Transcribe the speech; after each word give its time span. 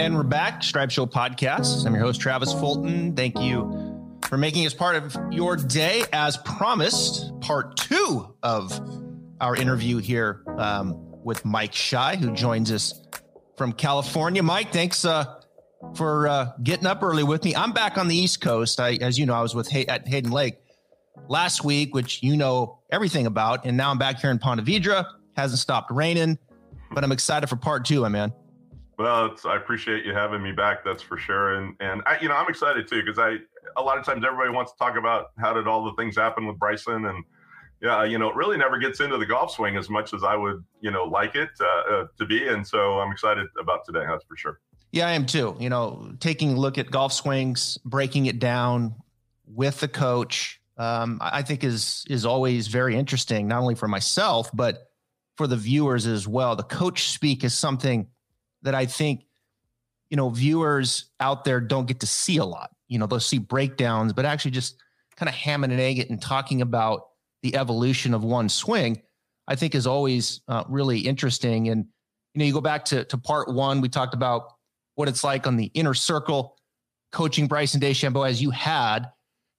And 0.00 0.16
we're 0.16 0.22
back, 0.22 0.62
Stripe 0.62 0.90
Show 0.90 1.04
Podcast. 1.04 1.84
I'm 1.84 1.92
your 1.92 2.02
host, 2.02 2.22
Travis 2.22 2.54
Fulton. 2.54 3.14
Thank 3.14 3.38
you 3.38 4.16
for 4.26 4.38
making 4.38 4.64
us 4.64 4.72
part 4.72 4.96
of 4.96 5.14
your 5.30 5.56
day. 5.56 6.04
As 6.10 6.38
promised, 6.38 7.38
part 7.42 7.76
two 7.76 8.34
of 8.42 8.72
our 9.42 9.54
interview 9.54 9.98
here 9.98 10.42
um, 10.56 10.96
with 11.22 11.44
Mike 11.44 11.74
Schy, 11.74 12.16
who 12.16 12.32
joins 12.32 12.72
us 12.72 12.98
from 13.58 13.74
California. 13.74 14.42
Mike, 14.42 14.72
thanks 14.72 15.04
uh, 15.04 15.38
for 15.94 16.28
uh, 16.28 16.52
getting 16.62 16.86
up 16.86 17.02
early 17.02 17.22
with 17.22 17.44
me. 17.44 17.54
I'm 17.54 17.72
back 17.72 17.98
on 17.98 18.08
the 18.08 18.16
East 18.16 18.40
Coast. 18.40 18.80
I, 18.80 18.94
as 19.02 19.18
you 19.18 19.26
know, 19.26 19.34
I 19.34 19.42
was 19.42 19.54
with 19.54 19.68
Hay- 19.68 19.84
at 19.86 20.08
Hayden 20.08 20.30
Lake 20.30 20.54
last 21.28 21.62
week, 21.62 21.94
which 21.94 22.22
you 22.22 22.38
know 22.38 22.78
everything 22.90 23.26
about, 23.26 23.66
and 23.66 23.76
now 23.76 23.90
I'm 23.90 23.98
back 23.98 24.18
here 24.18 24.30
in 24.30 24.38
Ponte 24.38 24.64
Vedra. 24.64 25.04
Hasn't 25.36 25.58
stopped 25.58 25.90
raining, 25.90 26.38
but 26.90 27.04
I'm 27.04 27.12
excited 27.12 27.48
for 27.48 27.56
part 27.56 27.84
two, 27.84 28.00
my 28.00 28.08
man. 28.08 28.32
Well, 29.00 29.34
I 29.46 29.56
appreciate 29.56 30.04
you 30.04 30.12
having 30.12 30.42
me 30.42 30.52
back. 30.52 30.84
That's 30.84 31.02
for 31.02 31.16
sure. 31.16 31.54
And 31.54 31.74
and 31.80 32.02
I, 32.04 32.18
you 32.20 32.28
know, 32.28 32.34
I'm 32.34 32.50
excited 32.50 32.86
too 32.86 33.02
because 33.02 33.18
I 33.18 33.36
a 33.78 33.82
lot 33.82 33.96
of 33.96 34.04
times 34.04 34.22
everybody 34.26 34.50
wants 34.50 34.72
to 34.72 34.78
talk 34.78 34.98
about 34.98 35.28
how 35.38 35.54
did 35.54 35.66
all 35.66 35.82
the 35.86 35.94
things 35.94 36.16
happen 36.16 36.46
with 36.46 36.58
Bryson 36.58 37.06
and 37.06 37.24
yeah, 37.80 38.04
you 38.04 38.18
know, 38.18 38.28
it 38.28 38.36
really 38.36 38.58
never 38.58 38.76
gets 38.76 39.00
into 39.00 39.16
the 39.16 39.24
golf 39.24 39.52
swing 39.52 39.78
as 39.78 39.88
much 39.88 40.12
as 40.12 40.22
I 40.22 40.36
would 40.36 40.62
you 40.82 40.90
know 40.90 41.04
like 41.04 41.34
it 41.34 41.48
uh, 41.58 41.94
uh, 41.94 42.06
to 42.18 42.26
be. 42.26 42.46
And 42.46 42.66
so 42.66 43.00
I'm 43.00 43.10
excited 43.10 43.46
about 43.58 43.86
today. 43.86 44.04
That's 44.06 44.22
for 44.26 44.36
sure. 44.36 44.60
Yeah, 44.92 45.08
I 45.08 45.12
am 45.12 45.24
too. 45.24 45.56
You 45.58 45.70
know, 45.70 46.12
taking 46.20 46.58
a 46.58 46.60
look 46.60 46.76
at 46.76 46.90
golf 46.90 47.14
swings, 47.14 47.78
breaking 47.86 48.26
it 48.26 48.38
down 48.38 48.96
with 49.46 49.80
the 49.80 49.88
coach, 49.88 50.60
um, 50.76 51.20
I 51.22 51.40
think 51.40 51.64
is 51.64 52.04
is 52.10 52.26
always 52.26 52.66
very 52.66 52.96
interesting, 52.96 53.48
not 53.48 53.62
only 53.62 53.76
for 53.76 53.88
myself 53.88 54.50
but 54.52 54.90
for 55.38 55.46
the 55.46 55.56
viewers 55.56 56.06
as 56.06 56.28
well. 56.28 56.54
The 56.54 56.64
coach 56.64 57.08
speak 57.08 57.44
is 57.44 57.54
something 57.54 58.06
that 58.62 58.74
I 58.74 58.86
think, 58.86 59.24
you 60.10 60.16
know, 60.16 60.28
viewers 60.28 61.10
out 61.20 61.44
there 61.44 61.60
don't 61.60 61.86
get 61.86 62.00
to 62.00 62.06
see 62.06 62.38
a 62.38 62.44
lot. 62.44 62.70
You 62.88 62.98
know, 62.98 63.06
they'll 63.06 63.20
see 63.20 63.38
breakdowns, 63.38 64.12
but 64.12 64.24
actually 64.24 64.50
just 64.50 64.82
kind 65.16 65.28
of 65.28 65.34
hamming 65.34 65.70
and 65.70 65.80
egg 65.80 65.98
it 65.98 66.10
and 66.10 66.20
talking 66.20 66.62
about 66.62 67.02
the 67.42 67.56
evolution 67.56 68.14
of 68.14 68.24
one 68.24 68.48
swing, 68.48 69.02
I 69.46 69.54
think 69.54 69.74
is 69.74 69.86
always 69.86 70.40
uh, 70.48 70.64
really 70.68 71.00
interesting. 71.00 71.68
And, 71.68 71.86
you 72.34 72.38
know, 72.38 72.44
you 72.44 72.52
go 72.52 72.60
back 72.60 72.84
to, 72.86 73.04
to 73.04 73.18
part 73.18 73.52
one, 73.52 73.80
we 73.80 73.88
talked 73.88 74.14
about 74.14 74.52
what 74.94 75.08
it's 75.08 75.24
like 75.24 75.46
on 75.46 75.56
the 75.56 75.70
inner 75.74 75.94
circle, 75.94 76.56
coaching 77.12 77.46
Bryson 77.46 77.80
DeChambeau 77.80 78.28
as 78.28 78.42
you 78.42 78.50
had, 78.50 79.10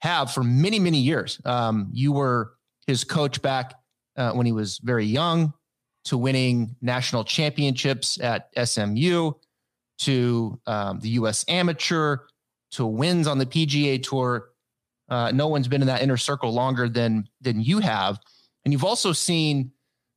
have 0.01 0.31
for 0.31 0.43
many, 0.43 0.79
many 0.79 0.99
years. 0.99 1.39
Um, 1.45 1.89
you 1.91 2.11
were 2.11 2.53
his 2.87 3.03
coach 3.03 3.41
back 3.41 3.75
uh, 4.17 4.31
when 4.31 4.45
he 4.45 4.51
was 4.51 4.79
very 4.79 5.05
young 5.05 5.53
to 6.05 6.17
winning 6.17 6.75
national 6.81 7.23
championships 7.23 8.19
at 8.19 8.49
SMU, 8.63 9.31
to 9.99 10.59
um, 10.65 10.99
the 10.99 11.09
U.S. 11.09 11.45
Amateur, 11.47 12.17
to 12.71 12.85
wins 12.85 13.27
on 13.27 13.37
the 13.37 13.45
PGA 13.45 14.01
Tour. 14.01 14.49
Uh, 15.09 15.31
no 15.31 15.47
one's 15.47 15.67
been 15.67 15.81
in 15.81 15.87
that 15.87 16.01
inner 16.01 16.17
circle 16.17 16.53
longer 16.53 16.87
than 16.89 17.27
than 17.41 17.61
you 17.61 17.79
have, 17.79 18.19
and 18.63 18.71
you've 18.73 18.85
also 18.85 19.11
seen 19.11 19.71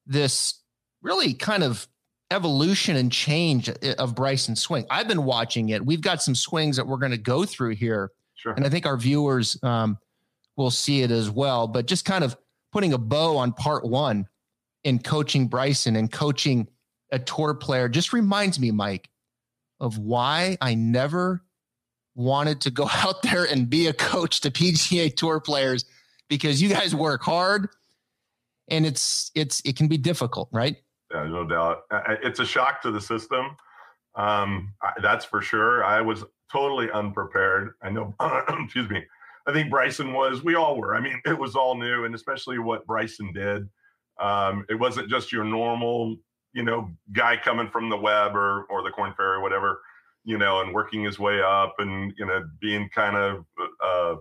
this 0.07 0.63
really 1.03 1.35
kind 1.35 1.63
of 1.65 1.87
evolution 2.31 2.97
and 2.97 3.13
change 3.13 3.69
of 3.69 4.15
Bryson 4.15 4.57
swing. 4.57 4.87
I've 4.91 5.09
been 5.09 5.25
watching 5.25 5.69
it. 5.71 5.85
We've 5.85 6.01
got 6.01 6.23
some 6.23 6.35
swings 6.35 6.77
that 6.77 6.87
we're 6.87 6.97
going 6.97 7.13
to 7.13 7.19
go 7.19 7.45
through 7.45 7.75
here, 7.77 8.11
Sure. 8.35 8.53
and 8.53 8.65
I 8.65 8.69
think 8.69 8.87
our 8.87 8.97
viewers 8.97 9.59
um, 9.63 9.99
will 10.57 10.71
see 10.71 11.03
it 11.03 11.11
as 11.11 11.29
well. 11.31 11.67
But 11.67 11.87
just 11.87 12.05
kind 12.05 12.25
of 12.25 12.37
putting 12.73 12.93
a 12.93 12.99
bow 12.99 13.37
on 13.37 13.53
part 13.53 13.85
one 13.85 14.27
in 14.85 14.99
coaching 14.99 15.49
Bryson 15.49 15.97
and 15.97 16.13
coaching 16.13 16.69
a 17.11 17.19
tour 17.19 17.55
player 17.55 17.89
just 17.89 18.13
reminds 18.13 18.61
me, 18.61 18.71
Mike, 18.71 19.09
of 19.81 19.99
why 19.99 20.57
I 20.61 20.75
never 20.75 21.43
wanted 22.15 22.61
to 22.63 22.71
go 22.71 22.89
out 22.93 23.23
there 23.23 23.45
and 23.45 23.69
be 23.69 23.89
a 23.89 23.93
coach 23.93 24.41
to 24.43 24.51
PGA 24.51 25.15
Tour 25.15 25.41
players 25.41 25.85
because 26.29 26.63
you 26.63 26.69
guys 26.69 26.95
work 26.95 27.23
hard 27.23 27.69
and 28.69 28.87
it's 28.87 29.31
it's 29.35 29.61
it 29.65 29.77
can 29.77 29.89
be 29.89 29.99
difficult, 29.99 30.49
right? 30.53 30.77
Yeah, 31.13 31.25
no 31.25 31.45
doubt. 31.45 31.83
It's 32.23 32.41
a 32.41 32.47
shock 32.47 32.83
to 32.83 32.91
the 32.91 33.01
system. 33.01 33.57
Um, 34.17 34.73
that's 35.03 35.25
for 35.25 35.43
sure. 35.43 35.85
I 35.85 36.01
was 36.01 36.25
totally 36.51 36.91
unprepared. 36.91 37.73
I 37.83 37.91
know. 37.91 38.15
excuse 38.65 38.89
me. 38.89 39.03
I 39.47 39.53
think 39.53 39.71
Bryson 39.71 40.13
was. 40.13 40.43
We 40.43 40.55
all 40.55 40.79
were. 40.79 40.97
I 40.97 41.01
mean, 41.01 41.21
it 41.27 41.39
was 41.39 41.55
all 41.55 41.77
new, 41.77 42.05
and 42.05 42.15
especially 42.15 42.59
what 42.59 42.87
Bryson 42.87 43.33
did. 43.33 43.69
Um, 44.21 44.65
it 44.69 44.75
wasn't 44.77 45.09
just 45.11 45.33
your 45.33 45.45
normal, 45.45 46.17
you 46.53 46.63
know, 46.63 46.91
guy 47.13 47.37
coming 47.37 47.69
from 47.69 47.89
the 47.89 47.97
web 47.97 48.37
or 48.37 48.65
or 48.71 48.83
the 48.83 48.91
Korn 48.91 49.13
Ferry, 49.17 49.41
whatever, 49.43 49.81
you 50.25 50.39
know, 50.39 50.61
and 50.61 50.73
working 50.73 51.03
his 51.05 51.19
way 51.19 51.43
up 51.43 51.75
and 51.79 52.13
you 52.17 52.27
know 52.27 52.45
being 52.61 52.89
kind 52.95 53.17
of, 53.17 53.45
uh, 53.85 54.17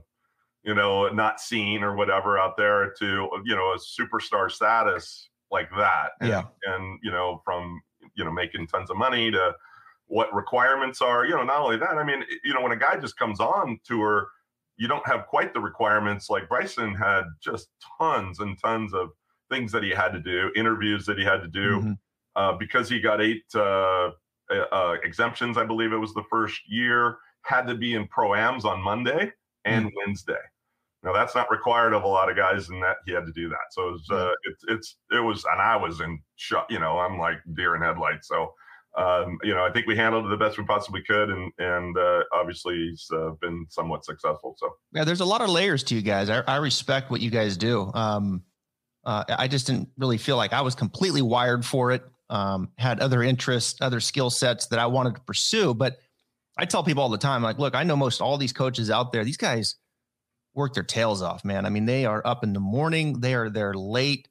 you 0.64 0.74
know, 0.74 1.08
not 1.09 1.40
seen 1.40 1.84
or 1.84 1.96
whatever 1.96 2.40
out 2.40 2.58
there 2.58 2.94
to 3.00 3.30
you 3.46 3.56
know 3.56 3.74
a 3.74 3.78
superstar 3.78 4.50
status 4.52 5.30
like 5.52 5.70
that. 5.78 6.12
And, 6.22 6.30
Yeah. 6.30 6.44
and 6.66 7.00
you 7.04 7.12
know 7.12 7.42
from 7.46 7.81
you 8.16 8.24
know 8.25 8.31
making 8.31 8.68
tons 8.68 8.90
of 8.90 8.98
money 8.98 9.30
to 9.31 9.54
what 10.08 10.34
requirements 10.34 11.02
are. 11.02 11.25
You 11.25 11.36
know, 11.36 11.44
not 11.44 11.60
only 11.62 11.78
that. 11.78 11.98
I 11.98 12.04
mean, 12.04 12.24
you 12.44 12.54
know, 12.54 12.62
when 12.62 12.72
a 12.72 12.78
guy 12.78 12.98
just 12.98 13.18
comes 13.18 13.40
on 13.40 13.80
tour, 13.86 14.28
you 14.78 14.88
don't 14.88 15.06
have 15.08 15.28
quite 15.28 15.54
the 15.54 15.60
requirements 15.62 16.30
like 16.30 16.50
Bryson 16.50 16.96
had. 16.96 17.25
Just 17.42 17.70
tons 18.00 18.40
and 18.40 18.60
tons 18.60 18.94
of 18.94 19.10
things 19.53 19.72
that 19.72 19.84
he 19.84 19.91
had 19.91 20.09
to 20.09 20.19
do, 20.19 20.52
interviews 20.56 21.06
that 21.06 21.18
he 21.18 21.24
had 21.24 21.41
to 21.41 21.47
do, 21.47 21.80
Mhm. 21.81 21.97
uh, 22.36 22.53
because 22.53 22.90
he 22.90 23.00
got 23.00 23.22
eight 23.22 23.44
uh, 23.56 24.09
uh, 24.50 24.96
exemptions. 25.03 25.58
I 25.58 25.66
believe 25.66 25.94
it 25.94 25.97
was 25.97 26.14
the 26.14 26.24
first 26.30 26.59
year. 26.68 27.18
Had 27.44 27.68
to 27.68 27.75
be 27.75 27.94
in 27.94 28.08
proams 28.08 28.63
on 28.66 28.81
Monday 28.81 29.31
and 29.66 29.92
Wednesday. 29.97 30.44
Now 31.03 31.12
that's 31.13 31.36
not 31.36 31.52
required 31.52 31.94
of 31.94 32.03
a 32.03 32.08
lot 32.08 32.30
of 32.30 32.36
guys, 32.38 32.69
and 32.69 32.81
that 32.81 32.97
he 33.06 33.12
had 33.12 33.25
to 33.25 33.34
do 33.34 33.50
that. 33.50 33.66
So 33.72 33.90
it 33.90 33.92
was, 33.92 34.09
uh, 34.09 34.31
it's 34.44 34.63
it's 34.69 34.97
it 35.12 35.19
was, 35.19 35.44
and 35.52 35.62
I 35.62 35.75
was 35.75 36.00
in 36.02 36.19
shock. 36.38 36.66
You 36.69 36.80
know, 36.80 36.97
I'm 37.00 37.18
like 37.19 37.40
deer 37.56 37.75
in 37.75 37.81
headlights. 37.81 38.28
So. 38.28 38.53
Um, 38.96 39.40
you 39.42 39.56
know, 39.56 39.66
I 39.66 39.72
think 39.72 39.88
we 39.88 39.96
handled 39.96 40.28
it 40.28 40.30
the 40.30 40.38
best 40.38 40.59
we 40.59 40.66
possibly 40.66 41.02
could, 41.02 41.31
and 41.31 41.52
and 41.58 41.97
uh, 41.97 42.19
obviously 42.31 42.75
he's 42.75 43.09
uh, 43.12 43.31
been 43.42 43.66
somewhat 43.68 44.06
successful. 44.06 44.53
So 44.59 44.69
Yeah, 44.92 45.03
there's 45.03 45.19
a 45.22 45.25
lot 45.25 45.42
of 45.42 45.50
layers 45.50 45.84
to 45.86 45.96
you 45.96 46.03
guys. 46.03 46.30
I, 46.30 46.42
I 46.42 46.58
respect 46.58 47.09
what 47.09 47.19
you 47.19 47.31
guys 47.31 47.58
do. 47.58 47.90
Um, 47.96 48.44
uh, 49.06 49.24
I 49.30 49.47
just 49.47 49.68
didn't 49.68 49.90
really 49.97 50.18
feel 50.18 50.38
like 50.38 50.53
I 50.53 50.62
was 50.62 50.75
completely 50.75 51.22
wired 51.22 51.66
for 51.66 51.91
it. 51.91 52.03
Um, 52.30 52.69
had 52.78 53.00
other 53.00 53.22
interests, 53.22 53.81
other 53.81 54.00
skill 54.00 54.30
sets 54.30 54.68
that 54.68 54.80
I 54.80 54.86
wanted 54.86 55.16
to 55.16 55.22
pursue. 55.22 55.74
But 55.74 55.97
I 56.58 56.66
tell 56.66 56.84
people 56.84 57.03
all 57.03 57.09
the 57.09 57.18
time, 57.18 57.44
like, 57.44 57.59
look, 57.59 57.75
I 57.75 57.84
know 57.84 57.96
most 57.96 58.22
all 58.22 58.38
these 58.38 58.53
coaches 58.53 58.90
out 58.90 59.12
there. 59.12 59.24
These 59.24 59.38
guys 59.38 59.75
work 60.56 60.74
their 60.74 60.84
tails 60.84 61.22
off, 61.22 61.44
man. 61.44 61.66
I 61.66 61.69
mean, 61.69 61.86
they 61.86 62.06
are 62.06 62.22
up 62.25 62.44
in 62.44 62.53
the 62.53 62.59
morning. 62.59 63.19
They 63.19 63.34
are 63.34 63.50
there 63.50 63.74
late. 63.74 64.30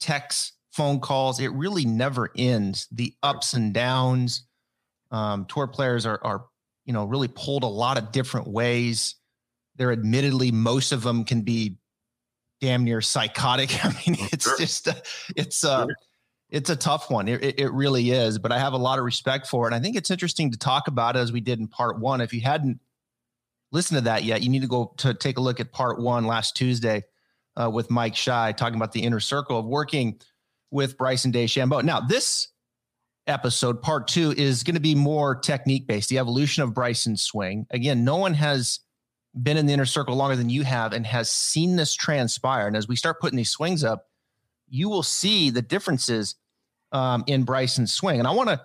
Texts, 0.00 0.52
phone 0.72 1.00
calls. 1.00 1.40
It 1.40 1.52
really 1.52 1.84
never 1.84 2.30
ends. 2.36 2.86
The 2.92 3.14
ups 3.22 3.54
and 3.54 3.74
downs. 3.74 4.46
Um, 5.10 5.46
tour 5.46 5.66
players 5.66 6.06
are 6.06 6.20
are 6.22 6.46
you 6.84 6.92
know 6.92 7.04
really 7.04 7.28
pulled 7.28 7.62
a 7.62 7.68
lot 7.68 7.98
of 7.98 8.10
different 8.12 8.48
ways 8.48 9.16
they're 9.76 9.92
admittedly 9.92 10.52
most 10.52 10.92
of 10.92 11.02
them 11.02 11.24
can 11.24 11.42
be 11.42 11.78
damn 12.60 12.84
near 12.84 13.00
psychotic. 13.00 13.84
I 13.84 13.88
mean, 13.90 14.16
it's 14.32 14.44
Sure. 14.44 14.58
just 14.58 14.86
a, 14.88 15.02
it's 15.36 15.64
a 15.64 15.84
Sure. 15.86 15.96
it's 16.50 16.70
a 16.70 16.76
tough 16.76 17.10
one. 17.10 17.28
It, 17.28 17.42
it- 17.44 17.60
it 17.60 17.72
really 17.72 18.10
is. 18.10 18.38
But 18.38 18.52
I 18.52 18.58
have 18.58 18.72
a 18.72 18.78
lot 18.78 18.98
of 18.98 19.04
respect 19.04 19.46
for 19.46 19.64
it. 19.64 19.68
And 19.68 19.74
I 19.74 19.80
think 19.80 19.96
it's 19.96 20.10
interesting 20.10 20.50
to 20.52 20.58
talk 20.58 20.88
about 20.88 21.16
it 21.16 21.20
as 21.20 21.32
we 21.32 21.40
did 21.40 21.58
in 21.58 21.68
part 21.68 21.98
one. 22.00 22.20
If 22.20 22.32
you 22.32 22.40
hadn't 22.40 22.78
listened 23.72 23.98
to 23.98 24.04
that 24.04 24.24
yet, 24.24 24.42
you 24.42 24.48
need 24.48 24.62
to 24.62 24.68
go 24.68 24.94
to 24.98 25.14
take 25.14 25.36
a 25.38 25.40
look 25.40 25.58
at 25.60 25.72
part 25.72 26.00
one 26.00 26.26
last 26.26 26.56
Tuesday 26.56 27.02
uh, 27.56 27.70
with 27.72 27.90
Mike 27.90 28.14
Schy 28.16 28.52
talking 28.52 28.76
about 28.76 28.92
the 28.92 29.02
inner 29.02 29.20
circle 29.20 29.58
of 29.58 29.66
working 29.66 30.20
with 30.70 30.96
Bryson 30.98 31.32
DeChambeau. 31.32 31.82
Now, 31.82 32.00
this 32.00 32.48
episode, 33.26 33.80
part 33.80 34.06
two, 34.08 34.32
is 34.36 34.62
going 34.62 34.74
to 34.74 34.80
be 34.80 34.94
more 34.94 35.34
technique 35.34 35.86
based, 35.86 36.08
the 36.08 36.18
evolution 36.18 36.62
of 36.62 36.74
Bryson's 36.74 37.22
swing. 37.22 37.66
Again, 37.70 38.04
no 38.04 38.16
one 38.16 38.34
has 38.34 38.80
been 39.42 39.56
in 39.56 39.66
the 39.66 39.72
inner 39.72 39.84
circle 39.84 40.14
longer 40.14 40.36
than 40.36 40.48
you 40.48 40.62
have 40.62 40.92
and 40.92 41.04
has 41.06 41.30
seen 41.30 41.76
this 41.76 41.94
transpire. 41.94 42.66
And 42.66 42.76
as 42.76 42.86
we 42.86 42.96
start 42.96 43.20
putting 43.20 43.36
these 43.36 43.50
swings 43.50 43.82
up, 43.82 44.08
you 44.68 44.88
will 44.88 45.02
see 45.02 45.50
the 45.50 45.62
differences 45.62 46.36
um, 46.92 47.24
in 47.26 47.42
Bryson's 47.44 47.92
swing. 47.92 48.20
And 48.20 48.28
I 48.28 48.30
want 48.30 48.50
to 48.50 48.60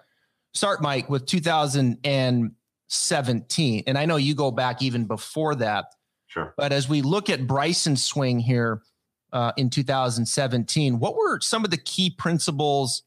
start, 0.53 0.81
Mike, 0.81 1.09
with 1.09 1.25
2017. 1.25 3.83
And 3.87 3.97
I 3.97 4.05
know 4.05 4.17
you 4.17 4.35
go 4.35 4.51
back 4.51 4.83
even 4.83 5.05
before 5.05 5.55
that. 5.55 5.85
sure. 6.27 6.53
But 6.55 6.71
as 6.71 6.87
we 6.87 7.01
look 7.01 7.29
at 7.29 7.47
Bryson's 7.47 8.03
swing 8.03 8.39
here 8.39 8.83
uh, 9.33 9.53
in 9.57 9.71
2017, 9.71 10.99
what 10.99 11.15
were 11.15 11.39
some 11.41 11.65
of 11.65 11.71
the 11.71 11.77
key 11.77 12.11
principles 12.11 13.01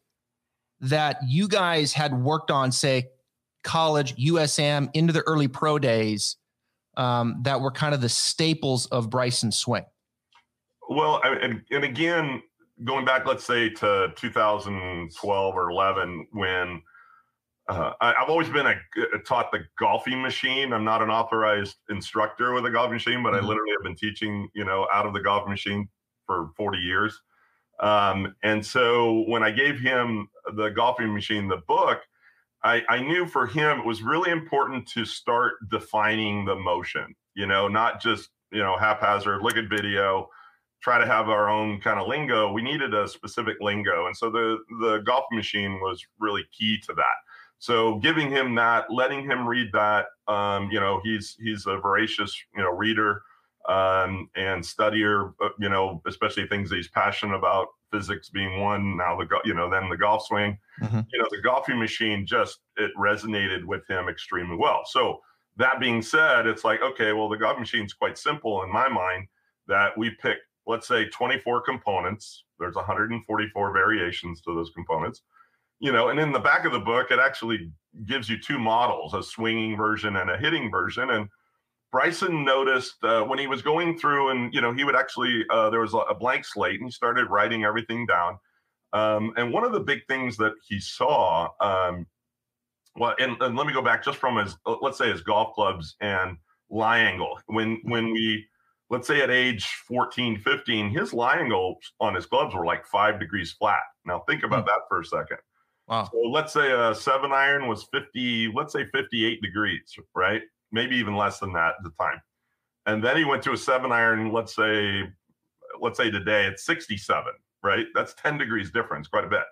that 0.81 1.19
you 1.25 1.47
guys 1.47 1.93
had 1.93 2.13
worked 2.13 2.51
on, 2.51 2.73
say, 2.73 3.11
college, 3.63 4.17
USM, 4.17 4.91
into 4.95 5.13
the 5.13 5.23
early 5.23 5.47
pro 5.47 5.79
days 5.79 6.39
um, 6.97 7.37
that 7.43 7.61
were 7.61 7.71
kind 7.71 7.95
of 7.95 8.01
the 8.01 8.09
staples 8.09 8.87
of 8.87 9.11
Bryson's 9.11 9.59
swing? 9.59 9.85
Well, 10.89 11.21
I- 11.25 11.39
and, 11.43 11.63
and 11.71 11.85
again, 11.85 12.43
going 12.85 13.05
back, 13.05 13.27
let's 13.27 13.45
say 13.45 13.69
to 13.71 14.13
2012 14.17 15.55
or 15.55 15.71
11, 15.71 16.27
when 16.33 16.83
uh, 17.69 17.93
I, 18.01 18.15
have 18.19 18.29
always 18.29 18.49
been 18.49 18.67
a, 18.67 18.75
a, 19.15 19.19
taught 19.21 19.53
the 19.53 19.61
golfing 19.79 20.21
machine. 20.21 20.73
I'm 20.73 20.85
not 20.85 21.01
an 21.01 21.11
authorized 21.11 21.77
instructor 21.91 22.53
with 22.53 22.67
a 22.67 22.71
golfing 22.71 22.95
machine, 22.95 23.23
but 23.23 23.35
mm-hmm. 23.35 23.45
I 23.45 23.49
literally 23.49 23.73
have 23.73 23.85
been 23.85 23.97
teaching, 23.97 24.49
you 24.55 24.65
know, 24.65 24.89
out 24.93 25.07
of 25.07 25.13
the 25.15 25.21
golf 25.21 25.49
machine 25.49 25.89
for 26.27 26.51
40 26.57 26.79
years. 26.79 27.21
Um, 27.81 28.35
and 28.43 28.65
so 28.65 29.25
when 29.27 29.43
I 29.43 29.51
gave 29.51 29.79
him 29.79 30.29
the 30.55 30.69
golfing 30.69 31.15
machine, 31.15 31.49
the 31.49 31.63
book, 31.69 32.01
I, 32.65 32.83
I 32.89 33.01
knew 33.01 33.27
for 33.27 33.47
him 33.47 33.81
it 33.81 33.87
was 33.87 34.03
really 34.03 34.31
important 34.31 34.87
to 34.89 35.05
start 35.05 35.55
defining 35.71 36.45
the 36.45 36.55
motion, 36.55 37.15
you 37.35 37.47
know, 37.47 37.69
not 37.69 38.01
just, 38.01 38.31
you 38.53 38.61
know, 38.61 38.77
haphazard, 38.79 39.43
look 39.43 39.57
at 39.57 39.69
video, 39.69 40.29
try 40.83 40.99
to 40.99 41.07
have 41.07 41.29
our 41.29 41.49
own 41.49 41.81
kind 41.81 41.99
of 42.01 42.09
lingo. 42.09 42.53
We 42.53 42.63
needed 42.63 42.95
a 42.95 43.09
specific 43.09 43.57
lingo. 43.61 44.07
And 44.07 44.17
so 44.17 44.31
the 44.31 44.59
the 44.81 44.99
golf 44.99 45.25
machine 45.33 45.81
was 45.81 46.05
really 46.19 46.45
key 46.57 46.79
to 46.87 46.95
that. 46.95 47.17
So 47.59 47.99
giving 48.01 48.31
him 48.31 48.57
that, 48.57 48.87
letting 48.91 49.23
him 49.23 49.47
read 49.47 49.69
that, 49.73 50.07
um, 50.27 50.69
you 50.71 50.81
know, 50.81 51.01
he's 51.05 51.37
he's 51.41 51.67
a 51.67 51.79
voracious, 51.79 52.37
you 52.57 52.63
know, 52.63 52.71
reader 52.71 53.23
um, 53.69 54.29
and 54.35 54.63
studier, 54.65 55.33
uh, 55.41 55.51
you 55.59 55.69
know, 55.69 56.03
especially 56.07 56.47
things 56.47 56.71
that 56.71 56.77
he's 56.77 56.89
passionate 56.89 57.37
about, 57.37 57.69
physics 57.93 58.31
being 58.31 58.61
one. 58.61 58.97
Now 58.97 59.17
the 59.17 59.29
you 59.45 59.55
know 59.55 59.71
then 59.71 59.89
the 59.89 59.97
golf 59.97 60.27
swing, 60.27 60.59
mm-hmm. 60.83 61.01
you 61.13 61.19
know, 61.19 61.27
the 61.31 61.43
golfing 61.43 61.79
machine 61.79 62.27
just 62.27 62.59
it 62.77 62.91
resonated 62.99 63.65
with 63.65 63.87
him 63.89 64.09
extremely 64.09 64.57
well. 64.57 64.83
So 64.87 65.21
that 65.59 65.79
being 65.79 66.03
said, 66.03 66.47
it's 66.47 66.65
like 66.65 66.83
okay, 66.83 67.13
well 67.13 67.29
the 67.29 67.37
golf 67.37 67.59
machine's 67.59 67.93
quite 67.93 68.19
simple 68.19 68.63
in 68.63 68.73
my 68.73 68.89
mind. 68.89 69.29
That 69.69 69.97
we 69.97 70.11
pick, 70.21 70.39
let's 70.67 70.89
say, 70.89 71.09
24 71.11 71.63
components. 71.63 72.45
There's 72.59 72.75
144 72.75 73.73
variations 73.73 74.41
to 74.43 74.55
those 74.55 74.71
components. 74.75 75.23
You 75.79 75.93
know, 75.93 76.09
and 76.09 76.19
in 76.19 76.33
the 76.33 76.41
back 76.41 76.65
of 76.65 76.73
the 76.73 76.81
book, 76.81 77.11
it 77.11 77.19
actually 77.21 77.71
gives 78.07 78.29
you 78.29 78.39
two 78.41 78.59
models: 78.59 79.15
a 79.15 79.23
swinging 79.23 79.77
version 79.77 80.17
and 80.17 80.31
a 80.31 80.37
hitting 80.37 80.71
version, 80.71 81.11
and 81.11 81.29
Bryson 81.93 82.45
noticed 82.45 82.97
uh, 83.05 83.23
when 83.23 83.39
he 83.39 83.47
was 83.47 83.61
going 83.61 83.99
through, 83.99 84.31
and 84.31 84.53
you 84.53 84.63
know, 84.63 84.73
he 84.73 84.83
would 84.83 84.97
actually 84.97 85.45
uh, 85.51 85.69
there 85.71 85.81
was 85.81 85.95
a 85.95 86.15
blank 86.15 86.45
slate, 86.47 86.81
and 86.81 86.89
he 86.89 86.91
started 86.91 87.29
writing 87.29 87.65
everything 87.65 88.07
down. 88.07 88.39
Um, 88.95 89.33
and 89.37 89.53
one 89.53 89.65
of 89.65 89.73
the 89.73 89.81
big 89.81 90.01
things 90.09 90.37
that 90.39 90.53
he 90.67 90.81
saw, 90.81 91.49
um, 91.61 92.07
well, 92.97 93.15
and, 93.19 93.41
and, 93.41 93.57
let 93.57 93.67
me 93.67 93.73
go 93.73 93.81
back 93.81 94.05
just 94.05 94.19
from 94.19 94.37
his, 94.37 94.55
uh, 94.67 94.77
let's 94.83 94.99
say 94.99 95.11
his 95.11 95.23
golf 95.23 95.55
clubs 95.55 95.97
and 96.01 96.37
lie 96.69 96.99
angle. 96.99 97.39
When 97.47 97.81
when 97.85 98.13
we, 98.13 98.47
let's 98.91 99.07
say 99.07 99.23
at 99.23 99.31
age 99.31 99.67
14, 99.89 100.39
15, 100.39 100.91
his 100.91 101.15
lie 101.15 101.37
angle 101.37 101.77
on 102.01 102.15
his 102.15 102.27
clubs 102.27 102.55
were 102.55 102.67
like 102.67 102.87
five 102.87 103.21
degrees 103.21 103.53
flat. 103.53 103.81
Now 104.05 104.25
think 104.29 104.43
about 104.43 104.67
mm-hmm. 104.67 104.69
that 104.69 104.81
for 104.89 105.01
a 105.01 105.05
second. 105.05 105.39
Wow. 105.89 106.09
So 106.11 106.19
let's 106.31 106.53
say 106.53 106.73
a 106.73 106.95
seven 106.95 107.33
iron 107.33 107.69
was 107.69 107.87
50, 107.93 108.53
let's 108.55 108.73
say 108.73 108.87
58 108.93 109.43
degrees, 109.43 109.95
right? 110.15 110.43
Maybe 110.73 110.97
even 110.97 111.17
less 111.17 111.39
than 111.39 111.53
that 111.53 111.75
at 111.79 111.85
the 111.85 111.93
time. 112.01 112.21
And 112.87 113.03
then 113.03 113.17
he 113.17 113.25
went 113.25 113.43
to 113.45 113.53
a 113.53 113.57
seven 113.57 113.93
iron, 113.93 114.33
let's 114.33 114.57
say, 114.57 115.05
let's 115.81 115.97
say 115.97 116.11
today 116.11 116.47
it's 116.47 116.65
67, 116.65 117.33
right? 117.63 117.87
That's 117.95 118.15
10 118.15 118.39
degrees 118.39 118.71
difference, 118.71 119.07
quite 119.07 119.25
a 119.25 119.29
bit. 119.29 119.45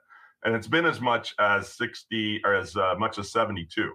And 0.44 0.54
it's 0.54 0.66
been 0.66 0.86
as 0.86 1.00
much 1.00 1.34
as 1.38 1.74
60 1.74 2.40
or 2.44 2.54
as 2.54 2.76
uh, 2.76 2.94
much 2.98 3.18
as 3.18 3.30
72. 3.30 3.92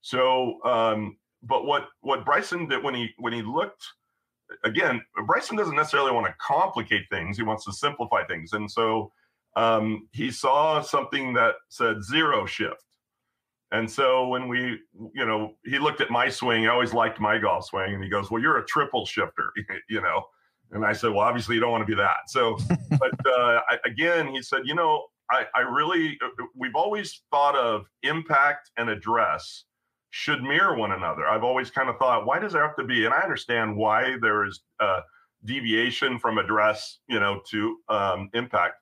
So, 0.00 0.62
um, 0.64 1.16
but 1.42 1.66
what 1.66 1.88
what 2.00 2.24
Bryson 2.24 2.68
did 2.68 2.82
when 2.82 2.94
he 2.94 3.10
when 3.18 3.32
he 3.32 3.42
looked 3.42 3.84
again, 4.64 5.02
Bryson 5.26 5.56
doesn't 5.56 5.76
necessarily 5.76 6.12
want 6.12 6.26
to 6.26 6.34
complicate 6.38 7.08
things; 7.10 7.36
he 7.36 7.42
wants 7.42 7.64
to 7.64 7.72
simplify 7.72 8.24
things. 8.24 8.52
And 8.52 8.70
so 8.70 9.12
um, 9.56 10.08
he 10.12 10.30
saw 10.30 10.80
something 10.80 11.32
that 11.34 11.54
said 11.68 12.02
zero 12.02 12.46
shift, 12.46 12.83
and 13.74 13.90
so 13.90 14.28
when 14.28 14.46
we, 14.46 14.78
you 15.14 15.26
know, 15.26 15.56
he 15.64 15.80
looked 15.80 16.00
at 16.00 16.08
my 16.08 16.28
swing, 16.28 16.66
I 16.66 16.70
always 16.70 16.94
liked 16.94 17.18
my 17.18 17.38
golf 17.38 17.66
swing, 17.66 17.94
and 17.94 18.04
he 18.04 18.08
goes, 18.08 18.30
"Well, 18.30 18.40
you're 18.40 18.58
a 18.58 18.64
triple 18.66 19.04
shifter," 19.04 19.52
you 19.90 20.00
know. 20.00 20.22
And 20.70 20.86
I 20.86 20.92
said, 20.92 21.10
"Well, 21.10 21.20
obviously 21.20 21.56
you 21.56 21.60
don't 21.60 21.72
want 21.72 21.82
to 21.82 21.92
be 21.92 21.96
that." 21.96 22.28
So, 22.28 22.56
but 22.90 23.26
uh, 23.26 23.60
I, 23.68 23.78
again, 23.84 24.28
he 24.28 24.42
said, 24.42 24.60
"You 24.64 24.76
know, 24.76 25.06
I, 25.28 25.46
I 25.56 25.60
really, 25.60 26.16
uh, 26.22 26.26
uh, 26.26 26.46
we've 26.54 26.76
always 26.76 27.22
thought 27.32 27.56
of 27.56 27.86
impact 28.04 28.70
and 28.76 28.88
address 28.88 29.64
should 30.10 30.44
mirror 30.44 30.76
one 30.76 30.92
another. 30.92 31.26
I've 31.26 31.42
always 31.42 31.68
kind 31.68 31.88
of 31.88 31.98
thought, 31.98 32.26
why 32.26 32.38
does 32.38 32.52
there 32.52 32.62
have 32.62 32.76
to 32.76 32.84
be? 32.84 33.06
And 33.06 33.12
I 33.12 33.22
understand 33.22 33.76
why 33.76 34.16
there 34.22 34.44
is 34.44 34.60
a 34.78 35.00
deviation 35.44 36.20
from 36.20 36.38
address, 36.38 37.00
you 37.08 37.18
know, 37.18 37.40
to 37.50 37.76
um, 37.88 38.30
impact. 38.34 38.74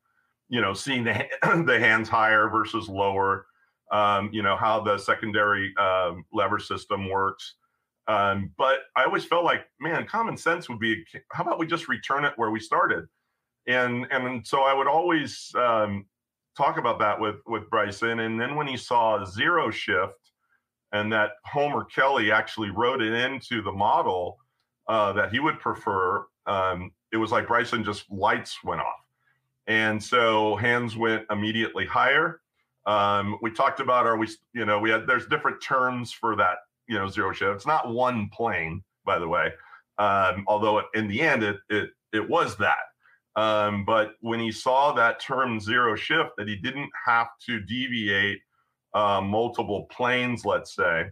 You 0.50 0.60
know, 0.60 0.74
seeing 0.74 1.04
the 1.04 1.24
the 1.66 1.78
hands 1.78 2.10
higher 2.10 2.50
versus 2.50 2.90
lower." 2.90 3.46
Um, 3.92 4.30
you 4.32 4.42
know, 4.42 4.56
how 4.56 4.80
the 4.80 4.96
secondary 4.96 5.74
um, 5.76 6.24
lever 6.32 6.58
system 6.58 7.10
works. 7.10 7.56
Um, 8.08 8.50
but 8.56 8.80
I 8.96 9.04
always 9.04 9.24
felt 9.24 9.44
like, 9.44 9.66
man, 9.80 10.06
common 10.06 10.36
sense 10.36 10.68
would 10.68 10.80
be, 10.80 11.04
how 11.30 11.44
about 11.44 11.58
we 11.58 11.66
just 11.66 11.88
return 11.88 12.24
it 12.24 12.32
where 12.36 12.50
we 12.50 12.58
started? 12.58 13.04
And 13.68 14.06
and 14.10 14.44
so 14.46 14.62
I 14.62 14.74
would 14.74 14.88
always 14.88 15.52
um, 15.54 16.06
talk 16.56 16.78
about 16.78 16.98
that 16.98 17.20
with 17.20 17.36
with 17.46 17.70
Bryson. 17.70 18.20
And 18.20 18.40
then 18.40 18.56
when 18.56 18.66
he 18.66 18.76
saw 18.76 19.24
zero 19.24 19.70
shift, 19.70 20.32
and 20.92 21.12
that 21.12 21.32
Homer 21.44 21.84
Kelley 21.84 22.30
actually 22.32 22.70
wrote 22.70 23.00
it 23.00 23.12
into 23.12 23.62
the 23.62 23.72
model 23.72 24.38
uh, 24.88 25.12
that 25.14 25.32
he 25.32 25.38
would 25.38 25.58
prefer, 25.58 26.26
um, 26.46 26.90
it 27.12 27.16
was 27.16 27.30
like 27.30 27.46
Bryson 27.46 27.84
just 27.84 28.10
lights 28.10 28.62
went 28.64 28.80
off. 28.80 29.06
And 29.66 30.02
so 30.02 30.56
hands 30.56 30.96
went 30.96 31.24
immediately 31.30 31.86
higher. 31.86 32.41
Um, 32.86 33.38
we 33.42 33.50
talked 33.50 33.80
about 33.80 34.06
are 34.06 34.16
we, 34.16 34.28
you 34.54 34.64
know, 34.64 34.78
we 34.78 34.90
had 34.90 35.06
there's 35.06 35.26
different 35.26 35.62
terms 35.62 36.12
for 36.12 36.36
that, 36.36 36.58
you 36.88 36.98
know, 36.98 37.08
zero 37.08 37.32
shift. 37.32 37.54
It's 37.54 37.66
not 37.66 37.92
one 37.92 38.28
plane, 38.32 38.82
by 39.04 39.18
the 39.18 39.28
way. 39.28 39.52
Um, 39.98 40.44
although 40.48 40.82
in 40.94 41.06
the 41.06 41.20
end 41.20 41.42
it 41.42 41.58
it 41.68 41.90
it 42.12 42.28
was 42.28 42.56
that. 42.58 42.78
Um, 43.34 43.84
but 43.84 44.14
when 44.20 44.40
he 44.40 44.52
saw 44.52 44.92
that 44.92 45.20
term 45.20 45.58
zero 45.60 45.96
shift, 45.96 46.30
that 46.36 46.48
he 46.48 46.56
didn't 46.56 46.90
have 47.06 47.28
to 47.46 47.60
deviate 47.60 48.40
uh, 48.94 49.22
multiple 49.22 49.86
planes, 49.90 50.44
let's 50.44 50.74
say, 50.74 51.06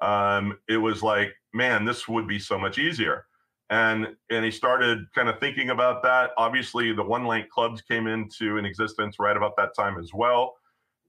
um, 0.00 0.56
it 0.68 0.78
was 0.78 1.02
like, 1.02 1.34
man, 1.52 1.84
this 1.84 2.08
would 2.08 2.26
be 2.26 2.38
so 2.38 2.58
much 2.58 2.78
easier. 2.78 3.26
And 3.70 4.06
and 4.30 4.44
he 4.44 4.50
started 4.50 5.00
kind 5.14 5.28
of 5.28 5.40
thinking 5.40 5.70
about 5.70 6.02
that. 6.04 6.30
Obviously, 6.38 6.92
the 6.92 7.02
one 7.02 7.26
length 7.26 7.50
clubs 7.50 7.82
came 7.82 8.06
into 8.06 8.56
an 8.56 8.64
existence 8.64 9.16
right 9.18 9.36
about 9.36 9.56
that 9.56 9.74
time 9.74 9.98
as 9.98 10.14
well 10.14 10.54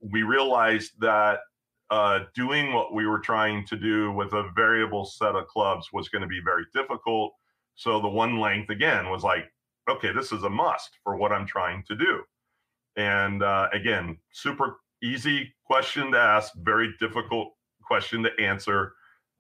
we 0.02 0.24
realized 0.24 0.92
that 1.00 1.40
uh, 1.90 2.20
doing 2.36 2.74
what 2.74 2.94
we 2.94 3.08
were 3.08 3.20
trying 3.20 3.66
to 3.66 3.76
do 3.76 4.12
with 4.12 4.34
a 4.34 4.50
variable 4.56 5.06
set 5.06 5.36
of 5.36 5.48
clubs 5.48 5.88
was 5.92 6.10
going 6.10 6.22
to 6.22 6.28
be 6.28 6.42
very 6.44 6.66
difficult. 6.74 7.34
So 7.76 8.00
the 8.00 8.08
one 8.08 8.40
length 8.40 8.70
again 8.70 9.10
was 9.10 9.24
like, 9.24 9.46
okay, 9.90 10.12
this 10.14 10.32
is 10.32 10.44
a 10.44 10.50
must 10.50 10.92
for 11.04 11.16
what 11.16 11.32
I'm 11.32 11.48
trying 11.48 11.84
to 11.88 11.96
do. 11.96 12.22
And 12.96 13.42
uh, 13.42 13.70
again, 13.74 14.18
super 14.32 14.78
easy 15.02 15.54
question 15.66 16.12
to 16.12 16.18
ask, 16.18 16.52
very 16.58 16.94
difficult 17.00 17.54
question 17.84 18.24
to 18.24 18.30
answer. 18.40 18.94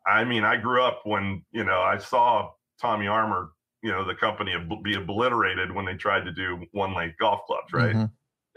I 0.07 0.23
mean, 0.23 0.43
I 0.43 0.57
grew 0.57 0.81
up 0.81 1.01
when 1.03 1.43
you 1.51 1.63
know 1.63 1.81
I 1.81 1.97
saw 1.97 2.49
Tommy 2.81 3.05
Armour, 3.05 3.51
you 3.83 3.91
know, 3.91 4.05
the 4.05 4.15
company 4.15 4.55
be 4.81 4.95
obliterated 4.95 5.71
when 5.71 5.85
they 5.85 5.95
tried 5.95 6.23
to 6.25 6.31
do 6.31 6.65
one 6.71 6.95
length 6.95 7.17
golf 7.19 7.41
clubs, 7.45 7.73
right? 7.73 7.95
Mm-hmm 7.95 8.05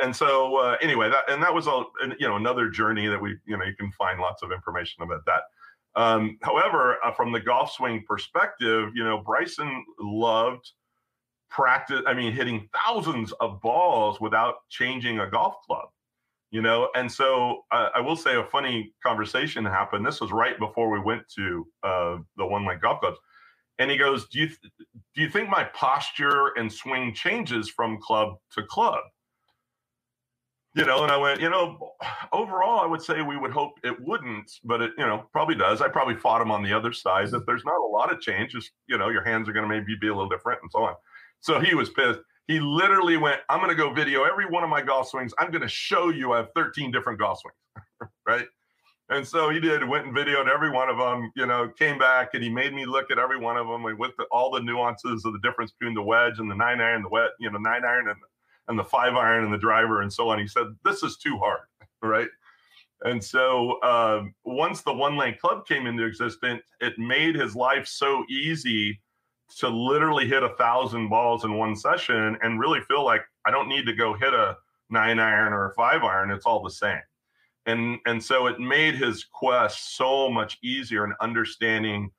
and 0.02 0.14
so 0.14 0.56
uh, 0.56 0.76
anyway, 0.82 1.08
that 1.08 1.30
and 1.30 1.42
that 1.42 1.54
was 1.54 1.66
a 1.66 1.84
you 2.18 2.28
know 2.28 2.36
another 2.36 2.68
journey 2.68 3.06
that 3.06 3.20
we 3.20 3.36
you 3.46 3.56
know 3.56 3.64
you 3.64 3.74
can 3.76 3.92
find 3.92 4.20
lots 4.20 4.42
of 4.42 4.52
information 4.52 5.02
about 5.02 5.24
that. 5.26 5.42
Um, 5.94 6.38
however, 6.42 6.96
uh, 7.04 7.12
from 7.12 7.32
the 7.32 7.40
golf 7.40 7.72
swing 7.72 8.04
perspective, 8.06 8.90
you 8.94 9.04
know 9.04 9.18
Bryson 9.18 9.84
loved 10.00 10.72
practice. 11.50 12.02
I 12.06 12.14
mean, 12.14 12.32
hitting 12.32 12.68
thousands 12.84 13.32
of 13.40 13.60
balls 13.62 14.20
without 14.20 14.56
changing 14.68 15.20
a 15.20 15.30
golf 15.30 15.54
club. 15.66 15.88
You 16.50 16.60
know, 16.60 16.90
and 16.94 17.10
so 17.10 17.64
uh, 17.70 17.88
I 17.94 18.00
will 18.00 18.16
say 18.16 18.36
a 18.36 18.44
funny 18.44 18.92
conversation 19.02 19.64
happened. 19.64 20.04
This 20.04 20.20
was 20.20 20.32
right 20.32 20.58
before 20.58 20.90
we 20.90 21.00
went 21.00 21.22
to 21.36 21.66
uh, 21.82 22.16
the 22.36 22.44
one 22.44 22.66
length 22.66 22.82
golf 22.82 23.00
clubs, 23.00 23.18
and 23.78 23.90
he 23.90 23.96
goes, 23.96 24.28
"Do 24.28 24.40
you 24.40 24.46
th- 24.48 24.72
do 25.14 25.22
you 25.22 25.30
think 25.30 25.48
my 25.48 25.64
posture 25.64 26.48
and 26.56 26.70
swing 26.70 27.14
changes 27.14 27.70
from 27.70 27.98
club 28.00 28.34
to 28.54 28.64
club?" 28.64 29.04
You 30.74 30.86
know, 30.86 31.02
and 31.02 31.12
I 31.12 31.16
went, 31.18 31.40
you 31.40 31.50
know, 31.50 31.92
overall, 32.32 32.80
I 32.80 32.86
would 32.86 33.02
say 33.02 33.20
we 33.20 33.36
would 33.36 33.50
hope 33.50 33.72
it 33.84 33.94
wouldn't, 34.00 34.50
but 34.64 34.80
it, 34.80 34.92
you 34.96 35.04
know, 35.04 35.24
probably 35.32 35.54
does. 35.54 35.82
I 35.82 35.88
probably 35.88 36.16
fought 36.16 36.40
him 36.40 36.50
on 36.50 36.62
the 36.62 36.72
other 36.72 36.92
side 36.92 37.30
that 37.30 37.46
there's 37.46 37.64
not 37.64 37.78
a 37.78 37.86
lot 37.86 38.12
of 38.12 38.20
change. 38.20 38.52
Just, 38.52 38.70
you 38.86 38.96
know, 38.96 39.10
your 39.10 39.22
hands 39.22 39.48
are 39.48 39.52
going 39.52 39.68
to 39.68 39.68
maybe 39.68 39.96
be 40.00 40.08
a 40.08 40.14
little 40.14 40.30
different 40.30 40.60
and 40.62 40.70
so 40.72 40.84
on. 40.84 40.94
So 41.40 41.60
he 41.60 41.74
was 41.74 41.90
pissed. 41.90 42.20
He 42.48 42.58
literally 42.58 43.18
went, 43.18 43.40
I'm 43.50 43.58
going 43.58 43.70
to 43.70 43.76
go 43.76 43.92
video 43.92 44.24
every 44.24 44.46
one 44.46 44.64
of 44.64 44.70
my 44.70 44.82
golf 44.82 45.08
swings. 45.08 45.34
I'm 45.38 45.50
going 45.50 45.62
to 45.62 45.68
show 45.68 46.08
you 46.08 46.32
I 46.32 46.38
have 46.38 46.48
13 46.56 46.90
different 46.90 47.18
golf 47.18 47.40
swings. 47.40 48.10
right. 48.26 48.46
And 49.10 49.26
so 49.26 49.50
he 49.50 49.60
did, 49.60 49.86
went 49.86 50.06
and 50.06 50.16
videoed 50.16 50.48
every 50.48 50.70
one 50.70 50.88
of 50.88 50.96
them, 50.96 51.30
you 51.36 51.44
know, 51.44 51.68
came 51.78 51.98
back 51.98 52.30
and 52.32 52.42
he 52.42 52.48
made 52.48 52.72
me 52.72 52.86
look 52.86 53.10
at 53.10 53.18
every 53.18 53.38
one 53.38 53.58
of 53.58 53.66
them 53.66 53.84
and 53.84 53.98
with 53.98 54.12
all 54.30 54.50
the 54.50 54.60
nuances 54.60 55.24
of 55.26 55.34
the 55.34 55.40
difference 55.40 55.72
between 55.72 55.94
the 55.94 56.02
wedge 56.02 56.38
and 56.38 56.50
the 56.50 56.54
nine 56.54 56.80
iron, 56.80 57.02
the 57.02 57.10
wet, 57.10 57.30
you 57.38 57.50
know, 57.50 57.58
nine 57.58 57.84
iron 57.84 58.08
and 58.08 58.16
and 58.68 58.78
the 58.78 58.84
five 58.84 59.14
iron 59.14 59.44
and 59.44 59.52
the 59.52 59.58
driver 59.58 60.02
and 60.02 60.12
so 60.12 60.28
on. 60.28 60.38
He 60.38 60.46
said, 60.46 60.66
This 60.84 61.02
is 61.02 61.16
too 61.16 61.38
hard. 61.38 61.60
Right. 62.04 62.26
And 63.04 63.22
so 63.22 63.78
uh, 63.80 64.24
once 64.44 64.82
the 64.82 64.92
one 64.92 65.16
lane 65.16 65.36
club 65.40 65.68
came 65.68 65.86
into 65.86 66.04
existence, 66.04 66.62
it 66.80 66.98
made 66.98 67.36
his 67.36 67.54
life 67.54 67.86
so 67.86 68.24
easy 68.28 69.00
to 69.58 69.68
literally 69.68 70.26
hit 70.26 70.42
a 70.42 70.50
thousand 70.56 71.08
balls 71.08 71.44
in 71.44 71.56
one 71.56 71.76
session 71.76 72.36
and 72.42 72.58
really 72.58 72.80
feel 72.88 73.04
like 73.04 73.22
I 73.46 73.50
don't 73.50 73.68
need 73.68 73.86
to 73.86 73.92
go 73.92 74.14
hit 74.14 74.34
a 74.34 74.56
nine 74.90 75.18
iron 75.18 75.52
or 75.52 75.70
a 75.70 75.74
five 75.74 76.02
iron. 76.02 76.30
It's 76.30 76.46
all 76.46 76.62
the 76.62 76.70
same. 76.70 77.00
And 77.66 77.98
and 78.06 78.22
so 78.22 78.46
it 78.46 78.58
made 78.58 78.96
his 78.96 79.24
quest 79.24 79.96
so 79.96 80.28
much 80.30 80.58
easier 80.62 81.04
in 81.04 81.14
understanding 81.20 82.10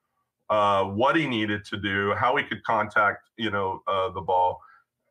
uh, 0.50 0.84
what 0.86 1.16
he 1.16 1.28
needed 1.28 1.66
to 1.66 1.78
do, 1.78 2.14
how 2.14 2.36
he 2.36 2.44
could 2.44 2.64
contact, 2.64 3.30
you 3.38 3.52
know, 3.52 3.82
uh, 3.88 4.10
the 4.12 4.22
ball, 4.22 4.62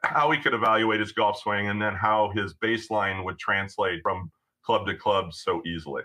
how 0.05 0.31
he 0.31 0.39
could 0.39 0.55
evaluate 0.55 1.01
his 1.01 1.13
golf 1.13 1.39
swing, 1.39 1.69
and 1.69 1.81
then 1.81 1.95
how 1.95 2.33
his 2.35 2.55
baseline 2.55 3.25
would 3.25 3.39
translate 3.39 4.01
from 4.03 4.31
club 4.65 4.87
to 4.87 4.97
club 4.97 5.33
so 5.33 5.63
easily. 5.67 6.03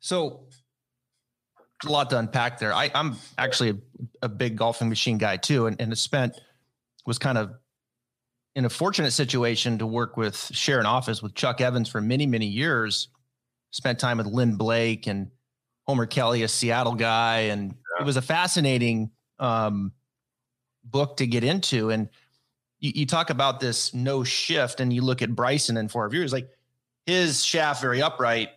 So 0.00 0.46
a 1.86 1.90
lot 1.90 2.10
to 2.10 2.18
unpack 2.18 2.58
there. 2.58 2.72
I, 2.72 2.90
am 2.94 3.16
actually 3.38 3.70
a, 3.70 3.76
a, 4.22 4.28
big 4.28 4.56
golfing 4.56 4.88
machine 4.88 5.18
guy 5.18 5.36
too, 5.36 5.66
and, 5.66 5.80
and 5.80 5.96
spent 5.96 6.38
was 7.06 7.18
kind 7.18 7.38
of 7.38 7.52
in 8.54 8.64
a 8.64 8.70
fortunate 8.70 9.12
situation 9.12 9.78
to 9.78 9.86
work 9.86 10.16
with 10.16 10.36
share 10.36 10.80
an 10.80 10.86
office 10.86 11.22
with 11.22 11.34
Chuck 11.34 11.60
Evans 11.60 11.88
for 11.88 12.00
many 12.00 12.26
many 12.26 12.46
years. 12.46 13.08
Spent 13.72 13.98
time 13.98 14.18
with 14.18 14.26
Lynn 14.26 14.56
Blake 14.56 15.06
and 15.06 15.30
Homer 15.86 16.06
Kelley, 16.06 16.42
a 16.42 16.48
Seattle 16.48 16.94
guy, 16.94 17.38
and 17.40 17.70
yeah. 17.70 18.02
it 18.02 18.06
was 18.06 18.16
a 18.16 18.22
fascinating 18.22 19.10
um, 19.38 19.92
book 20.84 21.16
to 21.18 21.26
get 21.26 21.44
into. 21.44 21.90
And 21.90 22.08
you, 22.80 22.92
you, 22.94 23.06
talk 23.06 23.30
about 23.30 23.60
this 23.60 23.94
no 23.94 24.24
shift, 24.24 24.80
and 24.80 24.92
you 24.92 25.02
look 25.02 25.22
at 25.22 25.34
Bryson 25.34 25.76
and 25.76 25.90
for 25.90 26.02
our 26.02 26.08
viewers, 26.08 26.32
like 26.32 26.48
his 27.06 27.44
shaft 27.44 27.80
very 27.80 28.02
upright, 28.02 28.48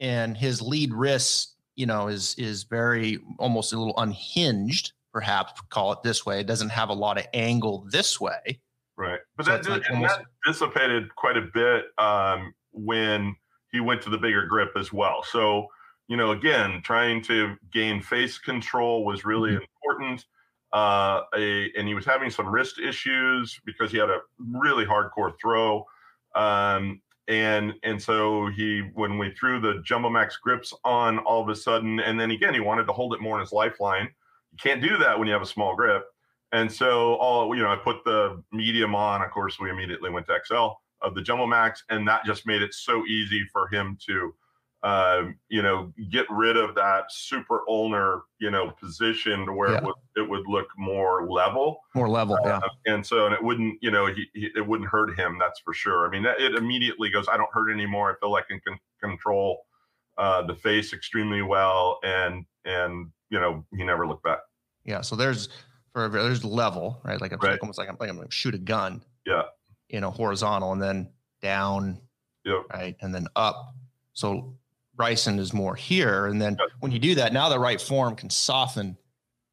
and 0.00 0.36
his 0.36 0.62
lead 0.62 0.92
wrist, 0.92 1.54
you 1.74 1.86
know, 1.86 2.08
is 2.08 2.34
is 2.36 2.64
very 2.64 3.18
almost 3.38 3.72
a 3.72 3.78
little 3.78 3.98
unhinged, 3.98 4.92
perhaps 5.12 5.60
call 5.70 5.92
it 5.92 6.02
this 6.02 6.24
way. 6.24 6.40
It 6.40 6.46
doesn't 6.46 6.70
have 6.70 6.88
a 6.88 6.94
lot 6.94 7.18
of 7.18 7.26
angle 7.34 7.86
this 7.90 8.20
way. 8.20 8.60
Right, 8.96 9.20
but 9.36 9.46
so 9.46 9.52
that, 9.52 9.68
like 9.68 9.90
almost, 9.90 10.18
that 10.18 10.26
dissipated 10.46 11.14
quite 11.16 11.36
a 11.36 11.48
bit 11.52 11.86
um, 11.98 12.54
when 12.72 13.34
he 13.72 13.80
went 13.80 14.02
to 14.02 14.10
the 14.10 14.18
bigger 14.18 14.46
grip 14.46 14.70
as 14.76 14.92
well. 14.92 15.24
So 15.24 15.68
you 16.08 16.16
know, 16.16 16.32
again, 16.32 16.82
trying 16.82 17.22
to 17.22 17.56
gain 17.72 18.02
face 18.02 18.38
control 18.38 19.04
was 19.04 19.24
really 19.24 19.52
mm-hmm. 19.52 19.64
important. 19.82 20.26
Uh, 20.74 21.22
a, 21.36 21.70
and 21.78 21.86
he 21.86 21.94
was 21.94 22.04
having 22.04 22.28
some 22.28 22.48
wrist 22.48 22.80
issues 22.80 23.60
because 23.64 23.92
he 23.92 23.96
had 23.96 24.10
a 24.10 24.18
really 24.38 24.84
hardcore 24.84 25.32
throw. 25.40 25.86
Um, 26.34 27.00
and 27.28 27.74
and 27.84 28.02
so 28.02 28.48
he 28.48 28.90
when 28.94 29.16
we 29.16 29.30
threw 29.30 29.60
the 29.60 29.82
JumboMax 29.88 30.32
grips 30.42 30.74
on 30.84 31.18
all 31.20 31.40
of 31.40 31.48
a 31.48 31.56
sudden 31.56 32.00
and 32.00 32.20
then 32.20 32.32
again 32.32 32.52
he 32.52 32.60
wanted 32.60 32.86
to 32.86 32.92
hold 32.92 33.14
it 33.14 33.20
more 33.20 33.36
in 33.36 33.40
his 33.40 33.52
lifeline. 33.52 34.10
You 34.52 34.58
can't 34.60 34.82
do 34.82 34.98
that 34.98 35.18
when 35.18 35.26
you 35.26 35.32
have 35.32 35.42
a 35.42 35.46
small 35.46 35.74
grip. 35.74 36.04
And 36.52 36.70
so 36.70 37.14
all 37.14 37.54
you 37.56 37.62
know 37.62 37.70
i 37.70 37.76
put 37.76 38.04
the 38.04 38.42
medium 38.52 38.94
on. 38.94 39.22
Of 39.22 39.30
course 39.30 39.58
we 39.58 39.70
immediately 39.70 40.10
went 40.10 40.26
to 40.26 40.38
xl 40.44 40.72
of 41.00 41.14
the 41.14 41.22
JumboMax 41.22 41.78
and 41.88 42.06
that 42.08 42.24
just 42.24 42.46
made 42.46 42.62
it 42.62 42.74
so 42.74 43.06
easy 43.06 43.44
for 43.52 43.68
him 43.68 43.96
to 44.06 44.34
uh, 44.84 45.22
you 45.48 45.62
know, 45.62 45.90
get 46.10 46.26
rid 46.28 46.58
of 46.58 46.74
that 46.74 47.04
super 47.10 47.62
ulnar, 47.66 48.24
you 48.38 48.50
know, 48.50 48.70
position 48.70 49.56
where 49.56 49.70
yeah. 49.70 49.78
it 49.78 49.84
would 49.84 49.94
it 50.16 50.28
would 50.28 50.46
look 50.46 50.66
more 50.76 51.26
level, 51.26 51.80
more 51.94 52.08
level, 52.08 52.36
uh, 52.44 52.60
yeah. 52.60 52.60
And 52.92 53.04
so, 53.04 53.24
and 53.24 53.34
it 53.34 53.42
wouldn't, 53.42 53.78
you 53.80 53.90
know, 53.90 54.06
he, 54.06 54.26
he, 54.34 54.50
it 54.54 54.66
wouldn't 54.66 54.90
hurt 54.90 55.18
him. 55.18 55.38
That's 55.40 55.58
for 55.60 55.72
sure. 55.72 56.06
I 56.06 56.10
mean, 56.10 56.22
that, 56.24 56.38
it 56.38 56.54
immediately 56.54 57.08
goes. 57.08 57.26
I 57.32 57.38
don't 57.38 57.48
hurt 57.50 57.72
anymore. 57.72 58.10
I 58.10 58.14
feel 58.20 58.30
like 58.30 58.44
I 58.50 58.60
can 58.62 58.78
control 59.02 59.64
uh, 60.18 60.42
the 60.42 60.54
face 60.54 60.92
extremely 60.92 61.40
well, 61.40 61.98
and 62.04 62.44
and 62.66 63.10
you 63.30 63.40
know, 63.40 63.64
he 63.74 63.84
never 63.84 64.06
looked 64.06 64.24
back. 64.24 64.40
Yeah. 64.84 65.00
So 65.00 65.16
there's 65.16 65.48
for 65.94 66.10
there's 66.10 66.44
level, 66.44 67.00
right? 67.04 67.18
Like 67.18 67.32
I'm 67.32 67.38
right. 67.38 67.58
almost 67.58 67.78
like 67.78 67.88
I'm 67.88 67.96
like 67.98 68.10
I'm 68.10 68.16
going 68.16 68.28
to 68.28 68.34
shoot 68.34 68.54
a 68.54 68.58
gun. 68.58 69.02
Yeah. 69.24 69.44
You 69.88 70.02
know, 70.02 70.10
horizontal 70.10 70.72
and 70.72 70.82
then 70.82 71.10
down. 71.40 72.02
Yep. 72.44 72.64
Right, 72.70 72.96
and 73.00 73.14
then 73.14 73.28
up. 73.34 73.72
So 74.12 74.58
Bryson 74.96 75.38
is 75.38 75.52
more 75.52 75.74
here. 75.74 76.26
And 76.26 76.40
then 76.40 76.56
when 76.80 76.92
you 76.92 76.98
do 76.98 77.14
that, 77.16 77.32
now 77.32 77.48
the 77.48 77.58
right 77.58 77.80
form 77.80 78.14
can 78.16 78.30
soften 78.30 78.96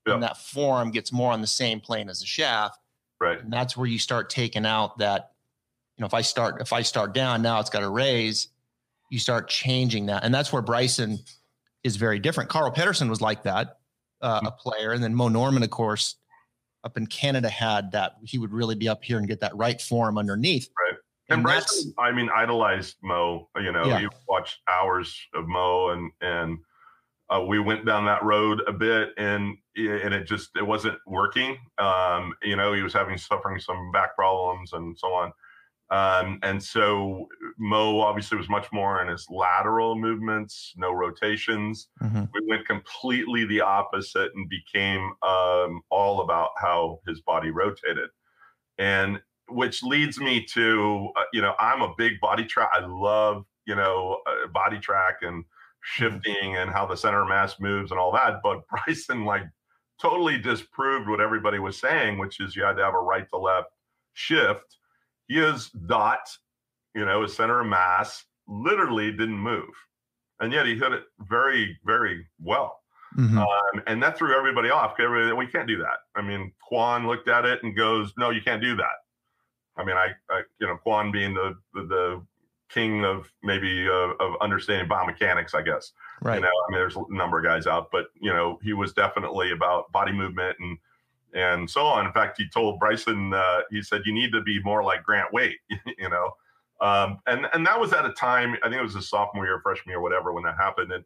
and 0.06 0.24
that 0.24 0.38
form 0.38 0.92
gets 0.92 1.12
more 1.12 1.32
on 1.32 1.42
the 1.42 1.48
same 1.48 1.80
plane 1.80 2.10
as 2.10 2.20
the 2.20 2.26
shaft. 2.26 2.80
Right. 3.20 3.42
And 3.42 3.54
that's 3.54 3.78
where 3.78 3.88
you 3.88 4.00
start 4.00 4.30
taking 4.30 4.66
out 4.66 4.98
that, 4.98 5.32
you 5.98 6.02
know, 6.02 6.08
if 6.08 6.14
I 6.14 6.22
start, 6.22 6.60
if 6.60 6.74
I 6.74 6.82
start 6.82 7.14
down, 7.14 7.42
now 7.42 7.60
it's 7.60 7.70
got 7.70 7.82
to 7.82 7.90
raise, 7.90 8.48
you 9.12 9.20
start 9.20 9.48
changing 9.48 10.08
that. 10.08 10.24
And 10.24 10.34
that's 10.34 10.52
where 10.52 10.62
Bryson 10.62 11.20
is 11.84 11.98
very 11.98 12.20
different. 12.20 12.50
Carl 12.50 12.72
Pedersen 12.72 13.10
was 13.10 13.22
like 13.22 13.44
that, 13.44 13.78
uh, 14.22 14.38
mm-hmm. 14.38 14.48
a 14.48 14.52
player. 14.52 14.92
And 14.92 15.04
then 15.04 15.14
Moe 15.14 15.30
Norman, 15.30 15.62
of 15.62 15.70
course, 15.70 16.16
up 16.84 16.98
in 16.98 17.06
Canada 17.06 17.50
had 17.50 17.92
that 17.92 18.16
he 18.24 18.40
would 18.40 18.52
really 18.52 18.76
be 18.76 18.90
up 18.90 19.04
here 19.04 19.20
and 19.20 19.28
get 19.28 19.40
that 19.42 19.56
right 19.56 19.80
form 19.80 20.18
underneath. 20.18 20.68
Right. 20.84 20.98
And, 21.32 21.44
Bryson, 21.44 21.94
I 21.98 22.12
mean, 22.12 22.30
idolized 22.34 22.98
Moe. 23.02 23.50
You 23.56 23.72
know, 23.72 23.86
yeah. 23.86 24.00
you 24.00 24.10
watched 24.28 24.60
hours 24.70 25.16
of 25.34 25.48
Moe, 25.48 25.90
and 25.90 26.12
and 26.22 26.58
uh, 27.30 27.42
we 27.42 27.60
went 27.60 27.86
down 27.86 28.06
that 28.06 28.24
road 28.24 28.62
a 28.68 28.74
bit, 28.74 29.10
and 29.18 29.58
and 29.76 30.14
it 30.14 30.26
just 30.26 30.50
it 30.56 30.66
wasn't 30.66 30.98
working. 31.08 31.58
Um, 31.78 32.34
you 32.44 32.56
know, 32.56 32.74
he 32.74 32.82
was 32.82 32.94
having 32.94 33.18
suffering 33.18 33.60
some 33.60 33.92
back 33.92 34.16
problems 34.16 34.74
and 34.74 34.98
so 34.98 35.14
on. 35.14 35.32
Um, 35.92 36.40
and 36.42 36.64
so 36.64 37.28
Moe 37.58 38.00
obviously 38.00 38.38
was 38.38 38.48
much 38.48 38.68
more 38.72 39.02
in 39.02 39.10
his 39.10 39.28
lateral 39.30 39.98
movements, 39.98 40.74
no 40.78 40.94
rotations. 40.94 41.90
Mm-hmm. 42.02 42.24
We 42.34 42.48
went 42.48 42.66
completely 42.66 43.46
the 43.46 43.60
opposite 43.60 44.32
and 44.34 44.50
became 44.50 45.12
um, 45.22 45.82
all 45.90 46.22
about 46.22 46.52
how 46.58 47.02
his 47.06 47.20
body 47.20 47.52
rotated. 47.52 48.10
And 48.78 49.22
which 49.54 49.84
leads 49.84 50.20
me 50.20 50.44
to 50.44 51.10
uh, 51.16 51.24
you 51.34 51.42
know 51.42 51.54
i'm 51.60 51.82
a 51.82 51.94
big 51.98 52.20
body 52.20 52.46
track. 52.46 52.70
i 52.74 52.86
love 52.86 53.46
you 53.66 53.76
know 53.76 54.20
uh, 54.28 54.80
track 54.80 55.18
and 55.22 55.44
mm-hmm. 55.44 55.82
shifting 55.84 56.58
and 56.58 56.72
how 56.72 56.86
the 56.86 56.96
center 56.96 57.22
of 57.22 57.30
mass 57.30 57.60
moves 57.60 57.92
and 57.92 58.00
all 58.00 58.12
that 58.12 58.40
but 58.44 58.62
bryson 58.86 59.26
like 59.26 59.44
totally 60.02 60.38
disproved 60.38 61.08
what 61.08 61.22
everybody 61.22 61.60
was 61.60 61.80
saying 61.80 62.18
which 62.18 62.40
is 62.40 62.56
you 62.56 62.64
had 62.64 62.76
to 62.76 62.84
have 62.84 62.94
a 62.94 63.00
right 63.00 63.30
to 63.30 63.38
left 63.38 63.70
shift 64.14 64.78
his 65.28 65.70
dot 65.88 66.28
you 66.96 67.06
know 67.06 67.22
his 67.22 67.36
center 67.36 67.62
of 67.62 67.68
mass 67.68 68.26
literally 68.48 69.12
didn't 69.12 69.38
move 69.38 69.70
and 70.40 70.52
yet 70.52 70.66
he 70.66 70.76
hit 70.76 70.92
it 70.92 71.04
very 71.20 71.78
very 71.86 72.26
well 72.40 72.82
Mm-hmm. 73.18 73.38
Um, 73.38 73.84
and 73.88 74.02
that 74.02 74.18
threw 74.18 74.36
everybody 74.36 74.70
off. 74.70 74.96
Everybody, 75.00 75.34
we 75.34 75.48
can't 75.48 75.68
do 75.68 75.78
that. 75.80 76.00
I 76.16 76.22
mean, 76.22 76.54
Kwon 76.72 77.06
looked 77.06 77.28
at 77.28 77.46
it 77.46 77.62
and 77.64 77.76
goes, 77.76 78.14
"No, 78.18 78.30
you 78.30 78.42
can't 78.42 78.62
do 78.62 78.76
that." 78.78 79.04
I 79.78 79.84
mean, 79.84 79.96
I, 79.96 80.10
I 80.30 80.42
you 80.60 80.68
know, 80.68 80.78
Kwon 80.86 81.12
being 81.12 81.34
the, 81.34 81.56
the, 81.74 81.84
the 81.84 82.26
king 82.70 83.04
of 83.06 83.32
maybe 83.44 83.88
uh, 83.88 84.14
of 84.20 84.34
understanding 84.42 84.90
biomechanics, 84.90 85.54
I 85.54 85.62
guess. 85.62 85.92
Right. 86.22 86.36
You 86.36 86.42
know, 86.42 86.48
I 86.48 86.72
mean, 86.72 86.80
there's 86.80 86.96
a 86.96 87.04
number 87.10 87.38
of 87.38 87.44
guys 87.44 87.68
out, 87.68 87.90
but 87.92 88.08
you 88.20 88.32
know, 88.32 88.60
he 88.64 88.74
was 88.74 88.94
definitely 88.94 89.52
about 89.52 89.92
body 89.92 90.12
movement 90.12 90.58
and 90.60 90.78
and 91.34 91.70
so 91.70 91.86
on. 91.86 92.06
In 92.06 92.12
fact, 92.12 92.38
he 92.38 92.50
told 92.50 92.80
Bryson, 92.80 93.34
uh, 93.34 93.62
he 93.70 93.82
said, 93.82 94.02
"You 94.06 94.14
need 94.14 94.32
to 94.34 94.42
be 94.42 94.62
more 94.64 94.84
like 94.84 95.04
Grant 95.04 95.32
Waite," 95.34 95.60
you 95.98 96.10
know. 96.10 96.32
Um, 96.82 97.20
and 97.28 97.48
and 97.54 97.66
that 97.66 97.80
was 97.80 97.94
at 97.94 98.06
a 98.06 98.14
time, 98.14 98.56
I 98.64 98.70
think 98.70 98.80
it 98.80 98.84
was 98.84 98.96
a 98.96 99.02
sophomore 99.02 99.46
year, 99.46 99.60
freshman 99.62 99.92
year, 99.92 100.02
whatever, 100.02 100.34
when 100.34 100.44
that 100.44 100.58
happened. 100.58 100.92
And 100.92 101.06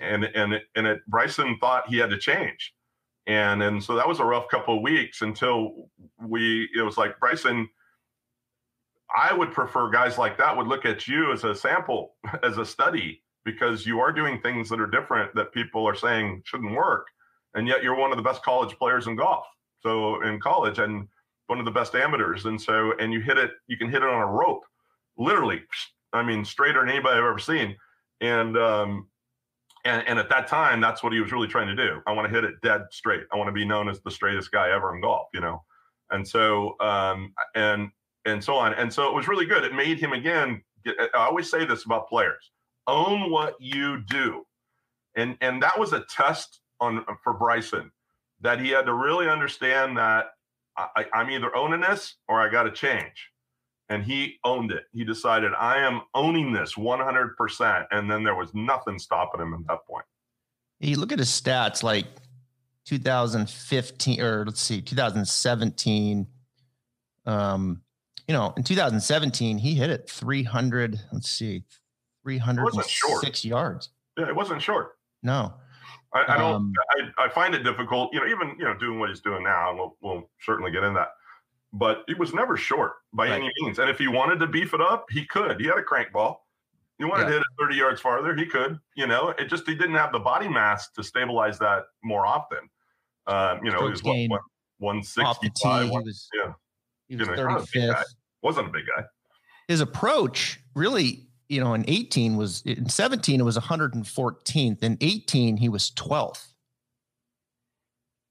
and 0.00 0.24
and 0.24 0.54
it, 0.54 0.64
and 0.74 0.86
it, 0.86 1.00
Bryson 1.06 1.58
thought 1.60 1.88
he 1.88 1.98
had 1.98 2.10
to 2.10 2.18
change, 2.18 2.74
and 3.26 3.62
and 3.62 3.82
so 3.82 3.94
that 3.94 4.08
was 4.08 4.20
a 4.20 4.24
rough 4.24 4.48
couple 4.48 4.76
of 4.76 4.82
weeks 4.82 5.22
until 5.22 5.88
we. 6.20 6.68
It 6.76 6.82
was 6.82 6.96
like 6.96 7.20
Bryson 7.20 7.68
I 9.16 9.34
would 9.34 9.52
prefer 9.52 9.90
guys 9.90 10.18
like 10.18 10.38
that 10.38 10.56
would 10.56 10.66
look 10.66 10.84
at 10.84 11.06
you 11.06 11.32
as 11.32 11.44
a 11.44 11.54
sample, 11.54 12.14
as 12.42 12.58
a 12.58 12.64
study, 12.64 13.22
because 13.44 13.86
you 13.86 14.00
are 14.00 14.12
doing 14.12 14.40
things 14.40 14.68
that 14.68 14.80
are 14.80 14.86
different 14.86 15.34
that 15.34 15.52
people 15.52 15.86
are 15.86 15.94
saying 15.94 16.42
shouldn't 16.44 16.74
work. 16.74 17.06
And 17.54 17.68
yet 17.68 17.82
you're 17.82 17.96
one 17.96 18.10
of 18.10 18.16
the 18.16 18.22
best 18.22 18.42
college 18.42 18.76
players 18.78 19.06
in 19.06 19.16
golf. 19.16 19.44
So 19.80 20.22
in 20.22 20.40
college 20.40 20.78
and 20.78 21.08
one 21.48 21.58
of 21.58 21.64
the 21.64 21.70
best 21.70 21.94
amateurs. 21.94 22.46
And 22.46 22.60
so, 22.60 22.94
and 22.98 23.12
you 23.12 23.20
hit 23.20 23.36
it, 23.36 23.50
you 23.66 23.76
can 23.76 23.90
hit 23.90 24.02
it 24.02 24.08
on 24.08 24.22
a 24.22 24.26
rope, 24.26 24.64
literally. 25.18 25.62
I 26.14 26.22
mean, 26.22 26.44
straighter 26.44 26.80
than 26.80 26.90
anybody 26.90 27.16
I've 27.16 27.24
ever 27.24 27.38
seen. 27.38 27.74
And, 28.20 28.54
um, 28.58 29.08
and, 29.86 30.06
and 30.06 30.18
at 30.18 30.28
that 30.28 30.46
time, 30.46 30.78
that's 30.78 31.02
what 31.02 31.14
he 31.14 31.20
was 31.20 31.32
really 31.32 31.48
trying 31.48 31.68
to 31.68 31.74
do. 31.74 32.00
I 32.06 32.12
want 32.12 32.28
to 32.28 32.34
hit 32.34 32.44
it 32.44 32.60
dead 32.62 32.82
straight. 32.90 33.22
I 33.32 33.36
want 33.36 33.48
to 33.48 33.52
be 33.52 33.64
known 33.64 33.88
as 33.88 34.00
the 34.02 34.10
straightest 34.10 34.52
guy 34.52 34.70
ever 34.70 34.94
in 34.94 35.00
golf, 35.00 35.28
you 35.32 35.40
know? 35.40 35.62
And 36.10 36.28
so, 36.28 36.78
um, 36.80 37.32
and 37.54 37.90
and 38.24 38.42
so 38.42 38.54
on. 38.54 38.74
And 38.74 38.92
so 38.92 39.08
it 39.08 39.14
was 39.14 39.28
really 39.28 39.46
good. 39.46 39.64
It 39.64 39.74
made 39.74 39.98
him 39.98 40.12
again. 40.12 40.62
Get, 40.84 40.96
I 41.14 41.26
always 41.26 41.50
say 41.50 41.64
this 41.64 41.84
about 41.84 42.08
players: 42.08 42.50
own 42.86 43.30
what 43.30 43.54
you 43.60 44.02
do, 44.02 44.44
and 45.16 45.36
and 45.40 45.62
that 45.62 45.78
was 45.78 45.92
a 45.92 46.04
test 46.10 46.60
on 46.80 47.04
for 47.22 47.34
Bryson 47.34 47.90
that 48.40 48.58
he 48.60 48.70
had 48.70 48.86
to 48.86 48.94
really 48.94 49.28
understand 49.28 49.96
that 49.96 50.30
I, 50.76 51.06
I'm 51.14 51.30
either 51.30 51.54
owning 51.54 51.80
this 51.80 52.16
or 52.26 52.40
I 52.40 52.48
got 52.50 52.64
to 52.64 52.72
change. 52.72 53.30
and 53.88 54.02
he 54.02 54.38
owned 54.44 54.72
it. 54.72 54.84
He 54.92 55.04
decided, 55.04 55.52
I 55.58 55.78
am 55.78 56.00
owning 56.14 56.50
this 56.52 56.74
100%. 56.74 57.86
And 57.90 58.10
then 58.10 58.24
there 58.24 58.34
was 58.34 58.54
nothing 58.54 58.98
stopping 58.98 59.40
him 59.42 59.52
at 59.52 59.66
that 59.68 59.86
point. 59.86 60.06
You 60.80 60.96
look 60.98 61.12
at 61.12 61.18
his 61.18 61.28
stats 61.28 61.82
like 61.82 62.06
2015, 62.86 64.20
or 64.20 64.46
let's 64.46 64.60
see, 64.60 64.80
2017. 64.80 66.26
Um, 67.26 67.82
you 68.28 68.34
know, 68.34 68.52
in 68.56 68.62
2017, 68.62 69.58
he 69.58 69.74
hit 69.74 69.90
it 69.90 70.08
300, 70.08 71.00
let's 71.12 71.28
see, 71.28 71.64
306 72.22 73.44
yards. 73.44 73.90
Yeah, 74.16 74.28
it 74.28 74.36
wasn't 74.36 74.62
short. 74.62 74.96
No. 75.22 75.54
I, 76.14 76.34
I 76.34 76.38
don't. 76.38 76.54
Um, 76.54 76.72
I, 76.90 77.24
I, 77.24 77.28
find 77.30 77.54
it 77.54 77.62
difficult. 77.62 78.12
You 78.12 78.20
know, 78.20 78.26
even 78.26 78.54
you 78.58 78.64
know, 78.64 78.74
doing 78.74 78.98
what 78.98 79.08
he's 79.08 79.20
doing 79.20 79.42
now, 79.42 79.70
and 79.70 79.78
we'll, 79.78 79.96
we'll 80.02 80.30
certainly 80.40 80.70
get 80.70 80.82
in 80.82 80.92
that. 80.94 81.08
But 81.72 82.04
he 82.06 82.12
was 82.14 82.34
never 82.34 82.56
short 82.56 82.92
by 83.14 83.28
right. 83.30 83.40
any 83.40 83.50
means. 83.62 83.78
And 83.78 83.88
if 83.88 83.98
he 83.98 84.08
wanted 84.08 84.38
to 84.40 84.46
beef 84.46 84.74
it 84.74 84.80
up, 84.82 85.06
he 85.10 85.24
could. 85.24 85.58
He 85.58 85.66
had 85.66 85.78
a 85.78 85.82
crank 85.82 86.12
ball. 86.12 86.46
He 86.98 87.06
wanted 87.06 87.22
yeah. 87.22 87.28
to 87.28 87.32
hit 87.34 87.40
it 87.40 87.62
30 87.62 87.76
yards 87.76 88.00
farther, 88.00 88.36
he 88.36 88.44
could. 88.44 88.78
You 88.94 89.06
know, 89.06 89.30
it 89.38 89.48
just 89.48 89.66
he 89.66 89.74
didn't 89.74 89.94
have 89.94 90.12
the 90.12 90.18
body 90.18 90.48
mass 90.48 90.90
to 90.92 91.02
stabilize 91.02 91.58
that 91.60 91.84
more 92.04 92.26
often. 92.26 92.58
Uh, 93.26 93.56
you 93.64 93.70
know, 93.70 93.84
he 93.84 93.90
was 93.90 94.02
what, 94.02 94.16
what, 94.28 94.40
165. 94.78 95.90
One, 95.90 96.04
was, 96.04 96.28
yeah. 96.34 96.52
He 97.12 97.16
was 97.16 97.28
thirty 97.28 97.66
fifth. 97.66 98.14
Wasn't 98.42 98.68
a 98.68 98.72
big 98.72 98.84
guy. 98.96 99.04
His 99.68 99.80
approach 99.80 100.60
really 100.74 101.28
you 101.52 101.60
know, 101.60 101.74
in 101.74 101.84
18 101.86 102.36
was 102.36 102.62
in 102.62 102.88
17, 102.88 103.38
it 103.38 103.42
was 103.42 103.58
114th. 103.58 104.82
In 104.82 104.96
18, 105.02 105.58
he 105.58 105.68
was 105.68 105.90
12th. 105.90 106.46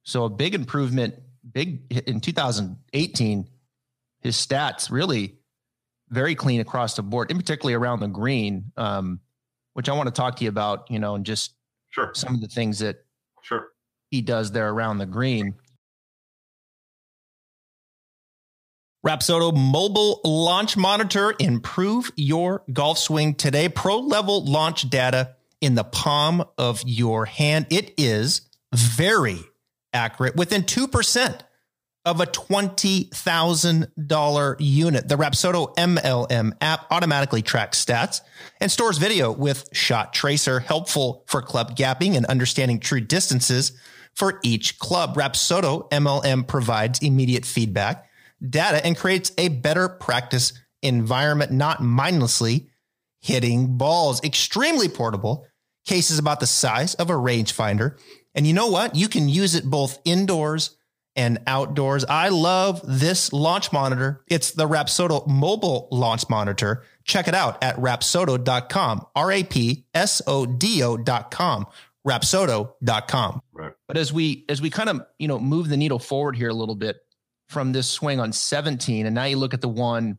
So 0.02 0.24
a 0.24 0.30
big 0.30 0.56
improvement, 0.56 1.14
big 1.54 1.84
in 2.08 2.20
2018, 2.20 3.48
his 4.22 4.36
stats 4.36 4.90
really 4.90 5.38
very 6.10 6.34
clean 6.34 6.62
across 6.62 6.96
the 6.96 7.04
board, 7.04 7.30
in 7.30 7.38
particularly 7.38 7.76
around 7.76 8.00
the 8.00 8.08
green, 8.08 8.72
um, 8.76 9.20
which 9.74 9.88
I 9.88 9.94
want 9.94 10.08
to 10.08 10.12
talk 10.12 10.38
to 10.38 10.44
you 10.44 10.50
about, 10.50 10.90
you 10.90 10.98
know, 10.98 11.14
and 11.14 11.24
just 11.24 11.54
sure 11.92 12.10
some 12.16 12.34
of 12.34 12.42
the 12.42 12.48
things 12.48 12.80
that 12.80 13.06
sure 13.44 13.68
he 14.10 14.22
does 14.24 14.52
there 14.52 14.70
around 14.70 14.98
the 14.98 15.06
green. 15.06 15.54
Rapsodo 19.06 19.56
mobile 19.56 20.20
launch 20.24 20.76
monitor. 20.78 21.36
Improve 21.40 22.12
your 22.16 22.64
golf 22.72 23.00
swing 23.00 23.34
today. 23.34 23.68
Pro 23.68 23.98
level 23.98 24.46
launch 24.46 24.88
data 24.90 25.36
in 25.60 25.76
the 25.76 25.84
palm 25.84 26.46
of 26.58 26.82
your 26.86 27.26
hand. 27.26 27.68
It 27.72 27.94
is 27.98 28.42
very 28.74 29.40
accurate 29.92 30.36
within 30.36 30.62
2% 30.64 31.42
of 32.06 32.22
a 32.22 32.26
$20,000 32.26 34.56
unit. 34.60 35.08
The 35.08 35.16
Rapsodo 35.16 35.76
MLM 35.76 36.52
app 36.62 36.86
automatically 36.92 37.42
tracks 37.42 37.84
stats 37.84 38.22
and 38.60 38.72
stores 38.72 39.00
video 39.00 39.32
with 39.32 39.68
shot 39.72 40.14
tracer, 40.14 40.60
helpful 40.60 41.24
for 41.28 41.42
club 41.42 41.76
gapping 41.76 42.16
and 42.16 42.28
understanding 42.28 42.80
true 42.80 43.02
distances 43.02 43.72
for 44.14 44.40
each 44.44 44.78
club. 44.80 45.16
Rapsodo 45.16 45.90
MLM 45.92 46.48
provides 46.48 47.00
immediate 47.00 47.46
feedback 47.46 48.08
data 48.48 48.86
and 48.86 48.98
creates 48.98 49.32
a 49.38 49.48
better 49.50 49.88
practice 49.88 50.54
environment, 50.82 51.52
not 51.52 51.82
mindlessly 51.82 52.70
hitting 53.22 53.78
balls. 53.78 54.24
Extremely 54.24 54.90
portable, 54.90 55.46
cases 55.86 56.20
about 56.20 56.40
the 56.40 56.48
size 56.48 56.96
of 56.96 57.10
a 57.10 57.14
rangefinder. 57.14 58.00
And 58.34 58.48
you 58.48 58.54
know 58.54 58.68
what? 58.68 58.96
You 58.96 59.08
can 59.08 59.30
use 59.30 59.56
it 59.56 59.66
both 59.66 60.00
indoors 60.06 60.78
and 61.16 61.40
outdoors. 61.46 62.06
I 62.06 62.30
love 62.30 62.82
this 62.86 63.34
launch 63.34 63.72
monitor. 63.74 64.24
It's 64.28 64.52
the 64.52 64.68
Rapsodo 64.68 65.28
mobile 65.28 65.88
launch 65.92 66.30
monitor. 66.30 66.84
Check 67.04 67.28
it 67.28 67.36
out 67.36 67.62
at 67.64 67.76
rapsodo.com, 67.78 69.06
R 69.16 69.32
A 69.32 69.44
P 69.44 69.86
S 69.94 70.22
O 70.26 70.46
D 70.46 70.84
O.com, 70.84 71.68
rapsodo.com. 72.08 73.42
Right. 73.52 73.74
But 73.88 73.98
as 73.98 74.14
we 74.14 74.46
as 74.48 74.62
we 74.62 74.70
kind 74.70 74.90
of, 74.90 75.02
you 75.20 75.28
know, 75.28 75.40
move 75.40 75.68
the 75.68 75.78
needle 75.78 76.00
forward 76.00 76.38
here 76.38 76.50
a 76.50 76.54
little 76.54 76.76
bit, 76.76 76.98
from 77.52 77.74
this 77.74 77.90
swing 77.90 78.20
on 78.20 78.32
17. 78.32 79.06
And 79.06 79.14
now 79.14 79.26
you 79.26 79.38
look 79.38 79.54
at 79.54 79.62
the 79.62 79.68
one 79.68 80.18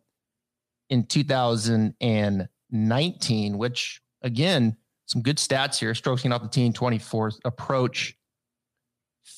in 0.91 1.07
2019, 1.07 3.59
which 3.59 4.01
again, 4.21 4.77
some 5.07 5.23
good 5.23 5.39
stats 5.39 5.79
here. 5.79 5.95
Strokes 5.95 6.27
off 6.27 6.43
the 6.43 6.49
team 6.49 6.73
24th, 6.73 7.41
approach 7.45 8.17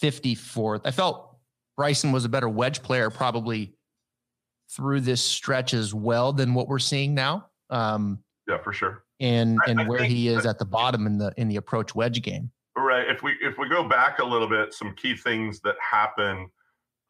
54th. 0.02 0.80
I 0.84 0.90
felt 0.90 1.38
Bryson 1.76 2.12
was 2.12 2.24
a 2.24 2.28
better 2.28 2.48
wedge 2.48 2.82
player 2.82 3.10
probably 3.10 3.74
through 4.70 5.00
this 5.00 5.22
stretch 5.22 5.74
as 5.74 5.92
well 5.94 6.32
than 6.32 6.54
what 6.54 6.68
we're 6.68 6.78
seeing 6.78 7.14
now. 7.14 7.48
Um, 7.70 8.20
yeah, 8.48 8.58
for 8.58 8.72
sure. 8.72 9.04
And 9.20 9.58
and 9.66 9.80
I 9.80 9.86
where 9.86 10.02
he 10.02 10.28
is 10.28 10.46
at 10.46 10.58
the 10.58 10.64
bottom 10.64 11.06
in 11.06 11.18
the 11.18 11.32
in 11.36 11.48
the 11.48 11.56
approach 11.56 11.94
wedge 11.94 12.22
game. 12.22 12.50
Right. 12.76 13.08
If 13.08 13.22
we 13.22 13.36
if 13.40 13.56
we 13.58 13.68
go 13.68 13.88
back 13.88 14.18
a 14.18 14.24
little 14.24 14.48
bit, 14.48 14.74
some 14.74 14.94
key 14.96 15.16
things 15.16 15.60
that 15.60 15.76
happen 15.80 16.48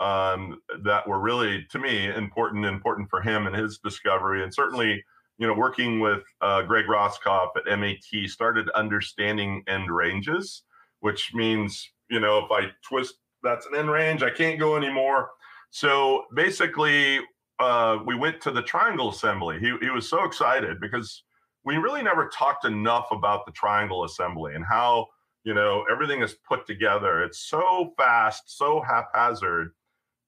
um, 0.00 0.60
that 0.82 1.06
were 1.06 1.20
really, 1.20 1.66
to 1.70 1.78
me, 1.78 2.06
important, 2.06 2.64
important 2.64 3.08
for 3.08 3.20
him 3.20 3.46
and 3.46 3.54
his 3.54 3.78
discovery. 3.78 4.42
And 4.42 4.52
certainly, 4.52 5.04
you 5.38 5.46
know, 5.46 5.54
working 5.54 6.00
with 6.00 6.22
uh, 6.40 6.62
Greg 6.62 6.86
Roskopf 6.86 7.50
at 7.56 7.78
MAT, 7.78 8.28
started 8.28 8.68
understanding 8.70 9.62
end 9.68 9.90
ranges, 9.90 10.62
which 11.00 11.32
means, 11.34 11.92
you 12.10 12.20
know, 12.20 12.38
if 12.38 12.50
I 12.50 12.70
twist, 12.86 13.14
that's 13.42 13.66
an 13.66 13.76
end 13.76 13.90
range, 13.90 14.22
I 14.22 14.30
can't 14.30 14.58
go 14.58 14.76
anymore. 14.76 15.30
So 15.70 16.24
basically, 16.34 17.20
uh, 17.58 17.98
we 18.04 18.14
went 18.14 18.40
to 18.42 18.50
the 18.50 18.62
triangle 18.62 19.10
assembly. 19.10 19.58
He, 19.60 19.72
he 19.80 19.90
was 19.90 20.08
so 20.08 20.24
excited 20.24 20.80
because 20.80 21.22
we 21.64 21.76
really 21.76 22.02
never 22.02 22.28
talked 22.28 22.64
enough 22.64 23.08
about 23.10 23.46
the 23.46 23.52
triangle 23.52 24.04
assembly 24.04 24.54
and 24.54 24.64
how 24.64 25.08
you 25.44 25.54
know 25.54 25.84
everything 25.90 26.22
is 26.22 26.34
put 26.46 26.66
together 26.66 27.22
it's 27.22 27.38
so 27.38 27.92
fast 27.96 28.42
so 28.46 28.82
haphazard 28.82 29.72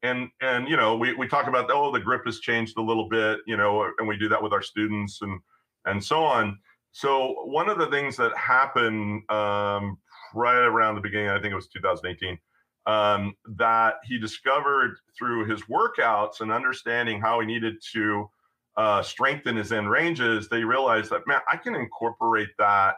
and 0.07 0.29
and 0.40 0.69
you 0.69 0.77
know 0.77 0.97
we, 0.97 1.14
we 1.14 1.29
talk 1.29 1.47
about 1.47 1.71
oh 1.71 1.92
the 1.92 2.01
grip 2.01 2.23
has 2.25 2.40
changed 2.40 2.79
a 2.79 2.83
little 2.83 3.09
bit 3.09 3.40
you 3.47 3.57
know 3.57 3.90
and 3.99 4.09
we 4.09 4.16
do 4.16 4.29
that 4.29 4.42
with 4.42 4.53
our 4.53 4.62
students 4.62 5.21
and 5.23 5.40
and 5.85 6.03
so 6.03 6.25
on. 6.25 6.59
So 6.92 7.45
one 7.45 7.69
of 7.69 7.79
the 7.79 7.87
things 7.88 8.16
that 8.16 8.37
happened 8.37 9.31
um, 9.31 9.99
right 10.35 10.64
around 10.64 10.95
the 10.95 11.01
beginning 11.01 11.31
i 11.31 11.40
think 11.40 11.53
it 11.53 11.57
was 11.57 11.69
2018 11.69 12.38
um, 12.87 13.35
that 13.57 13.95
he 14.05 14.19
discovered 14.19 14.97
through 15.19 15.47
his 15.47 15.62
workouts 15.62 16.40
and 16.40 16.53
understanding 16.53 17.21
how 17.21 17.40
he 17.40 17.47
needed 17.47 17.77
to 17.92 18.31
uh, 18.77 19.03
strengthen 19.03 19.57
his 19.57 19.73
end 19.73 19.90
ranges 19.90 20.49
they 20.49 20.62
realized 20.62 21.11
that 21.11 21.27
man 21.27 21.40
i 21.51 21.57
can 21.57 21.75
incorporate 21.75 22.51
that 22.59 22.97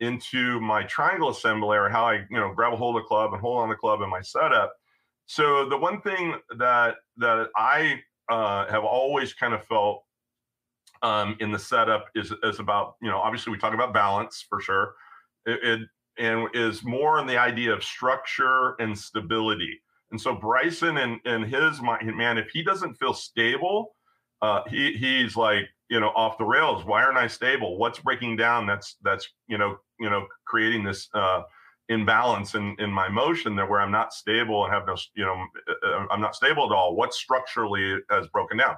into 0.00 0.60
my 0.60 0.82
triangle 0.84 1.28
assembly 1.28 1.78
or 1.78 1.88
how 1.88 2.04
i 2.04 2.14
you 2.14 2.38
know 2.38 2.52
grab 2.52 2.72
a 2.72 2.76
hold 2.76 2.96
of 2.96 3.02
the 3.02 3.06
club 3.06 3.32
and 3.32 3.40
hold 3.40 3.60
on 3.60 3.68
the 3.68 3.74
club 3.74 4.02
in 4.02 4.10
my 4.10 4.20
setup 4.20 4.74
so 5.32 5.66
the 5.66 5.78
one 5.78 5.98
thing 6.02 6.34
that 6.58 6.96
that 7.16 7.48
I 7.56 8.02
uh, 8.28 8.66
have 8.70 8.84
always 8.84 9.32
kind 9.32 9.54
of 9.54 9.64
felt 9.64 10.04
um, 11.00 11.38
in 11.40 11.50
the 11.50 11.58
setup 11.58 12.04
is 12.14 12.34
is 12.42 12.58
about 12.58 12.96
you 13.00 13.08
know 13.08 13.16
obviously 13.16 13.50
we 13.50 13.58
talk 13.58 13.72
about 13.72 13.94
balance 13.94 14.44
for 14.46 14.60
sure. 14.60 14.94
It, 15.46 15.58
it 15.62 15.80
and 16.18 16.48
is 16.52 16.84
more 16.84 17.18
in 17.18 17.26
the 17.26 17.38
idea 17.38 17.72
of 17.72 17.82
structure 17.82 18.74
and 18.78 18.96
stability. 18.96 19.80
And 20.10 20.20
so 20.20 20.34
Bryson 20.34 20.98
and 20.98 21.18
and 21.24 21.46
his 21.46 21.80
mind, 21.80 22.14
man, 22.14 22.36
if 22.36 22.50
he 22.50 22.62
doesn't 22.62 22.96
feel 22.96 23.14
stable, 23.14 23.96
uh, 24.42 24.60
he 24.68 24.92
he's 24.92 25.34
like 25.34 25.64
you 25.88 25.98
know 25.98 26.10
off 26.10 26.36
the 26.36 26.44
rails. 26.44 26.84
Why 26.84 27.02
aren't 27.02 27.16
I 27.16 27.26
stable? 27.26 27.78
What's 27.78 28.00
breaking 28.00 28.36
down? 28.36 28.66
That's 28.66 28.96
that's 29.02 29.26
you 29.48 29.56
know 29.56 29.78
you 29.98 30.10
know 30.10 30.26
creating 30.44 30.84
this. 30.84 31.08
Uh, 31.14 31.44
imbalance 31.92 32.54
in 32.54 32.76
in 32.78 32.90
my 32.90 33.08
motion 33.08 33.56
that 33.56 33.68
where 33.68 33.80
I'm 33.80 33.90
not 33.90 34.12
stable 34.12 34.64
and 34.64 34.72
have 34.72 34.86
no 34.86 34.96
you 35.14 35.24
know 35.24 35.46
uh, 35.84 36.06
I'm 36.10 36.20
not 36.20 36.34
stable 36.34 36.64
at 36.64 36.72
all. 36.72 36.96
What 36.96 37.14
structurally 37.14 37.98
has 38.10 38.26
broken 38.28 38.58
down? 38.58 38.76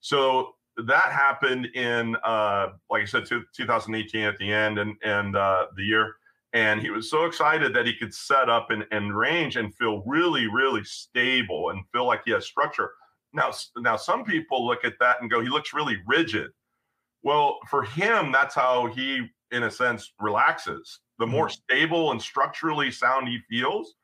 So 0.00 0.54
that 0.76 1.12
happened 1.12 1.66
in 1.74 2.16
uh, 2.24 2.68
like 2.90 3.02
I 3.02 3.06
said, 3.06 3.26
2018 3.26 4.24
at 4.24 4.38
the 4.38 4.52
end 4.52 4.78
and 4.78 4.96
and 5.04 5.36
uh, 5.36 5.66
the 5.76 5.82
year. 5.82 6.14
And 6.54 6.82
he 6.82 6.90
was 6.90 7.08
so 7.08 7.24
excited 7.24 7.74
that 7.74 7.86
he 7.86 7.94
could 7.94 8.12
set 8.12 8.50
up 8.50 8.70
and, 8.70 8.84
and 8.90 9.16
range 9.16 9.56
and 9.56 9.74
feel 9.74 10.02
really, 10.04 10.48
really 10.48 10.84
stable 10.84 11.70
and 11.70 11.82
feel 11.92 12.06
like 12.06 12.22
he 12.26 12.32
has 12.32 12.44
structure. 12.44 12.90
Now, 13.32 13.52
now 13.78 13.96
some 13.96 14.22
people 14.24 14.66
look 14.66 14.84
at 14.84 14.98
that 15.00 15.22
and 15.22 15.30
go, 15.30 15.40
he 15.40 15.48
looks 15.48 15.72
really 15.72 15.96
rigid. 16.06 16.50
Well, 17.22 17.58
for 17.70 17.84
him, 17.84 18.32
that's 18.32 18.54
how 18.54 18.86
he, 18.88 19.30
in 19.50 19.62
a 19.62 19.70
sense, 19.70 20.12
relaxes 20.20 21.00
the 21.22 21.26
more 21.26 21.46
mm-hmm. 21.46 21.74
stable 21.74 22.10
and 22.10 22.20
structurally 22.20 22.90
sound 22.90 23.28
he 23.28 23.38
feels 23.48 23.94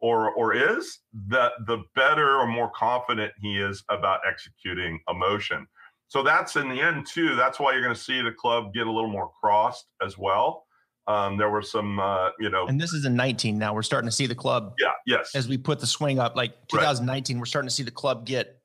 or 0.00 0.30
or 0.30 0.54
is, 0.54 1.00
the 1.26 1.50
the 1.66 1.82
better 1.96 2.36
or 2.36 2.46
more 2.46 2.70
confident 2.70 3.32
he 3.40 3.58
is 3.58 3.82
about 3.88 4.20
executing 4.24 5.00
a 5.08 5.14
motion. 5.14 5.66
So 6.06 6.22
that's 6.22 6.54
in 6.54 6.68
the 6.68 6.80
end 6.80 7.04
too. 7.04 7.34
That's 7.34 7.58
why 7.58 7.72
you're 7.72 7.82
going 7.82 7.96
to 7.96 8.00
see 8.00 8.22
the 8.22 8.30
club 8.30 8.72
get 8.72 8.86
a 8.86 8.92
little 8.92 9.10
more 9.10 9.28
crossed 9.40 9.92
as 10.00 10.16
well. 10.16 10.66
Um, 11.08 11.36
there 11.36 11.50
were 11.50 11.62
some, 11.62 11.98
uh, 11.98 12.30
you 12.38 12.48
know, 12.48 12.68
and 12.68 12.80
this 12.80 12.92
is 12.92 13.04
in 13.04 13.16
19 13.16 13.58
now. 13.58 13.74
We're 13.74 13.82
starting 13.82 14.08
to 14.08 14.14
see 14.14 14.26
the 14.26 14.36
club. 14.36 14.74
Yeah. 14.78 14.92
Yes. 15.04 15.34
As 15.34 15.48
we 15.48 15.58
put 15.58 15.80
the 15.80 15.86
swing 15.86 16.20
up, 16.20 16.36
like 16.36 16.52
2019, 16.68 17.36
right. 17.36 17.40
we're 17.40 17.46
starting 17.46 17.68
to 17.68 17.74
see 17.74 17.82
the 17.82 17.90
club 17.90 18.24
get 18.24 18.60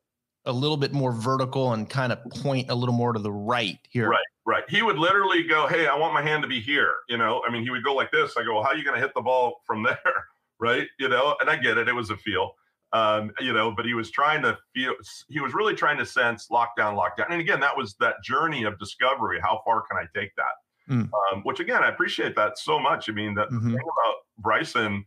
a 0.46 0.54
little 0.54 0.78
bit 0.78 0.94
more 0.94 1.12
vertical 1.12 1.74
and 1.74 1.90
kind 1.90 2.12
of 2.12 2.20
point 2.42 2.70
a 2.70 2.76
little 2.76 2.94
more 2.94 3.14
to 3.14 3.20
the 3.20 3.32
right 3.32 3.80
here. 3.90 4.10
Right, 4.10 4.20
right. 4.46 4.64
He 4.70 4.82
would 4.82 4.98
literally 4.98 5.44
go, 5.44 5.68
"Hey, 5.68 5.88
I 5.88 5.96
want 5.96 6.14
my 6.14 6.22
hand 6.22 6.42
to 6.44 6.48
be 6.48 6.60
here." 6.60 6.94
You 7.10 7.18
know, 7.18 7.42
I 7.48 7.52
mean, 7.52 7.64
he 7.64 7.70
would 7.70 7.84
go 7.84 7.94
like 7.94 8.12
this. 8.12 8.36
I 8.38 8.44
go, 8.44 8.56
well, 8.56 8.64
"How 8.64 8.70
are 8.70 8.76
you 8.76 8.84
going 8.84 8.96
to 8.96 9.02
hit 9.02 9.14
the 9.14 9.22
ball 9.22 9.62
from 9.66 9.84
there?" 10.04 10.28
right? 10.60 10.88
You 10.98 11.10
know, 11.10 11.36
and 11.42 11.50
I 11.50 11.58
get 11.58 11.78
it. 11.78 11.88
It 11.88 11.94
was 11.94 12.10
a 12.10 12.18
feel. 12.18 12.56
Um, 12.94 13.32
you 13.40 13.54
know, 13.54 13.74
but 13.76 13.86
he 13.86 13.96
was 13.96 14.12
trying 14.12 14.44
to 14.44 14.58
feel, 14.74 14.94
he 15.28 15.40
was 15.40 15.54
really 15.54 15.74
trying 15.74 15.98
to 15.98 16.06
sense 16.06 16.48
lockdown, 16.52 16.96
lockdown. 16.96 17.32
And 17.32 17.42
again, 17.42 17.60
that 17.60 17.76
was 17.76 17.96
that 18.00 18.16
journey 18.24 18.64
of 18.64 18.78
discovery. 18.78 19.40
How 19.42 19.62
far 19.66 19.82
can 19.82 19.98
I 19.98 20.06
take 20.18 20.32
that? 20.36 20.94
Mm. 20.94 21.10
Um, 21.32 21.42
which 21.42 21.60
again, 21.60 21.84
I 21.84 21.90
appreciate 21.90 22.36
that 22.36 22.58
so 22.58 22.80
much. 22.80 23.10
I 23.10 23.14
mean, 23.14 23.34
that 23.36 23.50
mm-hmm. 23.50 23.72
thing 23.72 23.80
about 23.80 24.16
Bryson, 24.38 25.06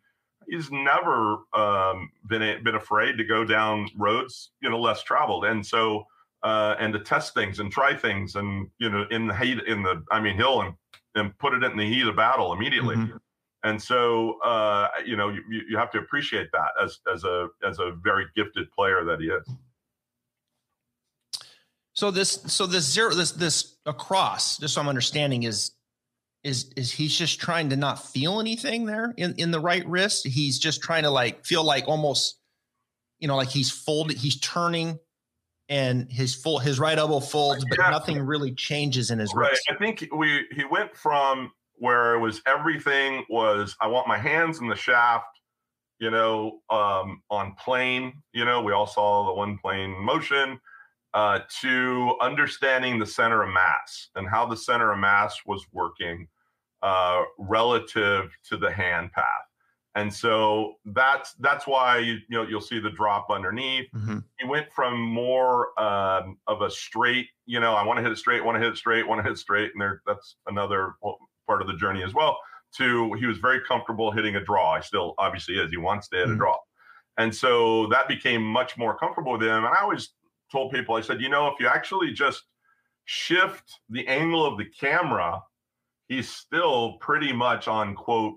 he's 0.49 0.70
never 0.70 1.37
um, 1.55 2.11
been 2.29 2.64
been 2.64 2.75
afraid 2.75 3.18
to 3.18 3.25
go 3.25 3.44
down 3.44 3.88
roads 3.96 4.51
you 4.61 4.70
know 4.70 4.81
less 4.81 5.03
traveled, 5.03 5.44
and 5.44 5.64
so 5.64 6.07
uh, 6.47 6.77
and 6.79 6.93
to 6.93 7.01
test 7.01 7.35
things 7.35 7.59
and 7.59 7.73
try 7.73 7.93
things, 7.93 8.37
and 8.37 8.69
you 8.79 8.89
know 8.89 9.05
in 9.11 9.27
the 9.27 9.35
heat 9.35 9.59
in 9.67 9.83
the 9.83 10.05
I 10.13 10.21
mean 10.21 10.37
he'll 10.37 10.61
and 10.61 10.75
and 11.17 11.37
put 11.39 11.55
it 11.55 11.65
in 11.65 11.77
the 11.77 11.85
heat 11.85 12.07
of 12.07 12.15
battle 12.15 12.53
immediately. 12.53 12.95
Mm-hmm. 12.95 13.17
And 13.65 13.83
so, 13.83 14.39
uh, 14.45 14.89
you 15.05 15.17
know, 15.17 15.31
you, 15.31 15.43
you 15.69 15.77
have 15.77 15.91
to 15.91 15.99
appreciate 15.99 16.47
that 16.53 16.69
as 16.81 17.01
as 17.13 17.25
a 17.25 17.49
as 17.67 17.81
a 17.81 17.97
very 18.01 18.27
gifted 18.37 18.71
player 18.71 19.03
that 19.05 19.21
he 19.21 19.27
is. 19.27 19.49
So 21.95 22.13
this 22.13 22.43
so 22.47 22.65
this 22.67 22.85
zero 22.85 23.13
this 23.13 23.33
this 23.33 23.79
across 23.85 24.59
just 24.59 24.75
so 24.75 24.81
I'm 24.81 24.89
understanding 24.89 25.43
is 25.43 25.73
is 26.45 26.71
is 26.77 26.93
he's 26.93 27.17
just 27.17 27.41
trying 27.41 27.71
to 27.71 27.77
not 27.77 28.07
feel 28.07 28.39
anything 28.39 28.87
there 28.87 29.13
in 29.17 29.35
in 29.37 29.51
the 29.51 29.59
right 29.59 29.85
wrist 29.89 30.27
he's 30.27 30.59
just 30.59 30.83
trying 30.83 31.03
to 31.05 31.11
like 31.11 31.45
feel 31.45 31.65
like 31.65 31.89
almost 31.89 32.39
you 33.19 33.27
know 33.27 33.37
like 33.37 33.49
he's 33.49 33.71
folded 33.71 34.19
he's 34.19 34.39
turning 34.41 34.99
and 35.68 36.11
his 36.11 36.35
full 36.35 36.59
his 36.59 36.79
right 36.79 36.98
elbow 36.98 37.20
folds 37.20 37.64
but 37.68 37.79
yeah. 37.79 37.90
nothing 37.90 38.20
really 38.20 38.52
changes 38.55 39.11
in 39.11 39.18
his 39.18 39.33
right 39.35 39.50
wrist. 39.50 39.62
i 39.70 39.74
think 39.74 40.07
we 40.16 40.46
he 40.52 40.64
went 40.64 40.94
from 40.96 41.50
where 41.74 42.14
it 42.14 42.20
was 42.20 42.40
everything 42.46 43.24
was 43.29 43.76
i 43.81 43.87
want 43.87 44.07
my 44.07 44.18
hands 44.18 44.61
in 44.61 44.68
the 44.68 44.76
shaft 44.76 45.40
you 45.98 46.11
know 46.11 46.61
um 46.70 47.20
on 47.31 47.55
plane 47.55 48.12
you 48.33 48.44
know 48.44 48.62
we 48.62 48.72
all 48.72 48.87
saw 48.87 49.26
the 49.26 49.33
one 49.33 49.59
plane 49.59 49.90
motion 50.02 50.59
uh, 51.14 51.40
to 51.62 52.14
understanding 52.20 52.98
the 52.98 53.07
center 53.07 53.42
of 53.42 53.48
mass 53.48 54.11
and 54.16 54.29
how 54.29 54.44
the 54.44 54.57
center 54.57 54.92
of 54.92 54.98
mass 54.98 55.35
was 55.46 55.64
working 55.72 56.29
uh, 56.83 57.22
relative 57.38 58.31
to 58.44 58.59
the 58.59 58.70
hand 58.70 59.11
path. 59.12 59.24
And 59.97 60.13
so 60.13 60.75
that's 60.85 61.33
that's 61.41 61.67
why 61.67 61.99
you, 61.99 62.19
you 62.29 62.37
know 62.37 62.43
you'll 62.43 62.61
see 62.61 62.79
the 62.79 62.91
drop 62.91 63.29
underneath. 63.31 63.91
Mm-hmm. 63.95 64.19
He 64.39 64.47
went 64.47 64.71
from 64.71 65.01
more 65.01 65.79
um, 65.81 66.37
of 66.47 66.61
a 66.61 66.71
straight, 66.71 67.29
you 67.47 67.61
know, 67.61 67.73
I 67.73 67.83
want 67.83 67.97
to 67.97 68.03
hit 68.03 68.13
it 68.13 68.19
straight, 68.19 68.45
want 68.45 68.57
to 68.57 68.63
hit 68.63 68.75
it 68.75 68.77
straight, 68.77 69.09
want 69.09 69.21
to 69.21 69.23
hit 69.23 69.33
it 69.33 69.39
straight, 69.39 69.73
and 69.73 69.81
there 69.81 70.03
that's 70.07 70.37
another 70.49 70.97
part 71.47 71.63
of 71.63 71.67
the 71.67 71.77
journey 71.77 72.03
as 72.03 72.13
well. 72.13 72.39
To 72.77 73.15
he 73.15 73.25
was 73.25 73.39
very 73.39 73.61
comfortable 73.67 74.11
hitting 74.11 74.37
a 74.37 74.45
draw. 74.45 74.77
He 74.77 74.83
still 74.83 75.15
obviously 75.17 75.55
is. 75.55 75.71
He 75.71 75.79
wants 75.79 76.09
to 76.09 76.17
hit 76.17 76.25
mm-hmm. 76.27 76.35
a 76.35 76.37
draw, 76.37 76.57
and 77.17 77.35
so 77.35 77.87
that 77.87 78.07
became 78.07 78.43
much 78.43 78.77
more 78.77 78.99
comfortable 78.99 79.33
with 79.33 79.43
him. 79.43 79.65
And 79.65 79.75
I 79.75 79.81
always 79.81 80.11
told 80.53 80.73
people, 80.73 80.95
I 80.95 81.01
said, 81.01 81.23
you 81.23 81.31
know, 81.31 81.47
if 81.47 81.55
you 81.59 81.69
actually 81.69 82.13
just 82.13 82.43
shift 83.07 83.81
the 83.89 84.07
angle 84.09 84.45
of 84.45 84.59
the 84.59 84.67
camera 84.79 85.41
he's 86.09 86.29
still 86.29 86.95
pretty 87.01 87.33
much 87.33 87.69
on 87.69 87.95
quote 87.95 88.35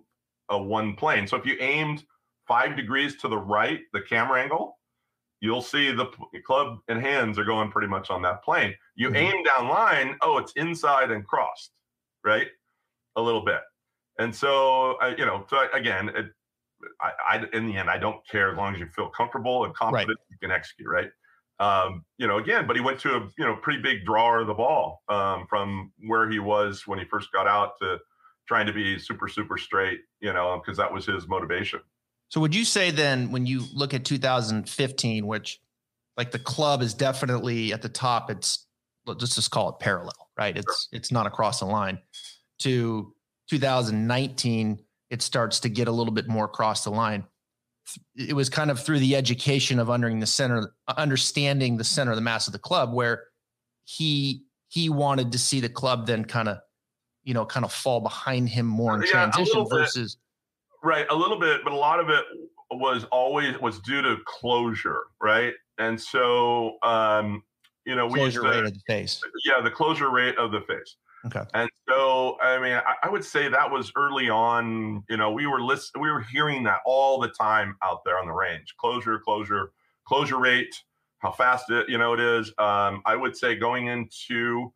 a 0.50 0.62
one 0.62 0.96
plane. 0.96 1.28
So 1.28 1.38
if 1.38 1.46
you 1.46 1.56
aimed 1.60 2.04
five 2.48 2.76
degrees 2.76 3.18
to 3.18 3.28
the 3.28 3.38
right, 3.38 3.82
the 3.94 4.02
camera 4.02 4.42
angle, 4.42 4.78
you'll 5.42 5.62
see 5.62 5.92
the 5.92 6.08
club 6.46 6.80
and 6.88 7.02
hands 7.02 7.40
are 7.40 7.46
going 7.46 7.72
pretty 7.72 7.88
much 7.88 8.10
on 8.10 8.22
that 8.24 8.44
plane. 8.44 8.74
You 8.96 9.08
mm-hmm. 9.08 9.16
aim 9.16 9.44
down 9.44 9.68
line, 9.68 10.18
oh, 10.22 10.38
it's 10.38 10.52
inside 10.54 11.12
and 11.12 11.26
crossed, 11.26 11.72
right? 12.26 12.48
A 13.16 13.22
little 13.22 13.44
bit. 13.44 13.62
And 14.18 14.36
so, 14.36 14.98
uh, 15.02 15.14
you 15.18 15.26
know, 15.26 15.46
so 15.50 15.68
again, 15.74 16.10
it, 16.10 16.26
I, 17.02 17.12
I, 17.38 17.46
in 17.54 17.68
the 17.68 17.78
end, 17.78 17.90
I 17.90 17.98
don't 17.98 18.26
care 18.28 18.52
as 18.52 18.58
long 18.58 18.74
as 18.74 18.80
you 18.80 18.88
feel 18.88 19.10
comfortable 19.10 19.66
and 19.66 19.74
confident, 19.74 20.10
right. 20.10 20.28
you 20.30 20.38
can 20.42 20.52
execute, 20.52 20.90
right? 20.90 21.10
um, 21.60 22.06
you 22.18 22.28
know, 22.28 22.38
again, 22.38 22.66
but 22.66 22.76
he 22.76 22.82
went 22.82 23.00
to 23.02 23.16
a 23.16 23.20
you 23.38 23.46
know 23.46 23.56
pretty 23.56 23.82
big 23.82 24.06
drawer 24.06 24.40
of 24.40 24.48
the 24.48 24.54
ball 24.54 25.02
um, 25.10 25.46
from 25.50 25.92
where 26.08 26.30
he 26.30 26.40
was 26.40 26.88
when 26.88 27.00
he 27.00 27.06
first 27.06 27.32
got 27.32 27.48
out 27.48 27.74
to 27.82 27.98
trying 28.50 28.66
to 28.66 28.74
be 28.74 28.98
super 29.00 29.30
super 29.30 29.58
straight, 29.58 30.02
you 30.20 30.34
know, 30.34 30.60
because 30.60 30.78
that 30.78 30.92
was 30.92 31.06
his 31.06 31.28
motivation. 31.28 31.80
So 32.30 32.42
would 32.42 32.54
you 32.54 32.66
say 32.66 32.92
then 32.92 33.32
when 33.32 33.46
you 33.46 33.64
look 33.74 33.94
at 33.94 34.04
2015, 34.04 35.26
which 35.26 35.62
like 36.18 36.32
the 36.32 36.40
club 36.40 36.82
is 36.82 36.94
definitely 36.94 37.72
at 37.72 37.82
the 37.82 37.90
top, 37.90 38.30
it's 38.30 38.68
let's 39.06 39.36
just 39.36 39.52
call 39.52 39.70
it 39.70 39.80
parallel, 39.80 40.30
right? 40.38 40.58
It's 40.58 40.88
sure. 40.90 40.98
it's 40.98 41.12
not 41.12 41.28
across 41.28 41.60
the 41.60 41.66
line. 41.66 42.00
To 42.60 43.14
2019, 43.50 44.80
it 45.12 45.22
starts 45.22 45.62
to 45.62 45.70
get 45.70 45.88
a 45.88 45.92
little 45.92 46.14
bit 46.14 46.28
more 46.28 46.46
across 46.46 46.84
the 46.84 46.92
line 46.92 47.26
it 48.16 48.34
was 48.34 48.50
kind 48.50 48.72
of 48.72 48.80
through 48.80 49.00
the 49.00 49.16
education 49.16 49.80
of 49.80 49.90
understanding 49.90 50.20
the 50.20 50.28
center, 50.28 50.74
understanding 50.88 51.78
the 51.78 51.84
center 51.84 52.12
of 52.12 52.18
the 52.18 52.22
mass 52.22 52.48
of 52.48 52.54
the 52.54 52.60
club, 52.60 52.94
where 52.94 53.26
he 53.86 54.44
he 54.68 54.90
wanted 54.90 55.32
to 55.32 55.40
see 55.40 55.60
the 55.60 55.70
club 55.70 56.06
then 56.06 56.26
kind 56.26 56.48
of, 56.48 56.58
you 57.24 57.34
know, 57.34 57.46
kind 57.46 57.66
of 57.66 57.72
fall 57.72 58.02
behind 58.02 58.50
him 58.50 58.66
more 58.66 58.96
in 58.96 59.02
yeah, 59.02 59.30
transition 59.30 59.66
versus 59.70 60.18
right 60.84 61.06
a 61.10 61.16
little 61.16 61.40
bit, 61.40 61.62
but 61.64 61.74
a 61.74 61.76
lot 61.76 62.00
of 62.00 62.10
it 62.10 62.26
was 62.72 63.06
always 63.12 63.60
was 63.60 63.80
due 63.80 64.02
to 64.02 64.18
closure, 64.26 65.04
right? 65.22 65.54
And 65.78 66.00
so, 66.00 66.78
um, 66.84 67.44
you 67.86 67.96
know, 67.96 68.10
closure 68.10 68.44
we 68.44 68.50
rate 68.50 68.66
of 68.66 68.74
the 68.74 68.82
face. 68.88 69.22
Yeah, 69.46 69.62
the 69.62 69.72
closure 69.72 70.10
rate 70.10 70.38
of 70.38 70.52
the 70.52 70.62
face. 70.62 70.96
Okay. 71.26 71.44
And 71.54 71.70
so, 71.88 72.38
I 72.42 72.60
mean, 72.60 72.74
I, 72.74 72.96
I, 73.04 73.10
would 73.10 73.26
say 73.26 73.50
that 73.50 73.70
was 73.70 73.92
early 73.98 74.30
on. 74.30 75.04
You 75.10 75.18
know, 75.18 75.32
we 75.32 75.48
were 75.48 75.60
list, 75.60 75.92
we 76.00 76.10
were 76.10 76.22
hearing 76.22 76.64
that 76.64 76.80
all 76.86 77.20
the 77.20 77.28
time 77.28 77.76
out 77.84 78.06
there 78.06 78.18
on 78.18 78.26
the 78.26 78.32
range. 78.32 78.74
Closure, 78.78 79.20
closure, 79.20 79.72
closure 80.06 80.40
rate, 80.40 80.82
how 81.18 81.32
fast 81.32 81.70
it, 81.72 81.90
you 81.90 81.98
know, 81.98 82.14
it 82.14 82.22
is. 82.22 82.54
Um, 82.58 83.02
I 83.06 83.18
would 83.18 83.36
say 83.36 83.56
going 83.56 83.88
into 83.88 84.72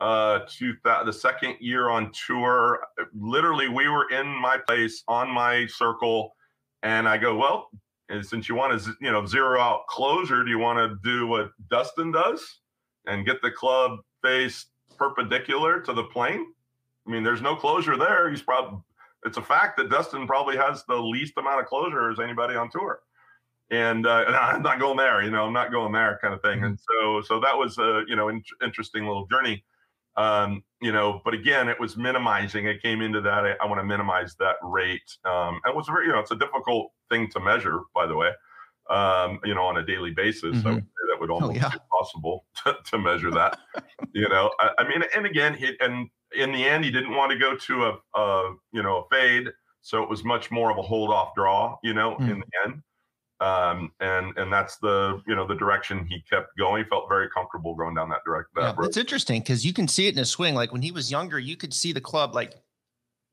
uh, 0.00 0.40
th- 0.58 0.76
the 0.82 1.12
second 1.12 1.56
year 1.60 1.88
on 1.88 2.12
tour, 2.26 2.80
literally, 3.14 3.68
we 3.68 3.88
were 3.88 4.08
in 4.10 4.26
my 4.26 4.58
place 4.58 5.02
on 5.08 5.30
my 5.30 5.66
circle, 5.66 6.34
and 6.82 7.08
I 7.08 7.16
go, 7.16 7.36
well, 7.36 7.70
and 8.08 8.24
since 8.24 8.48
you 8.48 8.54
want 8.54 8.80
to, 8.80 8.94
you 9.00 9.10
know, 9.10 9.24
zero 9.24 9.60
out 9.60 9.86
closure, 9.88 10.44
do 10.44 10.50
you 10.50 10.58
want 10.58 10.78
to 10.78 10.98
do 11.02 11.26
what 11.26 11.50
Dustin 11.70 12.12
does 12.12 12.60
and 13.06 13.24
get 13.24 13.40
the 13.42 13.50
club 13.50 13.98
face 14.22 14.66
perpendicular 14.96 15.80
to 15.80 15.92
the 15.92 16.04
plane. 16.04 16.46
I 17.06 17.10
mean, 17.10 17.22
there's 17.22 17.42
no 17.42 17.54
closure 17.54 17.96
there. 17.96 18.30
He's 18.30 18.42
probably 18.42 18.78
it's 19.24 19.38
a 19.38 19.42
fact 19.42 19.78
that 19.78 19.88
Dustin 19.88 20.26
probably 20.26 20.56
has 20.56 20.84
the 20.86 20.96
least 20.96 21.32
amount 21.38 21.60
of 21.60 21.66
closure 21.66 22.10
as 22.10 22.20
anybody 22.20 22.56
on 22.56 22.70
tour. 22.70 23.00
And, 23.70 24.06
uh, 24.06 24.24
and 24.26 24.36
I'm 24.36 24.62
not 24.62 24.78
going 24.78 24.98
there, 24.98 25.22
you 25.22 25.30
know, 25.30 25.46
I'm 25.46 25.52
not 25.52 25.72
going 25.72 25.92
there 25.92 26.18
kind 26.20 26.34
of 26.34 26.42
thing. 26.42 26.58
Mm-hmm. 26.58 26.66
And 26.66 26.78
so, 26.80 27.22
so 27.22 27.40
that 27.40 27.56
was 27.56 27.78
a, 27.78 28.02
you 28.06 28.16
know, 28.16 28.28
in, 28.28 28.42
interesting 28.62 29.06
little 29.06 29.26
journey. 29.26 29.64
Um, 30.16 30.62
you 30.80 30.92
know, 30.92 31.20
but 31.24 31.34
again, 31.34 31.68
it 31.68 31.80
was 31.80 31.96
minimizing. 31.96 32.66
It 32.66 32.82
came 32.82 33.00
into 33.00 33.20
that. 33.22 33.44
I, 33.44 33.54
I 33.60 33.66
want 33.66 33.80
to 33.80 33.84
minimize 33.84 34.36
that 34.38 34.56
rate. 34.62 35.16
Um, 35.24 35.60
and 35.64 35.72
it 35.72 35.76
was 35.76 35.86
very, 35.86 36.06
you 36.06 36.12
know, 36.12 36.18
it's 36.18 36.30
a 36.30 36.36
difficult 36.36 36.92
thing 37.10 37.28
to 37.30 37.40
measure, 37.40 37.80
by 37.94 38.06
the 38.06 38.14
way, 38.14 38.30
um, 38.90 39.40
you 39.44 39.54
know, 39.54 39.64
on 39.64 39.78
a 39.78 39.84
daily 39.84 40.10
basis. 40.10 40.58
Mm-hmm. 40.58 40.68
I 40.68 40.72
would 40.72 40.82
say 40.82 41.02
that 41.10 41.20
would 41.20 41.30
almost 41.30 41.52
oh, 41.52 41.54
yeah. 41.54 41.68
be 41.70 41.78
impossible 41.82 42.44
to, 42.64 42.76
to 42.84 42.98
measure 42.98 43.30
that. 43.30 43.58
you 44.12 44.28
know, 44.28 44.50
I, 44.60 44.70
I, 44.78 44.88
mean, 44.88 45.02
and 45.16 45.26
again, 45.26 45.54
he, 45.54 45.72
and 45.80 46.08
in 46.36 46.52
the 46.52 46.64
end, 46.64 46.84
he 46.84 46.90
didn't 46.90 47.14
want 47.14 47.32
to 47.32 47.38
go 47.38 47.56
to 47.56 47.84
a, 47.84 48.20
a, 48.20 48.54
you 48.72 48.82
know, 48.82 48.98
a 48.98 49.14
fade. 49.14 49.48
So 49.80 50.02
it 50.02 50.08
was 50.08 50.24
much 50.24 50.50
more 50.50 50.70
of 50.70 50.78
a 50.78 50.82
hold 50.82 51.10
off 51.10 51.34
draw, 51.34 51.76
you 51.82 51.94
know, 51.94 52.16
mm. 52.16 52.30
in 52.30 52.40
the 52.40 52.46
end. 52.64 52.82
Um, 53.40 53.90
and 54.00 54.36
and 54.38 54.52
that's 54.52 54.76
the 54.78 55.20
you 55.26 55.34
know 55.34 55.46
the 55.46 55.56
direction 55.56 56.06
he 56.08 56.22
kept 56.30 56.56
going. 56.56 56.84
He 56.84 56.88
felt 56.88 57.08
very 57.08 57.28
comfortable 57.30 57.74
going 57.74 57.94
down 57.94 58.08
that 58.10 58.20
direct. 58.24 58.48
That 58.54 58.60
yeah, 58.60 58.74
road. 58.76 58.86
it's 58.86 58.96
interesting 58.96 59.40
because 59.40 59.66
you 59.66 59.72
can 59.72 59.88
see 59.88 60.06
it 60.06 60.10
in 60.10 60.18
his 60.18 60.30
swing. 60.30 60.54
Like 60.54 60.72
when 60.72 60.82
he 60.82 60.92
was 60.92 61.10
younger, 61.10 61.38
you 61.38 61.56
could 61.56 61.74
see 61.74 61.92
the 61.92 62.00
club. 62.00 62.34
Like 62.34 62.54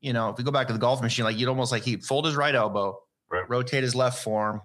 you 0.02 0.14
know, 0.14 0.30
if 0.30 0.38
we 0.38 0.44
go 0.44 0.52
back 0.52 0.68
to 0.68 0.74
the 0.74 0.80
golf 0.80 1.02
machine, 1.02 1.26
like 1.26 1.38
you'd 1.38 1.50
almost 1.50 1.72
like 1.72 1.84
he'd 1.84 2.04
fold 2.04 2.26
his 2.26 2.36
right 2.36 2.56
elbow, 2.56 3.00
right. 3.30 3.48
rotate 3.48 3.84
his 3.84 3.96
left 3.96 4.24
forearm, 4.24 4.62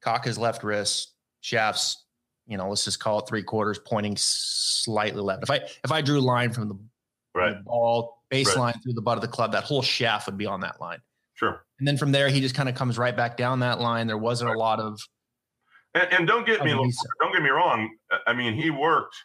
cock 0.00 0.24
his 0.24 0.38
left 0.38 0.62
wrist, 0.62 1.14
shafts 1.40 2.04
you 2.48 2.56
know, 2.56 2.68
let's 2.68 2.84
just 2.84 2.98
call 2.98 3.18
it 3.18 3.28
three 3.28 3.42
quarters 3.42 3.78
pointing 3.78 4.16
slightly 4.16 5.20
left. 5.20 5.42
If 5.42 5.50
I 5.50 5.56
if 5.84 5.92
I 5.92 6.00
drew 6.00 6.18
a 6.18 6.20
line 6.20 6.50
from 6.50 6.68
the, 6.68 6.78
right. 7.34 7.58
the 7.58 7.62
ball 7.62 8.22
baseline 8.32 8.58
right. 8.58 8.76
through 8.82 8.94
the 8.94 9.02
butt 9.02 9.18
of 9.18 9.22
the 9.22 9.28
club, 9.28 9.52
that 9.52 9.64
whole 9.64 9.82
shaft 9.82 10.26
would 10.26 10.38
be 10.38 10.46
on 10.46 10.60
that 10.60 10.80
line. 10.80 10.98
Sure. 11.38 11.64
And 11.78 11.86
then 11.86 11.96
from 11.96 12.12
there, 12.12 12.28
he 12.28 12.40
just 12.40 12.54
kind 12.54 12.68
of 12.68 12.74
comes 12.74 12.98
right 12.98 13.16
back 13.16 13.36
down 13.36 13.60
that 13.60 13.80
line. 13.80 14.06
There 14.06 14.18
wasn't 14.18 14.48
right. 14.48 14.56
a 14.56 14.58
lot 14.58 14.80
of. 14.80 15.00
And, 15.94 16.12
and 16.12 16.26
don't 16.26 16.46
get 16.46 16.64
me 16.64 16.70
don't 16.72 17.32
get 17.32 17.42
me 17.42 17.50
wrong. 17.50 17.90
I 18.26 18.32
mean, 18.32 18.54
he 18.54 18.70
worked 18.70 19.16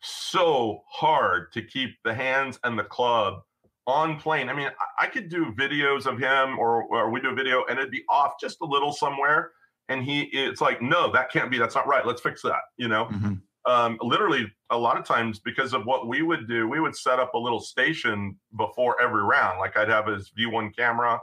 so 0.00 0.82
hard 0.88 1.52
to 1.52 1.62
keep 1.62 1.90
the 2.04 2.14
hands 2.14 2.58
and 2.64 2.78
the 2.78 2.84
club 2.84 3.42
on 3.86 4.18
plane. 4.18 4.48
I 4.48 4.52
mean, 4.54 4.68
I, 4.68 5.04
I 5.04 5.06
could 5.08 5.28
do 5.28 5.52
videos 5.58 6.06
of 6.06 6.18
him, 6.18 6.58
or 6.58 6.84
or 6.84 7.10
we 7.10 7.20
do 7.20 7.30
a 7.30 7.34
video, 7.34 7.64
and 7.68 7.78
it'd 7.78 7.90
be 7.90 8.04
off 8.08 8.34
just 8.40 8.58
a 8.62 8.64
little 8.64 8.92
somewhere 8.92 9.50
and 9.88 10.04
he 10.04 10.22
it's 10.32 10.60
like 10.60 10.80
no 10.80 11.10
that 11.12 11.30
can't 11.30 11.50
be 11.50 11.58
that's 11.58 11.74
not 11.74 11.86
right 11.86 12.06
let's 12.06 12.20
fix 12.20 12.42
that 12.42 12.60
you 12.76 12.88
know 12.88 13.06
Mhm. 13.06 13.40
um, 13.66 13.98
literally 14.00 14.50
a 14.70 14.78
lot 14.78 14.96
of 14.96 15.04
times 15.04 15.38
because 15.40 15.74
of 15.74 15.84
what 15.86 16.08
we 16.08 16.22
would 16.22 16.48
do 16.48 16.68
we 16.68 16.80
would 16.80 16.96
set 16.96 17.18
up 17.18 17.34
a 17.34 17.38
little 17.38 17.60
station 17.60 18.38
before 18.56 19.00
every 19.00 19.22
round 19.22 19.58
like 19.58 19.76
i'd 19.76 19.88
have 19.88 20.06
his 20.06 20.30
v1 20.38 20.74
camera 20.76 21.20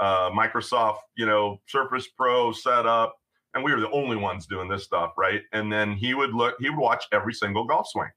uh, 0.00 0.30
microsoft 0.30 0.98
you 1.16 1.26
know 1.26 1.60
surface 1.66 2.08
pro 2.16 2.52
set 2.52 2.86
up 2.86 3.16
and 3.54 3.62
we 3.62 3.72
were 3.72 3.80
the 3.80 3.90
only 3.90 4.16
ones 4.16 4.46
doing 4.46 4.68
this 4.68 4.84
stuff 4.84 5.12
right 5.16 5.42
and 5.52 5.72
then 5.72 5.92
he 5.92 6.14
would 6.14 6.34
look 6.34 6.54
he 6.60 6.70
would 6.70 6.78
watch 6.78 7.04
every 7.12 7.34
single 7.34 7.64
golf 7.64 7.86
swing 7.88 8.10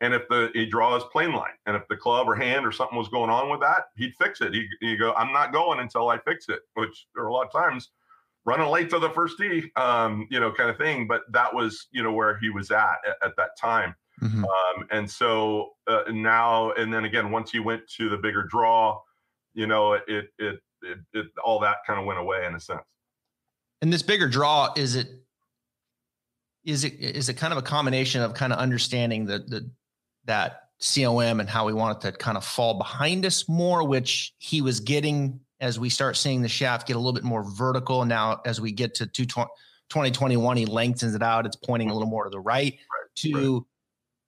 and 0.00 0.12
if 0.12 0.26
the 0.28 0.50
he 0.54 0.66
draw 0.66 0.94
his 0.94 1.04
plane 1.04 1.32
line 1.32 1.54
and 1.66 1.76
if 1.76 1.86
the 1.88 1.96
club 1.96 2.28
or 2.28 2.34
hand 2.34 2.66
or 2.66 2.72
something 2.72 2.98
was 2.98 3.08
going 3.08 3.30
on 3.30 3.50
with 3.50 3.60
that 3.60 3.84
he'd 3.96 4.14
fix 4.20 4.40
it 4.40 4.52
he'd, 4.54 4.68
he'd 4.80 4.98
go 4.98 5.12
i'm 5.14 5.32
not 5.32 5.52
going 5.52 5.80
until 5.80 6.08
i 6.08 6.18
fix 6.18 6.48
it 6.48 6.60
which 6.74 7.06
there 7.14 7.24
are 7.24 7.28
a 7.28 7.32
lot 7.32 7.46
of 7.46 7.52
times 7.52 7.90
running 8.46 8.68
late 8.68 8.88
to 8.90 8.98
the 8.98 9.10
first 9.10 9.36
tee, 9.36 9.70
um, 9.76 10.26
you 10.30 10.40
know, 10.40 10.50
kind 10.50 10.70
of 10.70 10.78
thing. 10.78 11.06
But 11.06 11.22
that 11.32 11.52
was, 11.52 11.88
you 11.90 12.02
know, 12.02 12.12
where 12.12 12.38
he 12.38 12.48
was 12.48 12.70
at 12.70 12.96
at, 13.06 13.16
at 13.22 13.36
that 13.36 13.50
time. 13.60 13.94
Mhm. 14.22 14.44
Um, 14.44 14.86
and 14.90 15.10
so 15.10 15.72
uh, 15.86 16.04
now, 16.10 16.72
and 16.72 16.94
then 16.94 17.04
again, 17.04 17.30
once 17.30 17.50
he 17.50 17.58
went 17.58 17.82
to 17.98 18.08
the 18.08 18.16
bigger 18.16 18.44
draw, 18.44 18.98
you 19.52 19.66
know, 19.66 19.94
it, 19.94 20.30
it, 20.38 20.60
it, 20.82 20.98
it, 21.12 21.26
all 21.44 21.60
that 21.60 21.78
kind 21.86 21.98
of 21.98 22.06
went 22.06 22.18
away 22.18 22.46
in 22.46 22.54
a 22.54 22.60
sense. 22.60 22.80
And 23.82 23.92
this 23.92 24.02
bigger 24.02 24.28
draw 24.28 24.72
is 24.76 24.96
it 24.96 25.08
is 26.64 26.84
it 26.84 26.94
is 26.94 27.28
it 27.28 27.34
kind 27.34 27.52
of 27.52 27.58
a 27.58 27.62
combination 27.62 28.22
of 28.22 28.34
kind 28.34 28.52
of 28.52 28.58
understanding 28.58 29.26
the 29.26 29.38
the 29.38 29.70
that 30.24 30.62
COM 30.80 31.40
and 31.40 31.48
how 31.48 31.66
we 31.66 31.72
want 31.72 32.04
it 32.04 32.12
to 32.12 32.16
kind 32.16 32.36
of 32.36 32.44
fall 32.44 32.74
behind 32.74 33.24
us 33.24 33.48
more, 33.48 33.86
which 33.86 34.34
he 34.38 34.60
was 34.60 34.80
getting 34.80 35.40
as 35.60 35.78
we 35.78 35.88
start 35.88 36.16
seeing 36.16 36.42
the 36.42 36.48
shaft 36.48 36.86
get 36.86 36.96
a 36.96 36.98
little 36.98 37.14
bit 37.14 37.24
more 37.24 37.42
vertical. 37.42 38.04
Now, 38.04 38.40
as 38.44 38.60
we 38.60 38.72
get 38.72 38.94
to 38.96 39.06
220 39.06 39.50
2021, 39.88 40.56
he 40.56 40.66
lengthens 40.66 41.14
it 41.14 41.22
out. 41.22 41.46
It's 41.46 41.56
pointing 41.56 41.90
a 41.90 41.92
little 41.92 42.08
more 42.08 42.24
to 42.24 42.30
the 42.30 42.40
right. 42.40 42.76
to 43.16 43.66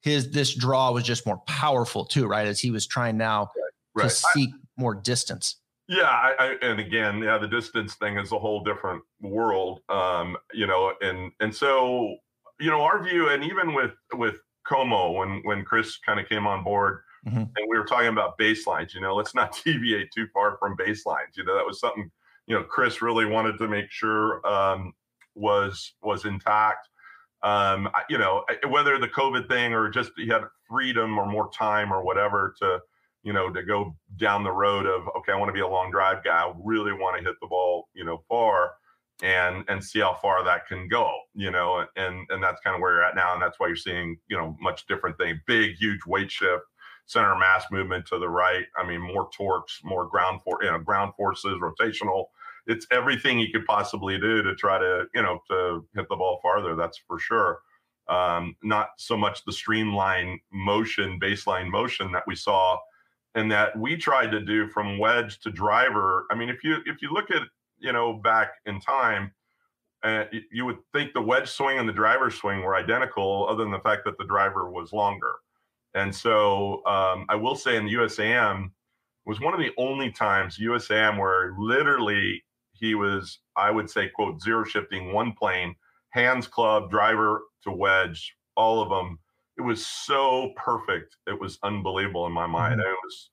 his 0.03 0.31
this 0.31 0.55
draw 0.55 0.93
was 0.93 1.05
just 1.05 1.27
more 1.27 1.39
powerful 1.47 2.05
too, 2.05 2.27
right? 2.27 2.47
As 2.47 2.61
he 2.61 2.71
was 2.71 2.87
trying 2.87 3.17
now 3.17 3.51
to 3.99 4.05
I- 4.05 4.09
seek 4.09 4.51
more 4.77 4.95
distance. 4.95 5.57
Yeah, 5.89 6.03
I, 6.05 6.35
I, 6.39 6.47
and 6.61 6.79
again, 6.81 7.19
yeah, 7.23 7.39
the 7.39 7.49
distance 7.49 7.95
thing 7.95 8.19
is 8.19 8.31
a 8.33 8.39
whole 8.39 8.63
different 8.63 9.03
world, 9.21 9.81
um, 9.89 10.37
you 10.53 10.67
know, 10.67 10.93
and 11.01 11.33
and 11.41 11.55
so 11.55 12.17
you 12.61 12.71
know 12.71 12.83
our 12.83 13.03
view, 13.03 13.29
and 13.31 13.43
even 13.43 13.73
with 13.75 13.93
with 14.13 14.37
Como 14.67 15.13
when 15.13 15.41
when 15.45 15.65
Chris 15.65 15.97
kind 15.99 16.21
of 16.21 16.29
came 16.29 16.47
on 16.47 16.63
board, 16.63 17.01
Mhm. 17.27 17.57
and 17.57 17.67
we 17.71 17.79
were 17.79 17.87
talking 17.87 18.09
about 18.09 18.39
baselines, 18.39 18.93
you 18.95 19.01
know, 19.01 19.15
let's 19.15 19.35
not 19.35 19.59
deviate 19.65 20.11
too 20.15 20.27
far 20.35 20.59
from 20.59 20.77
baselines. 20.77 21.37
You 21.37 21.45
know, 21.45 21.55
that 21.57 21.65
was 21.67 21.81
something 21.81 22.11
you 22.47 22.55
know 22.55 22.65
Chris 22.65 23.01
really 23.01 23.25
wanted 23.25 23.57
to 23.59 23.67
make 23.69 23.91
sure 23.91 24.47
um, 24.47 24.93
was 25.35 25.95
was 26.03 26.27
intact. 26.27 26.89
Um, 27.43 27.89
you 28.11 28.19
know, 28.19 28.45
whether 28.69 28.99
the 28.99 29.09
COVID 29.09 29.49
thing 29.49 29.73
or 29.73 29.89
just 29.89 30.13
he 30.17 30.27
had 30.29 30.43
freedom 30.69 31.19
or 31.19 31.27
more 31.27 31.51
time 31.53 31.93
or 31.93 32.03
whatever 32.03 32.55
to 32.59 32.81
you 33.29 33.35
know, 33.35 33.51
to 33.51 33.63
go 33.63 33.95
down 34.17 34.43
the 34.43 34.51
road 34.51 34.87
of 34.87 35.03
okay, 35.19 35.33
I 35.33 35.37
want 35.37 35.51
to 35.51 35.53
be 35.53 35.61
a 35.61 35.69
long 35.69 35.91
drive 35.91 36.25
guy. 36.25 36.45
I 36.45 36.53
really 36.65 36.95
want 36.95 37.19
to 37.19 37.23
hit 37.23 37.37
the 37.43 37.47
ball, 37.47 37.89
you 37.93 38.03
know, 38.03 38.23
far 38.27 38.73
and 39.23 39.67
and 39.69 39.85
see 39.85 40.01
how 40.01 40.15
far 40.15 40.43
that 40.45 40.67
can 40.67 40.89
go, 40.89 41.13
you 41.35 41.51
know, 41.51 41.85
and 41.97 42.27
and 42.31 42.43
that's 42.43 42.59
kind 42.63 42.75
of 42.75 42.81
where 42.81 42.95
you're 42.95 43.05
at 43.05 43.15
now, 43.15 43.35
and 43.35 43.43
that's 43.43 43.61
why 43.61 43.67
you're 43.67 43.77
seeing, 43.77 44.17
you 44.31 44.37
know, 44.39 44.57
much 44.63 44.87
different 44.87 45.19
thing, 45.19 45.39
big, 45.47 45.75
huge 45.77 46.01
weight 46.07 46.31
shift, 46.31 46.63
center 47.05 47.37
mass 47.37 47.67
movement 47.71 48.07
to 48.07 48.19
the 48.19 48.31
right. 48.31 48.65
I 48.79 48.89
mean, 48.89 49.03
more 49.03 49.29
torques, 49.37 49.79
more 49.85 50.07
ground 50.07 50.41
for 50.43 50.59
you 50.63 50.71
know, 50.71 50.79
ground 50.79 51.13
forces, 51.15 51.59
rotational. 51.61 52.29
It's 52.67 52.87
everything 52.91 53.39
you 53.39 53.53
could 53.53 53.67
possibly 53.67 54.19
do 54.19 54.43
to 54.43 54.55
try 54.55 54.79
to, 54.79 55.05
you 55.15 55.21
know, 55.21 55.41
to 55.51 55.87
hit 55.95 56.09
the 56.09 56.17
ball 56.17 56.41
farther. 56.43 56.75
That's 56.75 56.99
for 57.07 57.19
sure. 57.19 57.59
Um, 58.09 58.57
not 58.63 58.89
so 58.97 59.19
much 59.19 59.45
the 59.45 59.53
streamline 59.53 60.41
motion, 60.51 61.21
baseline 61.21 61.71
motion 61.71 62.11
that 62.13 62.25
we 62.27 62.35
saw 62.35 62.79
and 63.35 63.51
that 63.53 63.79
we 63.79 63.97
tried 63.97 64.31
to 64.31 64.41
do 64.41 64.69
from 64.69 64.99
wedge 64.99 65.41
to 65.41 65.51
driver. 65.51 66.27
I 66.31 66.35
mean, 66.35 66.49
if 66.49 66.65
you 66.65 66.79
if 66.87 67.03
you 67.03 67.13
look 67.13 67.31
at 67.31 67.43
you 67.79 67.93
know 67.93 68.15
back 68.15 68.53
in 68.67 68.81
time, 68.81 69.33
uh, 70.03 70.25
you 70.51 70.65
would 70.65 70.79
think 70.93 71.13
the 71.13 71.23
wedge 71.23 71.49
swing 71.49 71.79
and 71.79 71.89
the 71.89 71.93
driver 71.93 72.31
swing 72.31 72.63
were 72.63 72.77
identical, 72.77 73.47
other 73.49 73.65
than 73.65 73.73
the 73.73 73.81
fact 73.81 74.05
that 74.05 74.19
the 74.19 74.25
driver 74.25 74.71
was 74.71 74.93
longer. 74.93 75.35
And 75.95 76.15
so 76.15 76.85
um, 76.87 77.27
I 77.29 77.35
will 77.35 77.57
say 77.57 77.77
in 77.77 77.87
the 77.87 77.95
USAM 77.95 78.71
was 79.27 79.41
one 79.41 79.55
of 79.55 79.61
the 79.61 79.73
only 79.77 80.11
times 80.11 80.59
USAM 80.59 81.19
where 81.19 81.55
literally 81.59 82.45
he 82.73 82.95
was, 82.95 83.41
I 83.57 83.71
would 83.71 83.91
say, 83.91 84.09
quote 84.09 84.41
zero 84.41 84.65
shifting 84.65 85.13
one 85.13 85.33
plane, 85.33 85.75
hands 86.11 86.47
club, 86.47 86.91
driver 86.91 87.43
to 87.65 87.73
wedge, 87.73 88.35
all 88.57 88.81
of 88.81 88.89
them 88.89 89.19
it 89.59 89.63
was 89.63 89.85
so 89.87 90.53
perfect. 90.57 91.17
It 91.27 91.39
was 91.39 91.59
unbelievable 91.63 92.27
in 92.27 92.33
my 92.33 92.47
mind. 92.47 92.81
It 92.81 92.87
was 92.87 93.31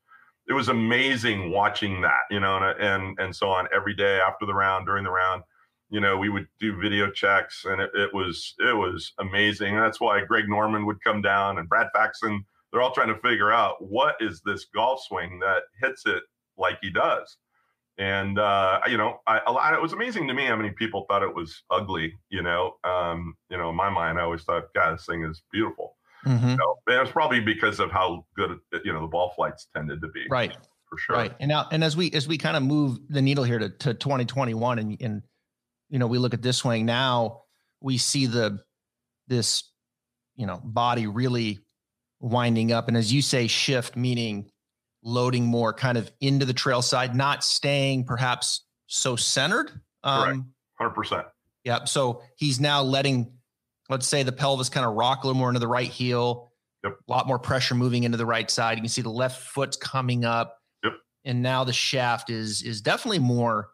it 0.47 0.53
was 0.53 0.69
amazing 0.69 1.51
watching 1.51 2.01
that, 2.01 2.21
you 2.29 2.39
know, 2.39 2.57
and 2.57 2.81
and 2.81 3.19
and 3.19 3.35
so 3.35 3.49
on 3.49 3.67
every 3.73 3.95
day 3.95 4.19
after 4.19 4.45
the 4.45 4.53
round, 4.53 4.87
during 4.87 5.03
the 5.03 5.11
round. 5.11 5.43
You 5.91 5.99
know, 6.01 6.17
we 6.17 6.29
would 6.29 6.47
do 6.59 6.79
video 6.81 7.11
checks, 7.11 7.65
and 7.65 7.79
it, 7.79 7.91
it 7.93 8.13
was 8.13 8.55
it 8.59 8.75
was 8.75 9.13
amazing. 9.19 9.75
And 9.75 9.83
that's 9.83 10.01
why 10.01 10.21
Greg 10.25 10.49
Norman 10.49 10.85
would 10.87 11.03
come 11.03 11.21
down 11.21 11.59
and 11.59 11.69
Brad 11.69 11.87
Faxon. 11.95 12.43
They're 12.71 12.81
all 12.81 12.91
trying 12.91 13.13
to 13.13 13.21
figure 13.21 13.51
out 13.51 13.75
what 13.79 14.15
is 14.19 14.41
this 14.41 14.65
golf 14.65 15.01
swing 15.07 15.39
that 15.39 15.63
hits 15.81 16.05
it 16.07 16.23
like 16.57 16.79
he 16.81 16.89
does. 16.89 17.37
And 17.97 18.39
uh, 18.39 18.79
you 18.87 18.97
know, 18.97 19.19
I, 19.27 19.41
a 19.45 19.51
lot. 19.51 19.73
It 19.75 19.81
was 19.81 19.93
amazing 19.93 20.27
to 20.27 20.33
me 20.33 20.47
how 20.47 20.55
many 20.55 20.71
people 20.71 21.05
thought 21.07 21.23
it 21.23 21.33
was 21.33 21.63
ugly. 21.69 22.15
You 22.29 22.41
know, 22.41 22.73
um, 22.83 23.35
you 23.51 23.57
know, 23.57 23.69
in 23.69 23.75
my 23.75 23.89
mind, 23.89 24.17
I 24.19 24.23
always 24.23 24.43
thought, 24.43 24.73
God, 24.73 24.95
this 24.95 25.05
thing 25.05 25.23
is 25.23 25.43
beautiful. 25.51 25.95
Mhm. 26.25 26.51
You 26.51 26.57
know, 26.57 26.75
and 26.87 26.95
it 26.97 26.99
was 27.01 27.11
probably 27.11 27.39
because 27.39 27.79
of 27.79 27.91
how 27.91 28.25
good 28.35 28.57
you 28.83 28.91
know 28.93 29.01
the 29.01 29.07
ball 29.07 29.31
flights 29.35 29.67
tended 29.75 30.01
to 30.01 30.07
be, 30.09 30.25
Right. 30.29 30.55
for 30.89 30.97
sure. 30.97 31.15
Right. 31.15 31.33
And 31.39 31.49
now, 31.49 31.67
and 31.71 31.83
as 31.83 31.95
we 31.95 32.11
as 32.11 32.27
we 32.27 32.37
kind 32.37 32.57
of 32.57 32.63
move 32.63 32.97
the 33.09 33.21
needle 33.21 33.43
here 33.43 33.59
to, 33.59 33.69
to 33.69 33.93
2021 33.93 34.79
and 34.79 35.01
and 35.01 35.21
you 35.89 35.99
know, 35.99 36.07
we 36.07 36.17
look 36.17 36.33
at 36.33 36.41
this 36.41 36.57
swing 36.57 36.85
now, 36.85 37.41
we 37.79 37.97
see 37.99 38.25
the 38.25 38.59
this, 39.27 39.63
you 40.35 40.45
know, 40.47 40.59
body 40.63 41.05
really 41.07 41.59
winding 42.19 42.71
up. 42.71 42.87
And 42.87 42.97
as 42.97 43.13
you 43.13 43.21
say, 43.21 43.45
shift, 43.47 43.95
meaning 43.95 44.49
loading 45.03 45.45
more 45.45 45.73
kind 45.73 45.97
of 45.97 46.11
into 46.19 46.45
the 46.45 46.53
trail 46.53 46.81
side, 46.81 47.15
not 47.15 47.43
staying 47.43 48.05
perhaps 48.05 48.65
so 48.87 49.15
centered. 49.15 49.71
Um 50.03 50.53
Hundred 50.79 50.91
percent. 50.95 51.27
Yep. 51.63 51.87
So 51.87 52.21
he's 52.35 52.59
now 52.59 52.81
letting, 52.81 53.31
let's 53.89 54.07
say, 54.07 54.23
the 54.23 54.31
pelvis 54.31 54.69
kind 54.69 54.85
of 54.85 54.93
rock 54.93 55.23
a 55.23 55.27
little 55.27 55.39
more 55.39 55.49
into 55.49 55.59
the 55.59 55.67
right 55.67 55.89
heel. 55.89 56.51
Yep. 56.83 56.97
A 57.07 57.11
lot 57.11 57.27
more 57.27 57.39
pressure 57.39 57.75
moving 57.75 58.03
into 58.03 58.17
the 58.17 58.25
right 58.25 58.49
side. 58.49 58.77
You 58.77 58.81
can 58.81 58.89
see 58.89 59.01
the 59.01 59.09
left 59.09 59.41
foot's 59.41 59.77
coming 59.77 60.23
up. 60.25 60.57
Yep. 60.83 60.93
And 61.25 61.41
now 61.41 61.63
the 61.63 61.73
shaft 61.73 62.29
is 62.29 62.61
is 62.61 62.81
definitely 62.81 63.19
more 63.19 63.69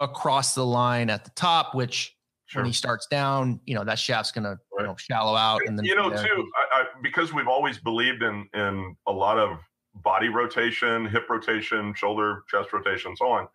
across 0.00 0.54
the 0.54 0.64
line 0.64 1.10
at 1.10 1.24
the 1.24 1.30
top, 1.30 1.74
which 1.74 2.16
Sure. 2.46 2.62
when 2.62 2.68
he 2.68 2.72
starts 2.72 3.08
down, 3.08 3.58
you 3.66 3.74
know, 3.74 3.82
that 3.82 3.98
shaft's 3.98 4.30
gonna 4.30 4.56
you 4.78 4.84
know 4.84 4.94
shallow 4.96 5.34
out 5.34 5.62
and 5.66 5.76
then 5.76 5.84
you 5.84 5.96
know, 5.96 6.10
too, 6.10 6.50
I, 6.72 6.80
I, 6.80 6.84
because 7.02 7.32
we've 7.34 7.48
always 7.48 7.78
believed 7.78 8.22
in 8.22 8.48
in 8.54 8.94
a 9.08 9.12
lot 9.12 9.36
of 9.36 9.58
body 9.96 10.28
rotation, 10.28 11.06
hip 11.06 11.28
rotation, 11.28 11.92
shoulder, 11.94 12.44
chest 12.48 12.72
rotation, 12.72 13.16
so 13.16 13.26
on. 13.26 13.48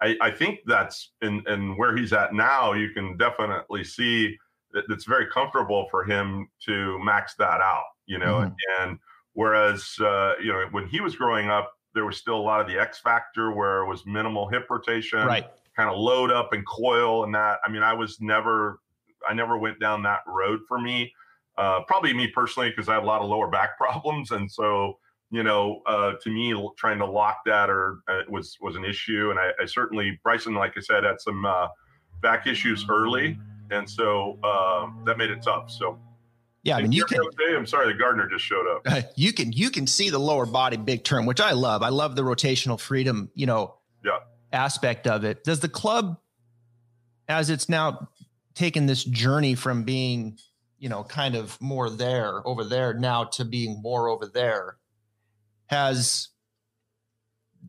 I, 0.00 0.16
I 0.20 0.30
think 0.30 0.60
that's 0.64 1.10
in 1.22 1.42
in 1.48 1.76
where 1.76 1.96
he's 1.96 2.12
at 2.12 2.34
now. 2.34 2.72
You 2.72 2.90
can 2.90 3.16
definitely 3.16 3.82
see 3.82 4.38
that 4.76 4.84
it's 4.90 5.04
very 5.04 5.26
comfortable 5.26 5.88
for 5.90 6.04
him 6.04 6.48
to 6.66 6.98
max 7.02 7.34
that 7.36 7.60
out. 7.60 7.84
You 8.06 8.18
know, 8.18 8.34
Mhm. 8.38 8.54
and 8.80 8.98
whereas 9.32 9.98
uh, 10.00 10.34
you 10.40 10.52
know 10.52 10.66
when 10.70 10.86
he 10.86 11.00
was 11.00 11.16
growing 11.16 11.50
up, 11.50 11.72
there 11.94 12.04
was 12.04 12.16
still 12.18 12.36
a 12.36 12.46
lot 12.50 12.60
of 12.60 12.66
the 12.68 12.78
X 12.78 12.98
factor 13.00 13.50
where 13.52 13.82
it 13.82 13.86
was 13.88 14.04
minimal 14.06 14.48
hip 14.48 14.66
rotation, 14.70 15.26
Right. 15.26 15.46
kind 15.74 15.90
of 15.90 15.96
load 15.96 16.30
up 16.30 16.52
and 16.52 16.64
coil 16.66 17.24
and 17.24 17.34
that. 17.34 17.58
I 17.64 17.70
mean, 17.70 17.82
I 17.82 17.94
was 17.94 18.20
never, 18.20 18.80
I 19.28 19.32
never 19.34 19.56
went 19.58 19.80
down 19.80 20.02
that 20.04 20.20
road 20.26 20.60
for 20.68 20.78
me. 20.78 21.12
Uh, 21.58 21.80
probably 21.84 22.12
me 22.12 22.26
personally, 22.28 22.68
because 22.70 22.88
I 22.88 22.94
had 22.94 23.02
a 23.02 23.06
lot 23.06 23.22
of 23.22 23.28
lower 23.28 23.48
back 23.48 23.76
problems, 23.78 24.30
and 24.30 24.50
so 24.50 24.98
you 25.32 25.42
know, 25.42 25.82
uh, 25.86 26.12
to 26.22 26.30
me, 26.30 26.54
trying 26.76 26.98
to 26.98 27.04
lock 27.06 27.38
that 27.46 27.68
or 27.68 27.98
uh, 28.08 28.20
was 28.28 28.56
was 28.60 28.76
an 28.76 28.84
issue. 28.84 29.30
And 29.30 29.40
I, 29.40 29.50
I 29.60 29.64
certainly 29.66 30.20
Bryson, 30.22 30.54
like 30.54 30.74
I 30.76 30.80
said, 30.80 31.02
had 31.02 31.20
some 31.20 31.44
uh, 31.44 31.66
back 32.22 32.46
issues 32.46 32.86
early, 32.88 33.36
and 33.70 33.88
so 33.88 34.38
uh, 34.42 34.86
that 35.04 35.18
made 35.18 35.30
it 35.30 35.42
tough. 35.42 35.70
So 35.70 35.98
Yeah, 36.62 36.76
I 36.76 36.82
mean 36.82 36.92
you 36.92 37.04
can 37.04 37.20
I'm 37.56 37.66
sorry, 37.66 37.92
the 37.92 37.98
gardener 37.98 38.28
just 38.28 38.44
showed 38.44 38.66
up. 38.68 39.04
you 39.16 39.32
can 39.32 39.52
you 39.52 39.70
can 39.70 39.86
see 39.86 40.10
the 40.10 40.18
lower 40.18 40.46
body 40.46 40.76
big 40.76 41.04
turn, 41.04 41.26
which 41.26 41.40
I 41.40 41.52
love. 41.52 41.82
I 41.82 41.88
love 41.90 42.16
the 42.16 42.22
rotational 42.22 42.78
freedom, 42.78 43.30
you 43.34 43.46
know, 43.46 43.74
Yeah. 44.04 44.18
aspect 44.52 45.06
of 45.06 45.24
it. 45.24 45.44
Does 45.44 45.60
the 45.60 45.68
club, 45.68 46.18
as 47.28 47.50
it's 47.50 47.68
now 47.68 48.08
taken 48.54 48.86
this 48.86 49.04
journey 49.04 49.54
from 49.54 49.82
being, 49.84 50.38
you 50.78 50.88
know, 50.88 51.04
kind 51.04 51.34
of 51.34 51.60
more 51.60 51.90
there 51.90 52.46
over 52.46 52.64
there 52.64 52.94
now 52.94 53.24
to 53.24 53.44
being 53.44 53.80
more 53.82 54.08
over 54.08 54.26
there, 54.26 54.76
has, 55.66 56.28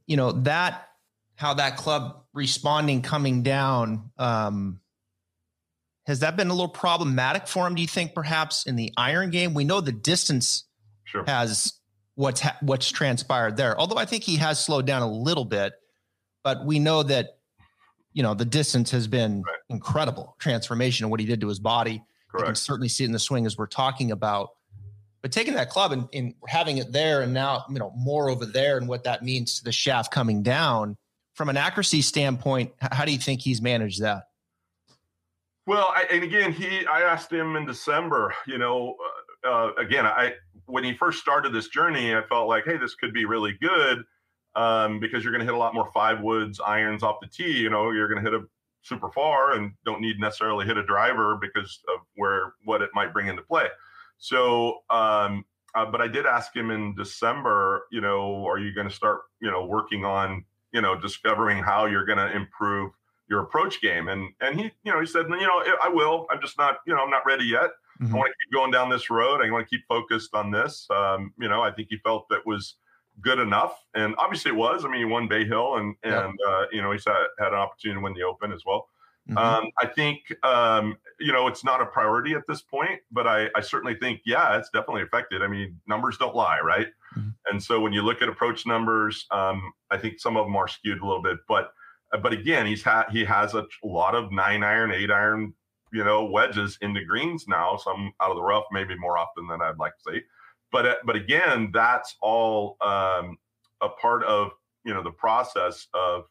you 0.06 0.16
know, 0.18 0.32
that 0.32 0.88
how 1.36 1.54
that 1.56 1.78
club 1.78 2.24
responding 2.34 3.02
coming 3.02 3.44
down, 3.44 4.12
um, 4.18 4.80
has 6.08 6.20
that 6.22 6.38
been 6.38 6.48
a 6.48 6.54
little 6.54 6.70
problematic 6.70 7.48
for 7.48 7.68
him? 7.68 7.76
Do 7.76 7.82
you 7.82 7.88
think 7.88 8.16
perhaps 8.16 8.66
in 8.66 8.78
the 8.78 8.94
iron 8.96 9.30
game? 9.30 9.54
We 9.54 9.66
know 9.66 9.82
the 9.82 9.92
distance 9.92 10.64
sure. 11.04 11.26
has 11.28 11.74
what's 12.16 12.40
ha- 12.40 12.58
what's 12.62 12.90
transpired 12.90 13.58
there. 13.58 13.78
Although 13.78 13.98
I 13.98 14.06
think 14.06 14.24
he 14.24 14.38
has 14.38 14.64
slowed 14.64 14.86
down 14.86 15.02
a 15.02 15.12
little 15.12 15.44
bit, 15.44 15.74
but 16.44 16.66
we 16.66 16.80
know 16.80 17.04
that 17.04 17.40
you 18.14 18.24
know 18.24 18.34
the 18.34 18.46
distance 18.46 18.90
has 18.92 19.06
been 19.06 19.42
right. 19.42 19.56
incredible 19.70 20.38
transformation 20.40 21.04
of 21.04 21.12
what 21.12 21.20
he 21.20 21.26
did 21.26 21.42
to 21.42 21.50
his 21.50 21.60
body. 21.60 22.02
Correct. 22.32 22.42
You 22.42 22.46
can 22.46 22.56
certainly 22.56 22.88
see 22.88 23.04
it 23.04 23.08
in 23.08 23.12
the 23.12 23.20
swing 23.20 23.46
as 23.46 23.58
we're 23.58 23.68
talking 23.68 24.12
about. 24.12 24.52
But 25.22 25.34
taking 25.34 25.56
that 25.56 25.70
club 25.70 25.92
and, 25.92 26.08
and 26.14 26.36
having 26.48 26.78
it 26.78 26.94
there 26.94 27.22
and 27.22 27.34
now 27.34 27.66
you 27.70 27.80
know 27.80 27.92
more 27.98 28.30
over 28.30 28.46
there 28.46 28.78
and 28.78 28.88
what 28.88 29.04
that 29.04 29.24
means 29.24 29.58
to 29.58 29.66
the 29.66 29.74
shaft 29.74 30.14
coming 30.14 30.42
down 30.42 30.96
from 31.34 31.50
an 31.50 31.58
accuracy 31.58 32.02
standpoint, 32.02 32.72
how 32.80 33.04
do 33.04 33.12
you 33.12 33.20
think 33.20 33.42
he's 33.42 33.62
managed 33.62 34.02
that? 34.02 34.27
Well, 35.68 35.92
I, 35.94 36.06
and 36.10 36.24
again, 36.24 36.54
he 36.54 36.86
I 36.88 37.02
asked 37.02 37.32
him 37.32 37.58
in 37.58 37.66
December. 37.66 38.34
You 38.48 38.58
know, 38.58 38.96
uh, 39.46 39.50
uh, 39.50 39.72
again, 39.78 40.06
I 40.06 40.36
when 40.66 40.84
he 40.86 40.94
first 40.94 41.20
started 41.20 41.54
this 41.54 41.68
journey, 41.68 42.16
I 42.16 42.22
felt 42.24 42.48
like, 42.48 42.64
hey, 42.66 42.78
this 42.78 42.96
could 42.96 43.14
be 43.14 43.26
really 43.26 43.54
good 43.62 44.04
um, 44.56 45.02
because 45.02 45.24
you're 45.24 45.34
going 45.34 45.46
to 45.46 45.46
hit 45.46 45.54
a 45.54 45.58
lot 45.58 45.74
more 45.74 45.92
five 45.94 46.22
woods 46.22 46.62
irons 46.66 47.04
off 47.04 47.18
the 47.22 47.28
tee. 47.28 47.52
You 47.52 47.70
know, 47.70 47.92
you're 47.92 48.08
going 48.08 48.24
to 48.24 48.32
hit 48.32 48.40
a 48.40 48.46
super 48.82 49.10
far 49.10 49.54
and 49.54 49.74
don't 49.86 50.00
need 50.00 50.22
necessarily 50.22 50.66
hit 50.66 50.78
a 50.78 50.86
driver 50.86 51.38
because 51.40 51.82
of 51.94 52.00
where 52.16 52.54
what 52.64 52.82
it 52.82 52.90
might 52.94 53.12
bring 53.12 53.28
into 53.28 53.42
play. 53.42 53.68
So, 54.20 54.80
um, 54.90 55.44
uh, 55.76 55.86
but 55.86 56.00
I 56.00 56.08
did 56.08 56.26
ask 56.26 56.56
him 56.56 56.72
in 56.72 56.96
December. 56.96 57.88
You 57.92 58.00
know, 58.00 58.48
are 58.48 58.58
you 58.58 58.74
going 58.74 58.88
to 58.88 58.96
start, 58.96 59.24
you 59.42 59.52
know, 59.52 59.66
working 59.66 60.06
on, 60.06 60.46
you 60.72 60.80
know, 60.80 60.98
discovering 60.98 61.62
how 61.62 61.88
you're 61.88 62.06
going 62.06 62.20
to 62.20 62.34
improve 62.34 62.94
your 63.30 63.42
approach 63.42 63.82
game. 63.82 64.08
And 64.08 64.34
and 64.42 64.60
he, 64.60 64.72
you 64.84 64.92
know, 64.92 65.00
he 65.00 65.06
said, 65.06 65.26
you 65.30 65.48
know, 65.48 65.64
I 65.84 65.90
will. 65.90 66.28
I'm 66.32 66.42
just 66.42 66.58
not, 66.58 66.78
you 66.86 66.94
know, 66.94 67.02
I'm 67.02 67.10
not 67.10 67.26
ready 67.26 67.46
yet. 67.46 67.72
Mm-hmm. 68.02 68.14
I 68.14 68.18
want 68.18 68.28
to 68.30 68.46
keep 68.46 68.54
going 68.54 68.72
down 68.72 68.90
this 68.90 69.10
road. 69.10 69.42
I 69.44 69.50
want 69.52 69.68
to 69.68 69.70
keep 69.70 69.86
focused 69.88 70.34
on 70.34 70.52
this. 70.52 70.88
Um, 70.90 71.34
you 71.40 71.50
know, 71.50 71.62
I 71.62 71.72
think 71.72 71.88
he 71.90 71.98
felt 71.98 72.28
that 72.30 72.46
was 72.46 72.76
good 73.22 73.40
enough, 73.40 73.84
and 73.96 74.14
obviously 74.18 74.52
it 74.52 74.56
was. 74.56 74.86
I 74.86 74.90
mean, 74.90 75.00
he 75.00 75.06
won 75.06 75.28
Bay 75.28 75.46
Hill, 75.46 75.78
and 75.78 75.96
and 76.04 76.14
yep. 76.14 76.48
uh, 76.48 76.66
you 76.72 76.82
know, 76.82 76.92
he's 76.92 77.06
had, 77.06 77.26
had 77.40 77.50
an 77.50 77.60
opportunity 77.60 78.00
to 78.00 78.04
win 78.04 78.14
the 78.14 78.24
Open 78.24 78.52
as 78.52 78.64
well. 78.66 78.88
Mm-hmm. 79.30 79.38
Um, 79.38 79.72
I 79.82 79.88
think 79.88 80.20
um, 80.44 80.98
you 81.20 81.34
know 81.34 81.48
it's 81.48 81.64
not 81.64 81.82
a 81.82 81.86
priority 81.86 82.34
at 82.34 82.44
this 82.48 82.62
point, 82.62 83.02
but 83.12 83.28
I, 83.28 83.50
I 83.56 83.62
certainly 83.62 83.96
think 83.96 84.22
yeah, 84.26 84.58
it's 84.58 84.70
definitely 84.70 85.02
affected. 85.02 85.42
I 85.42 85.48
mean, 85.48 85.80
numbers 85.88 86.18
don't 86.18 86.36
lie, 86.36 86.60
right? 86.60 86.88
Mm-hmm. 87.18 87.30
And 87.52 87.62
so 87.62 87.80
when 87.80 87.92
you 87.92 88.04
look 88.04 88.22
at 88.22 88.30
approach 88.30 88.66
numbers, 88.66 89.26
um, 89.32 89.74
I 89.92 89.98
think 89.98 90.20
some 90.20 90.38
of 90.38 90.46
them 90.46 90.56
are 90.56 90.68
skewed 90.68 91.02
a 91.02 91.06
little 91.06 91.22
bit, 91.22 91.38
but 91.48 91.72
but 92.12 92.34
again, 92.34 92.66
he's 92.66 92.84
had 92.84 93.06
he 93.12 93.26
has 93.26 93.54
a 93.54 93.66
lot 93.84 94.16
of 94.16 94.32
nine 94.32 94.64
iron, 94.64 94.92
eight 94.92 95.12
iron, 95.12 95.54
you 95.92 96.04
know, 96.04 96.26
wedges 96.26 96.78
into 96.82 97.04
greens 97.04 97.46
now. 97.48 97.78
Some 97.78 98.14
out 98.22 98.32
of 98.32 98.38
the 98.38 98.44
rough, 98.44 98.66
maybe 98.72 98.98
more 98.98 99.18
often 99.18 99.48
than 99.48 99.62
I'd 99.62 99.78
like 99.78 99.94
to 99.98 100.14
see. 100.14 100.22
But 100.72 100.86
uh, 100.86 100.96
but 101.06 101.16
again, 101.16 101.72
that's 101.74 102.16
all 102.22 102.78
um, 102.82 103.38
a 103.82 103.90
part 103.90 104.24
of 104.24 104.52
you 104.84 104.94
know 104.94 105.04
the 105.04 105.12
process 105.12 105.88
of 105.94 106.26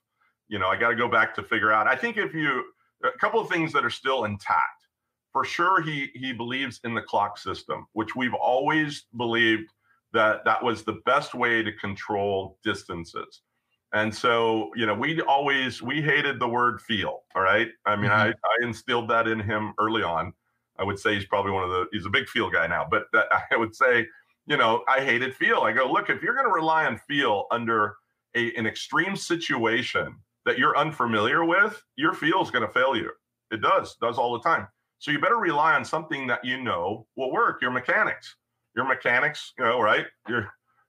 you 0.48 0.58
know 0.58 0.68
I 0.68 0.76
got 0.76 0.90
to 0.90 0.96
go 0.96 1.08
back 1.08 1.34
to 1.36 1.42
figure 1.42 1.72
out. 1.72 1.86
I 1.86 1.96
think 1.96 2.16
if 2.16 2.34
you 2.34 2.64
a 3.04 3.18
couple 3.18 3.40
of 3.40 3.48
things 3.48 3.72
that 3.72 3.84
are 3.84 3.90
still 3.90 4.24
intact. 4.24 4.86
For 5.32 5.44
sure, 5.44 5.82
he 5.82 6.10
he 6.14 6.32
believes 6.32 6.80
in 6.84 6.94
the 6.94 7.02
clock 7.02 7.36
system, 7.36 7.86
which 7.92 8.16
we've 8.16 8.34
always 8.34 9.04
believed 9.16 9.70
that 10.12 10.44
that 10.46 10.62
was 10.62 10.82
the 10.82 11.00
best 11.04 11.34
way 11.34 11.62
to 11.62 11.72
control 11.72 12.58
distances. 12.64 13.42
And 13.92 14.14
so, 14.14 14.70
you 14.74 14.84
know, 14.86 14.94
we 14.94 15.20
always 15.22 15.80
we 15.80 16.02
hated 16.02 16.40
the 16.40 16.48
word 16.48 16.80
feel. 16.80 17.22
All 17.34 17.42
right. 17.42 17.68
I 17.84 17.96
mean, 17.96 18.10
mm-hmm. 18.10 18.20
I, 18.20 18.62
I 18.62 18.66
instilled 18.66 19.08
that 19.10 19.28
in 19.28 19.40
him 19.40 19.72
early 19.78 20.02
on. 20.02 20.32
I 20.78 20.84
would 20.84 20.98
say 20.98 21.14
he's 21.14 21.24
probably 21.24 21.52
one 21.52 21.64
of 21.64 21.70
the 21.70 21.86
he's 21.92 22.06
a 22.06 22.10
big 22.10 22.28
feel 22.28 22.50
guy 22.50 22.66
now, 22.66 22.86
but 22.90 23.04
that, 23.12 23.26
I 23.50 23.56
would 23.56 23.74
say, 23.74 24.06
you 24.46 24.56
know, 24.56 24.84
I 24.88 25.00
hated 25.00 25.34
feel. 25.34 25.60
I 25.60 25.72
go, 25.72 25.90
look, 25.90 26.10
if 26.10 26.22
you're 26.22 26.34
going 26.34 26.46
to 26.46 26.52
rely 26.52 26.86
on 26.86 26.98
feel 26.98 27.46
under 27.50 27.96
a, 28.34 28.54
an 28.54 28.66
extreme 28.66 29.16
situation 29.16 30.16
that 30.44 30.58
you're 30.58 30.76
unfamiliar 30.76 31.44
with, 31.44 31.82
your 31.96 32.14
feel 32.14 32.42
is 32.42 32.50
going 32.50 32.66
to 32.66 32.72
fail 32.72 32.96
you. 32.96 33.10
It 33.50 33.60
does, 33.60 33.96
does 34.00 34.18
all 34.18 34.32
the 34.32 34.40
time. 34.40 34.68
So 34.98 35.10
you 35.10 35.20
better 35.20 35.36
rely 35.36 35.74
on 35.74 35.84
something 35.84 36.26
that 36.28 36.44
you 36.44 36.62
know 36.62 37.06
will 37.16 37.32
work. 37.32 37.60
Your 37.60 37.70
mechanics, 37.70 38.36
your 38.74 38.86
mechanics, 38.86 39.52
you 39.58 39.64
know, 39.64 39.80
right? 39.80 40.06
Your 40.28 40.48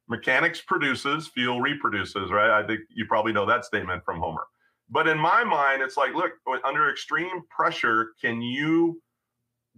mechanics 0.10 0.62
produces, 0.62 1.28
feel 1.28 1.60
reproduces, 1.60 2.32
right? 2.32 2.50
I 2.50 2.66
think 2.66 2.82
you 2.90 3.06
probably 3.06 3.34
know 3.34 3.46
that 3.46 3.66
statement 3.66 4.04
from 4.06 4.20
Homer. 4.20 4.46
But 4.90 5.08
in 5.08 5.18
my 5.18 5.44
mind, 5.44 5.82
it's 5.82 5.98
like, 5.98 6.14
look, 6.14 6.32
under 6.64 6.90
extreme 6.90 7.42
pressure, 7.50 8.14
can 8.22 8.42
you 8.42 9.02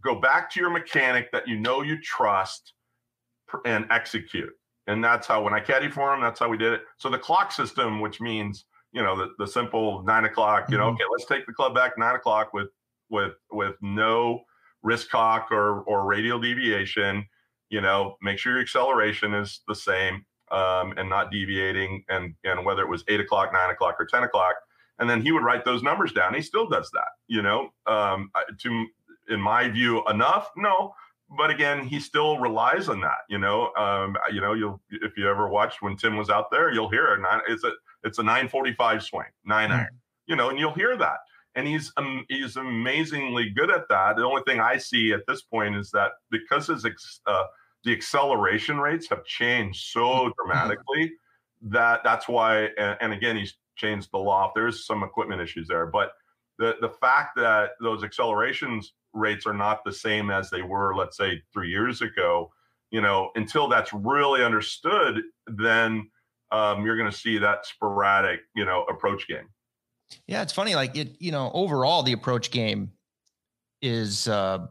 go 0.03 0.15
back 0.19 0.51
to 0.51 0.59
your 0.59 0.69
mechanic 0.69 1.31
that 1.31 1.47
you 1.47 1.59
know 1.59 1.81
you 1.81 1.99
trust 2.01 2.73
and 3.65 3.87
execute? 3.89 4.51
And 4.85 5.03
that's 5.03 5.27
how, 5.27 5.41
when 5.43 5.53
I 5.53 5.59
caddy 5.59 5.89
for 5.89 6.13
him, 6.13 6.21
that's 6.21 6.39
how 6.39 6.47
we 6.47 6.57
did 6.57 6.73
it. 6.73 6.81
So 6.97 7.09
the 7.09 7.17
clock 7.17 7.51
system, 7.51 8.01
which 8.01 8.21
means, 8.21 8.65
you 8.91 9.01
know, 9.01 9.15
the, 9.17 9.33
the 9.39 9.47
simple 9.47 10.03
nine 10.03 10.25
o'clock, 10.25 10.69
you 10.69 10.77
know, 10.77 10.85
mm-hmm. 10.85 10.95
okay, 10.95 11.03
let's 11.11 11.25
take 11.25 11.45
the 11.45 11.53
club 11.53 11.73
back 11.73 11.97
nine 11.97 12.15
o'clock 12.15 12.53
with, 12.53 12.69
with, 13.09 13.33
with 13.51 13.75
no 13.81 14.41
wrist 14.83 15.09
cock 15.09 15.51
or, 15.51 15.81
or 15.81 16.05
radial 16.05 16.39
deviation 16.39 17.25
you 17.69 17.81
know, 17.81 18.17
make 18.21 18.37
sure 18.37 18.53
your 18.53 18.61
acceleration 18.61 19.33
is 19.33 19.61
the 19.67 19.75
same 19.75 20.25
um, 20.51 20.93
and 20.97 21.09
not 21.09 21.31
deviating, 21.31 22.03
and 22.09 22.33
and 22.43 22.65
whether 22.65 22.81
it 22.81 22.89
was 22.89 23.03
eight 23.07 23.19
o'clock, 23.19 23.53
nine 23.53 23.69
o'clock, 23.69 23.95
or 23.99 24.05
ten 24.05 24.23
o'clock, 24.23 24.55
and 24.99 25.09
then 25.09 25.21
he 25.21 25.31
would 25.31 25.43
write 25.43 25.65
those 25.65 25.83
numbers 25.83 26.11
down. 26.11 26.33
He 26.33 26.41
still 26.41 26.67
does 26.67 26.89
that, 26.91 27.09
you 27.27 27.41
know. 27.41 27.69
Um, 27.85 28.31
to 28.61 28.87
in 29.29 29.39
my 29.39 29.69
view, 29.69 30.03
enough? 30.09 30.49
No, 30.57 30.93
but 31.37 31.51
again, 31.51 31.85
he 31.85 31.99
still 31.99 32.39
relies 32.39 32.89
on 32.89 32.99
that. 33.01 33.19
You 33.29 33.37
know, 33.37 33.71
um, 33.75 34.17
you 34.31 34.41
know, 34.41 34.53
you'll 34.53 34.81
if 34.89 35.17
you 35.17 35.29
ever 35.29 35.47
watched 35.47 35.81
when 35.81 35.95
Tim 35.95 36.17
was 36.17 36.29
out 36.29 36.49
there, 36.51 36.71
you'll 36.73 36.89
hear 36.89 37.13
it. 37.13 37.21
Nine, 37.21 37.41
it's 37.47 37.63
a 37.63 37.71
it's 38.03 38.17
a 38.17 38.23
nine 38.23 38.47
forty 38.47 38.73
five 38.73 39.03
swing, 39.03 39.27
9 39.45 39.71
iron. 39.71 39.81
Mm-hmm. 39.81 39.95
You 40.27 40.35
know, 40.35 40.49
and 40.49 40.59
you'll 40.59 40.73
hear 40.73 40.95
that 40.97 41.17
and 41.55 41.67
he's 41.67 41.91
um, 41.97 42.25
he's 42.29 42.55
amazingly 42.55 43.49
good 43.49 43.71
at 43.71 43.89
that. 43.89 44.15
The 44.15 44.23
only 44.23 44.43
thing 44.47 44.59
I 44.59 44.77
see 44.77 45.13
at 45.13 45.21
this 45.27 45.41
point 45.41 45.75
is 45.75 45.91
that 45.91 46.11
because 46.31 46.67
his 46.67 46.85
uh, 47.25 47.43
the 47.83 47.93
acceleration 47.93 48.79
rates 48.79 49.07
have 49.09 49.23
changed 49.25 49.87
so 49.91 50.01
mm-hmm. 50.01 50.29
dramatically 50.37 51.13
that 51.61 52.01
that's 52.03 52.27
why 52.27 52.69
and, 52.77 52.97
and 53.01 53.13
again 53.13 53.35
he's 53.35 53.55
changed 53.75 54.09
the 54.11 54.17
loft 54.17 54.55
there's 54.55 54.85
some 54.85 55.03
equipment 55.03 55.41
issues 55.41 55.67
there 55.67 55.85
but 55.85 56.11
the 56.57 56.75
the 56.81 56.89
fact 56.89 57.35
that 57.35 57.71
those 57.81 58.03
accelerations 58.03 58.93
rates 59.13 59.45
are 59.45 59.53
not 59.53 59.83
the 59.83 59.91
same 59.91 60.29
as 60.29 60.49
they 60.49 60.61
were 60.61 60.95
let's 60.95 61.17
say 61.17 61.41
3 61.53 61.69
years 61.69 62.01
ago 62.01 62.51
you 62.91 63.01
know 63.01 63.31
until 63.35 63.67
that's 63.67 63.93
really 63.93 64.43
understood 64.43 65.21
then 65.47 66.09
um, 66.51 66.83
you're 66.83 66.97
going 66.97 67.11
to 67.11 67.17
see 67.17 67.37
that 67.37 67.65
sporadic 67.65 68.41
you 68.55 68.65
know 68.65 68.85
approach 68.89 69.27
game 69.27 69.47
yeah 70.27 70.41
it's 70.41 70.53
funny 70.53 70.75
like 70.75 70.95
it 70.97 71.15
you 71.19 71.31
know 71.31 71.51
overall 71.53 72.03
the 72.03 72.13
approach 72.13 72.51
game 72.51 72.91
is 73.81 74.27
uh 74.27 74.67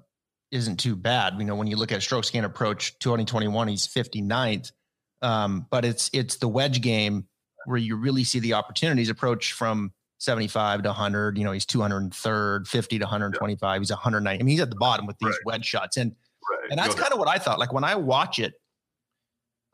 isn't 0.51 0.79
too 0.79 0.97
bad. 0.97 1.35
You 1.39 1.45
know, 1.45 1.55
when 1.55 1.67
you 1.67 1.77
look 1.77 1.93
at 1.93 2.03
strokes 2.03 2.31
gained 2.31 2.47
approach 2.47 2.99
2021, 2.99 3.69
he's 3.69 3.87
59th. 3.87 4.73
Um, 5.21 5.67
but 5.71 5.85
it's 5.85 6.11
it's 6.13 6.37
the 6.37 6.49
wedge 6.49 6.81
game 6.81 7.27
where 7.67 7.77
you 7.77 7.97
really 7.97 8.25
see 8.25 8.39
the 8.39 8.55
opportunities 8.55 9.11
approach 9.11 9.53
from 9.53 9.93
75 10.19 10.83
to 10.85 10.89
100. 10.91 11.37
You 11.37 11.45
know, 11.45 11.53
he's 11.53 11.67
203rd, 11.67 12.67
50 12.67 12.99
to 12.99 13.05
125. 13.05 13.75
Yeah. 13.75 13.79
He's 13.81 13.91
190. 13.91 14.41
I 14.41 14.43
mean, 14.43 14.53
he's 14.53 14.61
at 14.61 14.71
the 14.71 14.77
bottom 14.77 15.07
with 15.07 15.19
these 15.19 15.29
right. 15.29 15.39
wedge 15.45 15.65
shots, 15.67 15.97
and 15.97 16.15
right. 16.51 16.71
and 16.71 16.79
that's 16.79 16.95
kind 16.95 17.13
of 17.13 17.19
what 17.19 17.29
I 17.29 17.39
thought. 17.39 17.59
Like 17.59 17.73
when 17.73 17.85
I 17.85 17.97
watch 17.97 18.39
it, 18.39 18.55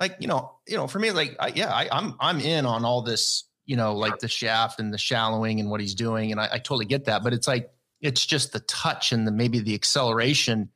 like 0.00 0.16
you 0.18 0.29
know, 0.29 0.57
you 0.66 0.77
know, 0.77 0.87
for 0.87 0.98
me, 0.98 1.11
like 1.11 1.37
I, 1.38 1.48
yeah, 1.48 1.72
I, 1.72 1.88
I'm 1.92 2.14
I'm 2.20 2.40
in 2.40 2.64
on 2.64 2.85
all 2.85 3.03
this. 3.03 3.44
You 3.66 3.77
know, 3.77 3.94
like 3.94 4.18
the 4.18 4.29
shaft 4.29 4.79
and 4.79 4.92
the 4.92 4.98
shallowing 4.98 5.59
and 5.61 5.70
what 5.70 5.81
he's 5.81 5.94
doing, 5.94 6.33
and 6.33 6.40
I, 6.40 6.48
I 6.53 6.59
totally 6.59 6.85
get 6.85 7.07
that. 7.07 7.22
But 7.22 7.33
it's 7.33 7.48
like 7.48 7.70
it's 8.00 8.24
just 8.24 8.53
the 8.53 8.61
touch 8.61 9.12
and 9.12 9.27
the 9.27 9.33
maybe 9.33 9.61
the 9.61 9.74
acceleration 9.74 10.68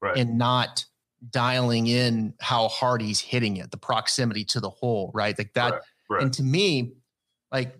right. 0.00 0.16
and 0.16 0.38
not 0.38 0.84
dialing 1.30 1.86
in 1.86 2.34
how 2.40 2.68
hard 2.68 3.02
he's 3.02 3.20
hitting 3.20 3.56
it, 3.56 3.70
the 3.70 3.76
proximity 3.76 4.44
to 4.44 4.60
the 4.60 4.70
hole, 4.70 5.10
right? 5.14 5.36
Like 5.36 5.54
that. 5.54 5.72
Right. 5.72 5.82
Right. 6.08 6.22
And 6.22 6.32
to 6.34 6.42
me, 6.44 6.92
like 7.50 7.74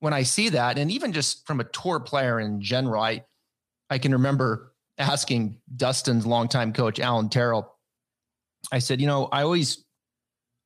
when 0.00 0.12
I 0.12 0.22
see 0.22 0.50
that, 0.50 0.78
and 0.78 0.90
even 0.90 1.12
just 1.12 1.46
from 1.46 1.60
a 1.60 1.64
tour 1.64 2.00
player 2.00 2.38
in 2.38 2.60
general, 2.60 3.02
I 3.02 3.24
I 3.90 3.98
can 3.98 4.12
remember 4.12 4.72
asking 4.98 5.58
Dustin's 5.74 6.26
longtime 6.26 6.72
coach, 6.72 7.00
Allen 7.00 7.28
Terrell. 7.28 7.76
I 8.72 8.78
said, 8.78 9.00
you 9.00 9.06
know, 9.06 9.26
I 9.26 9.42
always 9.42 9.84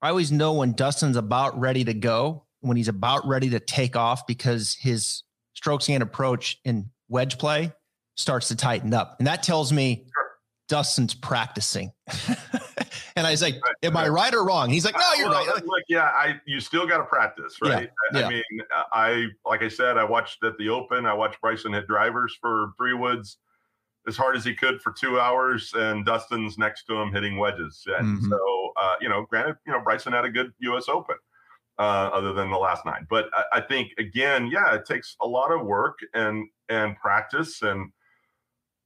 I 0.03 0.09
always 0.09 0.33
know 0.33 0.55
when 0.55 0.73
Dustin's 0.73 1.17
about 1.17 1.59
ready 1.59 1.85
to 1.85 1.95
go, 1.95 2.45
when 2.61 2.77
he's 2.77 2.89
about 2.89 3.27
ready 3.27 3.51
to 3.51 3.61
take 3.61 3.97
off 3.97 4.27
because 4.27 4.75
his 4.75 5.23
strokes 5.55 5.89
and 5.89 6.03
approach 6.03 6.59
in 6.65 6.91
wedge 7.09 7.39
play 7.39 7.73
starts 8.17 8.49
to 8.49 8.57
tighten 8.57 8.95
up. 8.95 9.17
And 9.19 9.27
that 9.27 9.43
tells 9.43 9.73
me 9.73 10.05
sure. 10.05 10.31
Dustin's 10.69 11.15
practicing. 11.15 11.93
and 13.17 13.27
I 13.27 13.31
was 13.31 13.43
like, 13.43 13.55
right, 13.55 13.75
Am 13.83 13.95
right. 13.95 14.07
I 14.07 14.09
right 14.09 14.35
or 14.35 14.45
wrong? 14.45 14.71
He's 14.71 14.85
like, 14.85 14.95
No, 14.95 15.15
you're 15.17 15.29
well, 15.29 15.47
right. 15.47 15.65
Look, 15.65 15.85
yeah, 15.89 16.05
I 16.15 16.41
you 16.47 16.61
still 16.61 16.87
got 16.87 16.99
to 16.99 17.05
practice, 17.05 17.57
right? 17.63 17.91
Yeah, 18.13 18.19
I, 18.19 18.21
yeah. 18.21 18.27
I 18.27 18.31
mean, 18.31 18.43
I 18.93 19.27
like 19.45 19.63
I 19.63 19.69
said, 19.69 19.97
I 19.99 20.05
watched 20.05 20.45
at 20.45 20.57
the 20.59 20.69
Open, 20.69 21.07
I 21.07 21.15
watched 21.15 21.41
Bryson 21.41 21.73
hit 21.73 21.87
drivers 21.87 22.37
for 22.41 22.73
three 22.79 22.95
woods. 22.95 23.39
as 24.07 24.17
hard 24.17 24.37
as 24.37 24.45
he 24.45 24.55
could 24.55 24.81
for 24.81 24.93
two 24.93 25.21
hours, 25.21 25.73
and 25.75 26.07
Dustin's 26.07 26.57
next 26.59 26.85
to 26.85 26.95
him 26.95 27.13
hitting 27.13 27.37
wedges. 27.37 27.83
And 27.99 28.19
mm-hmm. 28.19 28.31
so, 28.31 28.73
uh, 28.81 28.95
you 29.01 29.09
know, 29.09 29.27
granted, 29.29 29.57
you 29.67 29.73
know, 29.73 29.81
Bryson 29.81 30.13
had 30.13 30.25
a 30.25 30.31
good 30.31 30.53
U.S. 30.61 30.89
Open, 30.89 31.17
uh, 31.81 32.11
other 32.13 32.35
than 32.35 32.51
the 32.51 32.59
last 32.59 32.85
nine. 32.85 33.07
But 33.09 33.31
I, 33.33 33.45
I, 33.55 33.61
think 33.63 33.93
again, 33.99 34.49
yeah, 34.53 34.75
it 34.75 34.85
takes 34.85 35.17
a 35.23 35.27
lot 35.27 35.51
of 35.51 35.67
work 35.67 35.99
and 36.13 36.47
and 36.69 36.95
practice, 36.97 37.63
and 37.63 37.91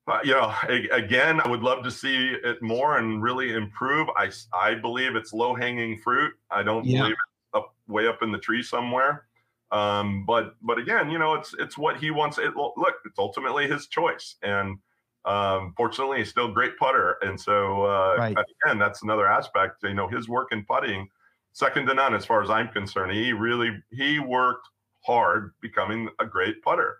uh, 0.06 0.20
you 0.22 0.30
know, 0.30 0.54
a, 0.68 0.88
again, 0.90 1.40
I 1.40 1.48
would 1.48 1.62
love 1.62 1.82
to 1.82 1.90
see 1.90 2.36
it 2.44 2.62
more 2.62 2.98
and 2.98 3.20
really 3.20 3.52
improve. 3.52 4.08
I 4.16 4.30
I 4.52 4.76
believe 4.76 5.16
it's 5.16 5.32
low 5.32 5.56
hanging 5.56 5.98
fruit. 5.98 6.34
I 6.52 6.62
don't 6.62 6.84
yeah. 6.84 7.00
believe 7.00 7.12
it's 7.14 7.54
up 7.54 7.74
way 7.88 8.06
up 8.06 8.22
in 8.22 8.30
the 8.30 8.38
tree 8.38 8.62
somewhere. 8.62 9.26
Um, 9.72 10.24
but 10.24 10.54
but 10.62 10.78
again, 10.78 11.10
you 11.10 11.18
know, 11.18 11.34
it's 11.34 11.52
it's 11.58 11.76
what 11.76 11.96
he 11.96 12.12
wants. 12.12 12.38
It 12.38 12.54
look, 12.54 12.94
it's 13.04 13.18
ultimately 13.18 13.66
his 13.66 13.88
choice, 13.88 14.36
and 14.44 14.78
um, 15.24 15.74
fortunately, 15.76 16.18
he's 16.18 16.30
still 16.30 16.50
a 16.50 16.52
great 16.52 16.78
putter. 16.78 17.16
And 17.22 17.40
so 17.40 17.86
uh, 17.86 18.16
right. 18.18 18.36
again, 18.64 18.78
that's 18.78 19.02
another 19.02 19.26
aspect. 19.26 19.82
You 19.82 19.94
know, 19.94 20.06
his 20.06 20.28
work 20.28 20.52
in 20.52 20.64
putting, 20.64 21.08
second 21.54 21.86
to 21.86 21.94
none 21.94 22.14
as 22.14 22.26
far 22.26 22.42
as 22.42 22.50
I'm 22.50 22.68
concerned. 22.68 23.12
He 23.12 23.32
really 23.32 23.82
he 23.90 24.18
worked 24.18 24.68
hard 25.00 25.52
becoming 25.62 26.10
a 26.20 26.26
great 26.26 26.62
putter, 26.62 26.98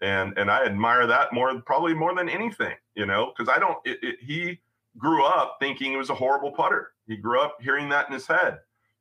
and 0.00 0.38
and 0.38 0.50
I 0.50 0.64
admire 0.64 1.06
that 1.08 1.32
more 1.32 1.60
probably 1.62 1.94
more 1.94 2.14
than 2.14 2.28
anything. 2.28 2.74
You 2.94 3.06
know, 3.06 3.32
because 3.36 3.52
I 3.54 3.58
don't. 3.58 3.78
It, 3.84 3.98
it, 4.02 4.16
he 4.20 4.60
grew 4.96 5.24
up 5.24 5.56
thinking 5.58 5.90
he 5.90 5.96
was 5.96 6.10
a 6.10 6.14
horrible 6.14 6.52
putter. 6.52 6.92
He 7.08 7.16
grew 7.16 7.40
up 7.40 7.56
hearing 7.60 7.88
that 7.88 8.06
in 8.06 8.12
his 8.12 8.26
head. 8.26 8.58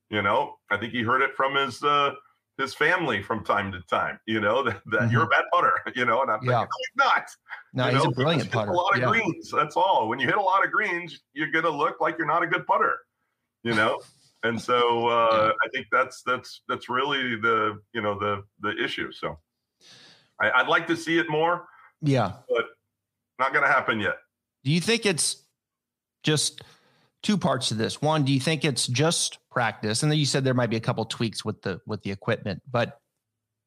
You 0.10 0.24
know, 0.24 0.58
I 0.72 0.78
think 0.78 0.92
he 0.94 1.04
heard 1.04 1.22
it 1.22 1.36
from 1.36 1.56
his. 1.56 1.84
Uh, 1.84 2.14
his 2.60 2.76
family 2.76 3.20
from 3.20 3.44
time 3.44 3.72
to 3.72 3.82
time, 3.90 4.20
you 4.28 4.40
know, 4.40 4.62
that, 4.66 4.80
that 4.86 5.02
mm-hmm. 5.02 5.12
you're 5.12 5.24
a 5.24 5.28
bad 5.28 5.46
putter, 5.52 5.74
you 5.96 6.06
know, 6.06 6.22
and 6.22 6.30
I'm 6.30 6.44
yeah. 6.44 6.60
thinking, 6.60 6.70
no, 6.96 7.06
he's 7.06 7.14
not. 7.16 7.26
No, 7.74 7.86
you 7.86 7.96
he's 7.96 8.04
know, 8.04 8.12
a 8.12 8.14
brilliant 8.14 8.52
putter. 8.52 8.72
A 8.72 8.76
lot 8.76 8.96
of 8.96 9.02
yeah. 9.02 9.08
greens. 9.08 9.50
That's 9.50 9.76
all. 9.76 10.08
When 10.08 10.20
you 10.20 10.28
hit 10.28 10.38
a 10.38 10.42
lot 10.42 10.64
of 10.64 10.72
greens, 10.72 11.24
you're 11.34 11.50
going 11.50 11.66
to 11.66 11.72
look 11.72 12.00
like 12.00 12.16
you're 12.20 12.28
not 12.28 12.44
a 12.44 12.48
good 12.48 12.68
putter, 12.68 12.94
you 13.64 13.74
know? 13.74 14.02
And 14.44 14.62
so 14.62 15.08
uh, 15.08 15.30
yeah. 15.32 15.52
I 15.66 15.70
think 15.74 15.88
that's, 15.92 16.22
that's, 16.26 16.62
that's 16.68 16.90
really 16.90 17.36
the, 17.36 17.80
you 17.94 18.02
know, 18.02 18.20
the, 18.20 18.44
the 18.60 18.84
issue. 18.84 19.12
So 19.12 19.40
I, 20.42 20.52
I'd 20.52 20.68
like 20.68 20.88
to 20.88 20.98
see 20.98 21.18
it 21.18 21.30
more. 21.30 21.68
Yeah. 22.02 22.34
But 22.50 22.66
not 23.40 23.54
going 23.54 23.66
to 23.66 23.72
happen 23.72 24.00
yet. 24.00 24.16
Do 24.64 24.72
you 24.72 24.82
think 24.82 25.06
it's 25.06 25.44
just 26.24 26.62
two 27.22 27.38
parts 27.38 27.70
to 27.70 27.74
this? 27.74 28.02
One, 28.02 28.24
do 28.24 28.32
you 28.34 28.40
think 28.40 28.64
it's 28.64 28.88
just 28.88 29.40
practice? 29.50 30.04
And 30.04 30.12
then 30.12 30.20
you 30.20 30.26
said 30.26 30.44
there 30.44 30.54
might 30.54 30.70
be 30.70 30.76
a 30.76 30.82
couple 30.82 31.06
tweaks 31.06 31.44
with 31.44 31.62
the 31.62 31.82
with 31.86 32.02
the 32.04 32.12
equipment, 32.12 32.62
but 32.70 33.00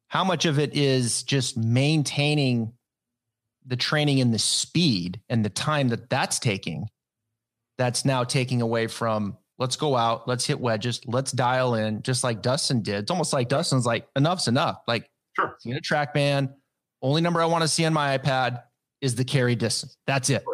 how 0.09 0.25
much 0.25 0.45
of 0.45 0.59
it 0.59 0.75
is 0.77 1.23
just 1.23 1.57
maintaining 1.57 2.73
the 3.67 3.77
training 3.77 4.21
and 4.21 4.33
the 4.33 4.39
speed 4.39 5.21
and 5.29 5.45
the 5.45 5.51
time 5.51 5.89
that 5.89 6.09
that's 6.09 6.39
taking? 6.39 6.89
That's 7.79 8.05
now 8.05 8.25
taking 8.25 8.63
away 8.63 8.87
from 8.87 9.37
let's 9.59 9.77
go 9.77 9.97
out, 9.97 10.29
let's 10.29 10.45
hit 10.45 10.61
wedges, 10.61 11.01
let's 11.07 11.33
dial 11.33 11.75
in, 11.75 12.03
just 12.03 12.23
like 12.25 12.43
Dustin 12.43 12.83
did. 12.83 12.97
It's 12.97 13.11
almost 13.11 13.33
like 13.33 13.49
Dustin's 13.49 13.87
like, 13.87 14.07
enough's 14.17 14.49
enough. 14.49 14.79
Like, 14.87 15.11
sure, 15.35 15.57
see 15.61 15.73
a 15.73 15.81
TrackMan. 15.81 16.53
Only 17.03 17.21
number 17.21 17.41
I 17.41 17.47
want 17.47 17.63
to 17.63 17.69
see 17.69 17.85
on 17.85 17.93
my 17.93 18.17
iPad 18.17 18.63
is 19.01 19.15
the 19.15 19.25
carry 19.25 19.55
distance. 19.55 19.97
That's 20.07 20.31
it. 20.31 20.45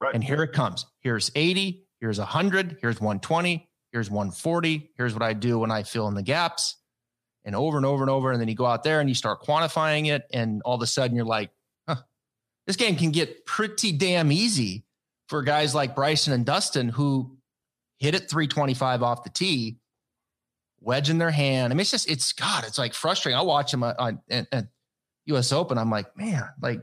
Right. 0.00 0.14
And 0.14 0.22
here 0.22 0.42
it 0.42 0.52
comes. 0.52 0.86
Here's 1.00 1.30
80, 1.34 1.86
here's 2.00 2.18
100, 2.18 2.78
here's 2.80 3.00
120, 3.00 3.68
here's 3.92 4.10
140, 4.10 4.90
here's 4.96 5.14
what 5.14 5.22
I 5.22 5.32
do 5.32 5.58
when 5.58 5.70
I 5.70 5.82
fill 5.82 6.06
in 6.08 6.14
the 6.14 6.22
gaps, 6.22 6.76
and 7.44 7.56
over 7.56 7.76
and 7.76 7.86
over 7.86 8.02
and 8.02 8.10
over. 8.10 8.32
And 8.32 8.40
then 8.40 8.48
you 8.48 8.54
go 8.54 8.66
out 8.66 8.82
there 8.82 9.00
and 9.00 9.08
you 9.08 9.14
start 9.14 9.42
quantifying 9.42 10.08
it, 10.08 10.24
and 10.32 10.62
all 10.64 10.74
of 10.74 10.82
a 10.82 10.86
sudden 10.86 11.16
you're 11.16 11.24
like, 11.24 11.50
huh, 11.88 11.96
this 12.66 12.76
game 12.76 12.96
can 12.96 13.10
get 13.10 13.46
pretty 13.46 13.92
damn 13.92 14.30
easy 14.30 14.84
for 15.28 15.42
guys 15.42 15.74
like 15.74 15.96
Bryson 15.96 16.32
and 16.32 16.44
Dustin 16.44 16.88
who 16.88 17.35
hit 17.98 18.14
it 18.14 18.28
325 18.30 19.02
off 19.02 19.24
the 19.24 19.30
tee, 19.30 19.78
wedge 20.80 21.10
in 21.10 21.18
their 21.18 21.30
hand. 21.30 21.72
I 21.72 21.74
mean, 21.74 21.80
it's 21.80 21.90
just, 21.90 22.10
it's 22.10 22.32
God, 22.32 22.64
it's 22.66 22.78
like 22.78 22.94
frustrating. 22.94 23.38
I 23.38 23.42
watch 23.42 23.72
him 23.72 23.82
on, 23.82 23.94
on, 23.98 24.20
on 24.52 24.68
US 25.26 25.52
Open. 25.52 25.78
I'm 25.78 25.90
like, 25.90 26.16
man, 26.16 26.48
like 26.60 26.80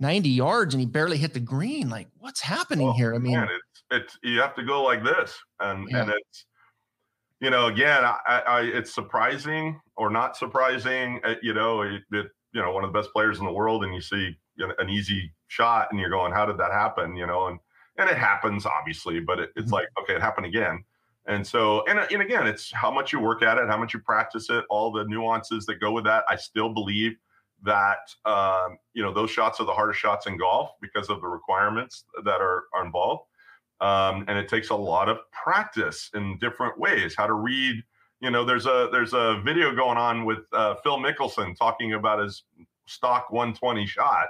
90 0.00 0.28
yards 0.28 0.74
and 0.74 0.80
he 0.80 0.86
barely 0.86 1.18
hit 1.18 1.34
the 1.34 1.40
green. 1.40 1.88
Like, 1.88 2.08
what's 2.18 2.40
happening 2.40 2.86
well, 2.86 2.96
here? 2.96 3.14
I 3.14 3.18
mean, 3.18 3.34
man, 3.34 3.48
it's, 3.50 3.82
it's, 3.90 4.18
you 4.22 4.40
have 4.40 4.54
to 4.56 4.64
go 4.64 4.82
like 4.82 5.04
this. 5.04 5.36
And, 5.60 5.88
yeah. 5.90 6.02
and 6.02 6.10
it's, 6.10 6.46
you 7.40 7.50
know, 7.50 7.66
again, 7.66 8.02
I, 8.02 8.42
I, 8.46 8.60
it's 8.62 8.94
surprising 8.94 9.78
or 9.96 10.08
not 10.08 10.36
surprising, 10.36 11.20
uh, 11.22 11.34
you 11.42 11.52
know, 11.52 11.82
it—you 11.82 12.30
know, 12.54 12.72
one 12.72 12.82
of 12.82 12.92
the 12.92 12.98
best 12.98 13.12
players 13.12 13.38
in 13.38 13.44
the 13.44 13.52
world 13.52 13.84
and 13.84 13.94
you 13.94 14.00
see 14.00 14.34
an 14.58 14.88
easy 14.88 15.30
shot 15.48 15.88
and 15.90 16.00
you're 16.00 16.08
going, 16.08 16.32
how 16.32 16.46
did 16.46 16.56
that 16.56 16.72
happen? 16.72 17.14
You 17.14 17.26
know, 17.26 17.48
and, 17.48 17.58
and 17.98 18.08
it 18.10 18.16
happens 18.16 18.66
obviously, 18.66 19.20
but 19.20 19.38
it, 19.38 19.50
it's 19.56 19.66
mm-hmm. 19.66 19.74
like, 19.74 19.88
okay, 20.00 20.14
it 20.14 20.22
happened 20.22 20.46
again. 20.46 20.84
And 21.28 21.44
so, 21.44 21.84
and, 21.86 21.98
and 21.98 22.22
again, 22.22 22.46
it's 22.46 22.72
how 22.72 22.90
much 22.90 23.12
you 23.12 23.18
work 23.18 23.42
at 23.42 23.58
it, 23.58 23.68
how 23.68 23.76
much 23.76 23.92
you 23.92 24.00
practice 24.00 24.48
it, 24.48 24.64
all 24.70 24.92
the 24.92 25.04
nuances 25.04 25.66
that 25.66 25.80
go 25.80 25.90
with 25.90 26.04
that. 26.04 26.24
I 26.28 26.36
still 26.36 26.68
believe 26.72 27.16
that 27.62 28.14
um, 28.24 28.78
you 28.94 29.02
know 29.02 29.12
those 29.12 29.30
shots 29.30 29.60
are 29.60 29.66
the 29.66 29.72
hardest 29.72 29.98
shots 29.98 30.26
in 30.26 30.36
golf 30.36 30.72
because 30.80 31.08
of 31.08 31.20
the 31.20 31.26
requirements 31.26 32.04
that 32.24 32.40
are, 32.40 32.64
are 32.74 32.84
involved 32.84 33.24
um, 33.80 34.24
and 34.28 34.38
it 34.38 34.48
takes 34.48 34.70
a 34.70 34.74
lot 34.74 35.08
of 35.08 35.18
practice 35.30 36.10
in 36.14 36.38
different 36.38 36.78
ways 36.78 37.14
how 37.16 37.26
to 37.26 37.34
read 37.34 37.82
you 38.20 38.30
know 38.30 38.44
there's 38.44 38.66
a 38.66 38.88
there's 38.92 39.14
a 39.14 39.40
video 39.44 39.74
going 39.74 39.96
on 39.96 40.24
with 40.24 40.40
uh, 40.52 40.74
phil 40.82 40.98
mickelson 40.98 41.56
talking 41.56 41.94
about 41.94 42.18
his 42.18 42.44
stock 42.86 43.30
120 43.30 43.86
shot 43.86 44.26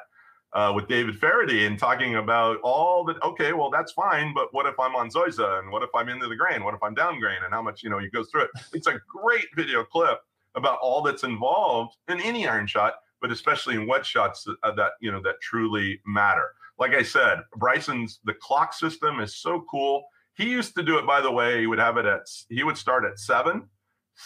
uh, 0.56 0.72
with 0.74 0.88
David 0.88 1.18
Feherty 1.20 1.66
and 1.66 1.78
talking 1.78 2.16
about 2.16 2.58
all 2.62 3.04
that 3.04 3.22
okay 3.22 3.52
well 3.52 3.70
that's 3.70 3.92
fine 3.92 4.32
but 4.34 4.48
what 4.52 4.66
if 4.66 4.74
i'm 4.80 4.96
on 4.96 5.10
zoysia 5.10 5.58
and 5.58 5.70
what 5.70 5.82
if 5.82 5.90
i'm 5.94 6.08
into 6.08 6.26
the 6.26 6.36
grain 6.36 6.64
what 6.64 6.74
if 6.74 6.82
i'm 6.82 6.94
down 6.94 7.20
grain 7.20 7.38
and 7.44 7.52
how 7.52 7.62
much 7.62 7.82
you 7.82 7.90
know 7.90 7.98
he 7.98 8.08
goes 8.08 8.28
through 8.30 8.42
it 8.42 8.50
it's 8.72 8.86
a 8.86 8.98
great 9.06 9.46
video 9.54 9.84
clip 9.84 10.18
about 10.54 10.78
all 10.80 11.02
that's 11.02 11.24
involved 11.24 11.96
in 12.08 12.18
any 12.20 12.48
iron 12.48 12.66
shot 12.66 12.94
but 13.20 13.30
especially 13.30 13.74
in 13.74 13.86
wet 13.86 14.04
shots 14.04 14.44
that, 14.44 14.56
uh, 14.62 14.72
that 14.72 14.92
you 15.00 15.10
know 15.10 15.20
that 15.22 15.40
truly 15.40 16.00
matter. 16.06 16.48
Like 16.78 16.92
I 16.92 17.02
said, 17.02 17.40
Bryson's 17.56 18.20
the 18.24 18.34
clock 18.34 18.72
system 18.72 19.20
is 19.20 19.36
so 19.36 19.64
cool. 19.70 20.04
He 20.34 20.50
used 20.50 20.74
to 20.76 20.82
do 20.82 20.98
it, 20.98 21.06
by 21.06 21.20
the 21.20 21.30
way. 21.30 21.60
He 21.60 21.66
would 21.66 21.78
have 21.78 21.96
it 21.96 22.06
at 22.06 22.22
he 22.48 22.62
would 22.62 22.76
start 22.76 23.04
at 23.04 23.18
seven, 23.18 23.68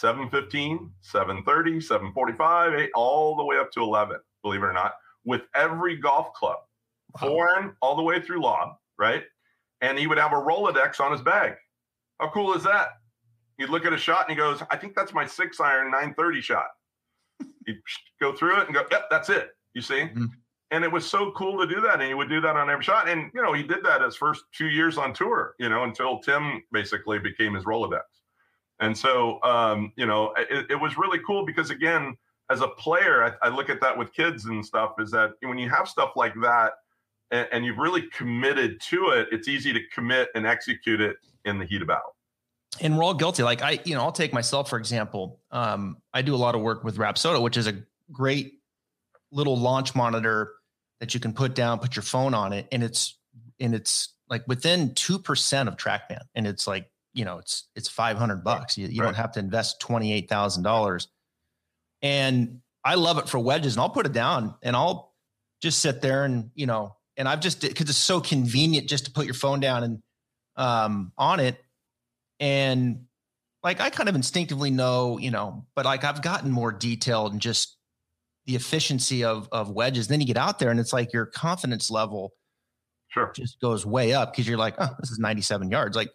7.15, 0.01 0.89
7.30, 1.13 1.43
7.45, 2.13 2.79
8, 2.81 2.89
all 2.95 3.35
the 3.35 3.45
way 3.45 3.57
up 3.57 3.71
to 3.71 3.81
11, 3.81 4.17
believe 4.41 4.61
it 4.61 4.65
or 4.65 4.73
not, 4.73 4.93
with 5.25 5.41
every 5.55 5.95
golf 5.95 6.33
club, 6.33 6.57
wow. 7.21 7.29
foreign 7.29 7.75
all 7.81 7.95
the 7.95 8.03
way 8.03 8.21
through 8.21 8.41
lob, 8.41 8.75
right? 8.97 9.23
And 9.81 9.97
he 9.97 10.07
would 10.07 10.17
have 10.17 10.31
a 10.33 10.35
Rolodex 10.35 10.99
on 10.99 11.11
his 11.11 11.21
bag. 11.21 11.53
How 12.19 12.29
cool 12.29 12.53
is 12.53 12.63
that? 12.63 12.89
He'd 13.57 13.69
look 13.69 13.85
at 13.85 13.93
a 13.93 13.97
shot 13.97 14.27
and 14.27 14.31
he 14.31 14.35
goes, 14.35 14.61
I 14.69 14.77
think 14.77 14.95
that's 14.95 15.13
my 15.13 15.25
six 15.25 15.59
iron 15.59 15.91
930 15.91 16.41
shot 16.41 16.67
you 17.67 17.75
go 18.19 18.33
through 18.33 18.59
it 18.61 18.67
and 18.67 18.75
go, 18.75 18.83
yep, 18.91 19.09
that's 19.09 19.29
it. 19.29 19.49
You 19.73 19.81
see? 19.81 20.01
Mm-hmm. 20.01 20.25
And 20.71 20.83
it 20.83 20.91
was 20.91 21.09
so 21.09 21.31
cool 21.31 21.59
to 21.59 21.73
do 21.73 21.81
that. 21.81 21.95
And 21.95 22.03
he 22.03 22.13
would 22.13 22.29
do 22.29 22.39
that 22.41 22.55
on 22.55 22.69
every 22.69 22.83
shot. 22.83 23.09
And, 23.09 23.29
you 23.33 23.41
know, 23.41 23.53
he 23.53 23.61
did 23.61 23.83
that 23.83 24.01
his 24.01 24.15
first 24.15 24.43
two 24.53 24.69
years 24.69 24.97
on 24.97 25.13
tour, 25.13 25.53
you 25.59 25.67
know, 25.67 25.83
until 25.83 26.19
Tim 26.19 26.63
basically 26.71 27.19
became 27.19 27.53
his 27.53 27.65
Rolodex. 27.65 28.01
And 28.79 28.97
so, 28.97 29.41
um, 29.43 29.91
you 29.97 30.05
know, 30.05 30.33
it, 30.37 30.67
it, 30.71 30.75
was 30.75 30.97
really 30.97 31.19
cool 31.27 31.45
because, 31.45 31.69
again, 31.69 32.15
as 32.51 32.61
a 32.61 32.67
player, 32.67 33.23
I, 33.23 33.47
I, 33.47 33.49
look 33.49 33.69
at 33.69 33.79
that 33.81 33.97
with 33.97 34.13
kids 34.13 34.45
and 34.45 34.65
stuff 34.65 34.93
is 34.99 35.11
that 35.11 35.31
when 35.41 35.57
you 35.57 35.69
have 35.69 35.87
stuff 35.87 36.11
like 36.15 36.33
that 36.41 36.73
and, 37.31 37.47
and 37.51 37.65
you've 37.65 37.77
really 37.77 38.03
committed 38.03 38.81
to 38.89 39.09
it, 39.09 39.29
it's 39.31 39.47
easy 39.47 39.71
to 39.73 39.79
commit 39.93 40.29
and 40.35 40.45
execute 40.45 40.99
it 41.01 41.17
in 41.45 41.59
the 41.59 41.65
heat 41.65 41.81
of 41.81 41.87
battle 41.87 42.15
and 42.79 42.97
we're 42.97 43.03
all 43.03 43.13
guilty. 43.13 43.43
Like 43.43 43.61
I, 43.61 43.79
you 43.83 43.95
know, 43.95 44.01
I'll 44.01 44.11
take 44.11 44.33
myself 44.33 44.69
for 44.69 44.77
example. 44.77 45.39
Um, 45.51 45.97
I 46.13 46.21
do 46.21 46.33
a 46.33 46.37
lot 46.37 46.55
of 46.55 46.61
work 46.61 46.83
with 46.83 46.97
Rapsodo, 46.97 47.41
which 47.41 47.57
is 47.57 47.67
a 47.67 47.83
great 48.11 48.59
little 49.31 49.57
launch 49.57 49.95
monitor 49.95 50.53
that 50.99 51.13
you 51.13 51.19
can 51.19 51.33
put 51.33 51.55
down, 51.55 51.79
put 51.79 51.95
your 51.95 52.03
phone 52.03 52.33
on 52.33 52.53
it, 52.53 52.67
and 52.71 52.83
it's 52.83 53.17
and 53.59 53.75
it's 53.75 54.13
like 54.29 54.47
within 54.47 54.93
two 54.93 55.19
percent 55.19 55.67
of 55.67 55.75
TrackMan, 55.75 56.21
and 56.35 56.47
it's 56.47 56.67
like 56.67 56.89
you 57.13 57.25
know, 57.25 57.39
it's 57.39 57.67
it's 57.75 57.89
five 57.89 58.17
hundred 58.17 58.43
bucks. 58.43 58.77
You, 58.77 58.87
you 58.87 59.01
right. 59.01 59.07
don't 59.07 59.15
have 59.15 59.33
to 59.33 59.39
invest 59.39 59.81
twenty 59.81 60.13
eight 60.13 60.29
thousand 60.29 60.63
dollars, 60.63 61.07
and 62.01 62.61
I 62.83 62.95
love 62.95 63.17
it 63.17 63.29
for 63.29 63.39
wedges, 63.39 63.75
and 63.75 63.81
I'll 63.81 63.89
put 63.89 64.05
it 64.05 64.13
down, 64.13 64.55
and 64.61 64.75
I'll 64.75 65.13
just 65.61 65.79
sit 65.79 66.01
there 66.01 66.23
and 66.25 66.51
you 66.55 66.65
know, 66.65 66.95
and 67.17 67.27
I've 67.27 67.39
just 67.39 67.61
because 67.61 67.89
it's 67.89 67.97
so 67.97 68.21
convenient 68.21 68.89
just 68.89 69.05
to 69.05 69.11
put 69.11 69.25
your 69.25 69.35
phone 69.35 69.59
down 69.59 69.83
and 69.83 70.03
um, 70.55 71.11
on 71.17 71.39
it 71.39 71.57
and 72.41 73.05
like 73.63 73.79
I 73.79 73.89
kind 73.89 74.09
of 74.09 74.15
instinctively 74.15 74.71
know, 74.71 75.17
you 75.19 75.31
know, 75.31 75.65
but 75.75 75.85
like 75.85 76.03
I've 76.03 76.21
gotten 76.21 76.51
more 76.51 76.71
detailed 76.71 77.31
and 77.31 77.41
just 77.41 77.77
the 78.47 78.55
efficiency 78.55 79.23
of 79.23 79.47
of 79.51 79.69
wedges. 79.69 80.07
Then 80.07 80.19
you 80.19 80.27
get 80.27 80.37
out 80.37 80.59
there 80.59 80.71
and 80.71 80.79
it's 80.79 80.91
like 80.91 81.13
your 81.13 81.27
confidence 81.27 81.91
level 81.91 82.33
sure 83.09 83.31
just 83.35 83.61
goes 83.61 83.85
way 83.85 84.13
up 84.13 84.33
because 84.33 84.47
you're 84.47 84.57
like, 84.57 84.75
oh, 84.79 84.89
this 84.99 85.11
is 85.11 85.19
97 85.19 85.69
yards. 85.69 85.95
Like 85.95 86.09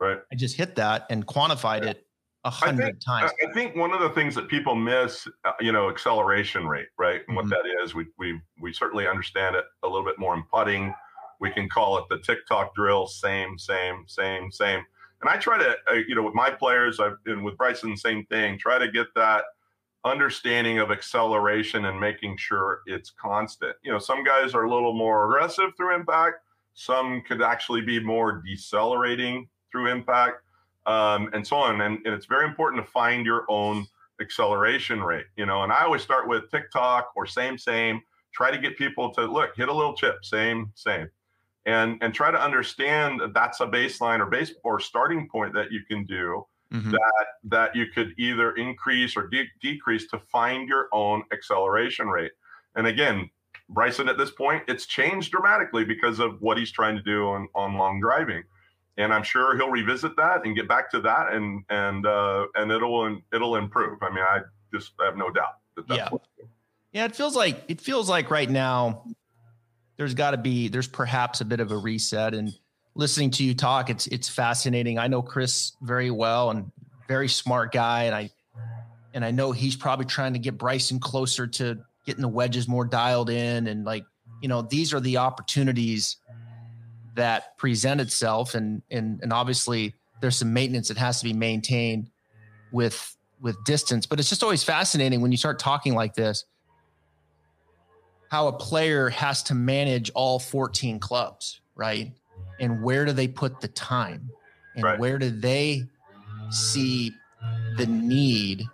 right. 0.00 0.18
I 0.32 0.36
just 0.36 0.56
hit 0.56 0.76
that 0.76 1.06
and 1.10 1.26
quantified 1.26 1.84
yeah. 1.84 1.90
it 1.90 2.06
a 2.44 2.50
hundred 2.50 3.00
times. 3.00 3.30
I 3.46 3.52
think 3.52 3.76
one 3.76 3.92
of 3.92 4.00
the 4.00 4.10
things 4.10 4.34
that 4.34 4.48
people 4.48 4.74
miss, 4.74 5.28
uh, 5.44 5.52
you 5.60 5.72
know, 5.72 5.88
acceleration 5.88 6.66
rate, 6.66 6.88
right? 6.98 7.20
And 7.28 7.36
mm-hmm. 7.36 7.36
what 7.36 7.48
that 7.50 7.62
is, 7.82 7.94
we 7.94 8.06
we 8.18 8.40
we 8.60 8.72
certainly 8.72 9.06
understand 9.06 9.56
it 9.56 9.64
a 9.82 9.88
little 9.88 10.04
bit 10.04 10.18
more 10.18 10.34
in 10.34 10.42
putting. 10.52 10.94
We 11.40 11.50
can 11.50 11.68
call 11.68 11.98
it 11.98 12.04
the 12.08 12.18
TikTok 12.18 12.74
drill, 12.74 13.06
same, 13.06 13.58
same, 13.58 14.04
same, 14.06 14.50
same. 14.50 14.84
And 15.20 15.30
I 15.30 15.36
try 15.36 15.58
to, 15.58 15.76
uh, 15.90 15.94
you 16.06 16.14
know, 16.14 16.22
with 16.22 16.34
my 16.34 16.50
players, 16.50 17.00
I've 17.00 17.16
and 17.26 17.44
with 17.44 17.56
Bryson, 17.56 17.96
same 17.96 18.24
thing. 18.26 18.58
Try 18.58 18.78
to 18.78 18.90
get 18.90 19.06
that 19.14 19.44
understanding 20.04 20.78
of 20.78 20.90
acceleration 20.90 21.84
and 21.84 21.98
making 22.00 22.36
sure 22.36 22.80
it's 22.86 23.10
constant. 23.10 23.76
You 23.82 23.92
know, 23.92 24.00
some 24.00 24.24
guys 24.24 24.52
are 24.52 24.64
a 24.64 24.70
little 24.72 24.92
more 24.92 25.26
aggressive 25.26 25.70
through 25.76 25.94
impact. 25.94 26.36
Some 26.74 27.22
could 27.26 27.42
actually 27.42 27.82
be 27.82 28.00
more 28.00 28.42
decelerating 28.44 29.48
through 29.70 29.92
impact 29.92 30.42
um, 30.86 31.30
and 31.32 31.46
so 31.46 31.56
on. 31.56 31.80
And, 31.80 31.98
and 32.04 32.14
it's 32.14 32.26
very 32.26 32.44
important 32.44 32.84
to 32.84 32.90
find 32.90 33.24
your 33.24 33.44
own 33.48 33.86
acceleration 34.20 35.02
rate, 35.02 35.26
you 35.36 35.46
know. 35.46 35.62
And 35.62 35.72
I 35.72 35.84
always 35.84 36.02
start 36.02 36.28
with 36.28 36.50
TikTok 36.50 37.12
or 37.16 37.26
same, 37.26 37.58
same. 37.58 38.00
Try 38.32 38.50
to 38.50 38.58
get 38.58 38.78
people 38.78 39.12
to 39.14 39.26
look, 39.26 39.54
hit 39.56 39.68
a 39.68 39.72
little 39.72 39.94
chip, 39.94 40.24
same, 40.24 40.72
same, 40.74 41.08
and 41.66 41.98
and 42.00 42.14
try 42.14 42.30
to 42.30 42.42
understand 42.42 43.20
that 43.20 43.34
that's 43.34 43.60
a 43.60 43.66
baseline 43.66 44.20
or 44.20 44.26
base 44.26 44.54
or 44.64 44.80
starting 44.80 45.28
point 45.28 45.52
that 45.54 45.70
you 45.70 45.80
can 45.86 46.04
do. 46.04 46.46
Mm-hmm. 46.72 46.92
That 46.92 47.26
that 47.44 47.76
you 47.76 47.86
could 47.88 48.14
either 48.16 48.52
increase 48.52 49.14
or 49.14 49.26
de- 49.26 49.50
decrease 49.60 50.06
to 50.08 50.18
find 50.18 50.66
your 50.66 50.88
own 50.92 51.22
acceleration 51.30 52.08
rate. 52.08 52.32
And 52.76 52.86
again, 52.86 53.28
Bryson 53.68 54.08
at 54.08 54.16
this 54.16 54.30
point, 54.30 54.62
it's 54.68 54.86
changed 54.86 55.32
dramatically 55.32 55.84
because 55.84 56.18
of 56.18 56.40
what 56.40 56.56
he's 56.56 56.72
trying 56.72 56.96
to 56.96 57.02
do 57.02 57.28
on, 57.28 57.48
on 57.54 57.76
long 57.76 58.00
driving 58.00 58.42
and 58.96 59.12
I'm 59.12 59.22
sure 59.22 59.56
he'll 59.56 59.70
revisit 59.70 60.16
that 60.16 60.44
and 60.44 60.54
get 60.54 60.68
back 60.68 60.90
to 60.90 61.00
that, 61.00 61.32
and 61.32 61.64
and 61.70 62.06
uh, 62.06 62.46
and 62.54 62.70
it'll 62.70 63.18
it'll 63.32 63.56
improve. 63.56 64.02
I 64.02 64.10
mean, 64.10 64.24
I 64.24 64.40
just 64.72 64.92
have 65.00 65.16
no 65.16 65.30
doubt 65.30 65.58
that 65.76 65.88
that's 65.88 66.10
yeah. 66.12 66.18
Yeah, 66.92 67.04
it 67.06 67.16
feels 67.16 67.34
like 67.34 67.64
it 67.68 67.80
feels 67.80 68.08
like 68.08 68.30
right 68.30 68.48
now 68.48 69.04
there's 69.96 70.14
got 70.14 70.32
to 70.32 70.36
be 70.36 70.68
there's 70.68 70.88
perhaps 70.88 71.40
a 71.40 71.44
bit 71.44 71.60
of 71.60 71.70
a 71.70 71.76
reset 71.76 72.34
and 72.34 72.52
listening 72.94 73.30
to 73.30 73.44
you 73.44 73.54
talk 73.54 73.88
it's 73.88 74.06
it's 74.08 74.28
fascinating. 74.28 74.98
I 74.98 75.06
know 75.06 75.22
Chris 75.22 75.72
very 75.80 76.10
well 76.10 76.50
and 76.50 76.70
very 77.08 77.28
smart 77.28 77.72
guy 77.72 78.04
and 78.04 78.14
I 78.14 78.30
and 79.14 79.24
I 79.24 79.30
know 79.30 79.52
he's 79.52 79.76
probably 79.76 80.06
trying 80.06 80.34
to 80.34 80.38
get 80.38 80.58
Bryson 80.58 81.00
closer 81.00 81.46
to 81.46 81.78
getting 82.04 82.22
the 82.22 82.28
wedges 82.28 82.68
more 82.68 82.84
dialed 82.84 83.30
in 83.30 83.66
and 83.68 83.84
like 83.84 84.04
you 84.42 84.48
know 84.48 84.60
these 84.60 84.92
are 84.92 85.00
the 85.00 85.16
opportunities 85.16 86.16
that 87.14 87.56
present 87.58 88.00
itself 88.00 88.54
and 88.54 88.82
and 88.90 89.20
and 89.22 89.32
obviously 89.32 89.94
there's 90.20 90.36
some 90.36 90.52
maintenance 90.52 90.88
that 90.88 90.96
has 90.96 91.18
to 91.18 91.24
be 91.24 91.32
maintained 91.32 92.10
with 92.70 93.16
with 93.40 93.62
distance 93.64 94.06
but 94.06 94.18
it's 94.18 94.28
just 94.28 94.42
always 94.42 94.64
fascinating 94.64 95.20
when 95.20 95.30
you 95.30 95.36
start 95.36 95.58
talking 95.58 95.94
like 95.94 96.14
this 96.14 96.44
how 98.30 98.48
a 98.48 98.52
player 98.52 99.10
has 99.10 99.42
to 99.42 99.54
manage 99.54 100.10
all 100.14 100.38
14 100.38 100.98
clubs 100.98 101.60
right? 101.74 102.12
And 102.60 102.82
where 102.82 103.04
do 103.04 103.12
they 103.12 103.28
put 103.28 103.60
the 103.60 103.68
time? 103.68 104.30
And 104.74 104.84
right. 104.84 104.98
where 104.98 105.18
do 105.18 105.30
they 105.30 105.84
see 106.50 107.12
the 107.76 107.86
need 107.86 108.64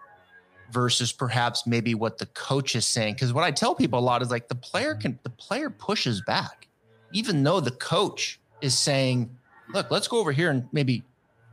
versus 0.70 1.12
perhaps 1.12 1.66
maybe 1.66 1.94
what 1.94 2.18
the 2.18 2.26
coach 2.26 2.76
is 2.76 2.86
saying? 2.86 3.14
Because 3.14 3.32
what 3.32 3.44
i 3.44 3.50
tell 3.50 3.74
people 3.74 3.98
a 3.98 4.00
lot 4.00 4.22
is 4.22 4.30
like 4.30 4.48
the 4.48 4.54
player 4.54 4.94
can 4.94 5.18
the 5.22 5.30
player 5.30 5.70
pushes 5.70 6.20
back 6.22 6.67
even 7.12 7.42
though 7.42 7.60
the 7.60 7.70
coach 7.70 8.40
is 8.60 8.76
saying, 8.76 9.36
look, 9.72 9.90
let's 9.90 10.08
go 10.08 10.18
over 10.18 10.32
here 10.32 10.50
and 10.50 10.68
maybe 10.72 11.02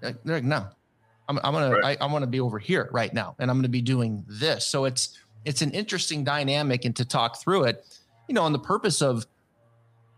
uh, 0.04 0.14
they're 0.24 0.38
like, 0.38 0.44
no, 0.44 0.68
I'm, 1.28 1.40
I'm 1.44 1.54
gonna 1.54 1.72
right. 1.72 1.98
I, 2.02 2.06
I 2.06 2.12
want 2.12 2.24
to 2.24 2.28
be 2.28 2.40
over 2.40 2.60
here 2.60 2.90
right 2.92 3.14
now, 3.14 3.36
and 3.40 3.50
I'm 3.50 3.58
gonna 3.58 3.70
be 3.70 3.82
doing 3.82 4.24
this. 4.28 4.66
So 4.66 4.86
it's 4.86 5.18
it's 5.44 5.62
an 5.62 5.72
interesting 5.72 6.24
dynamic, 6.24 6.86
and 6.86 6.96
to 6.96 7.06
talk 7.06 7.42
through 7.42 7.66
it, 7.66 7.86
you 8.28 8.36
know, 8.36 8.46
and 8.46 8.54
the 8.54 8.60
purpose 8.60 9.02
of 9.02 9.26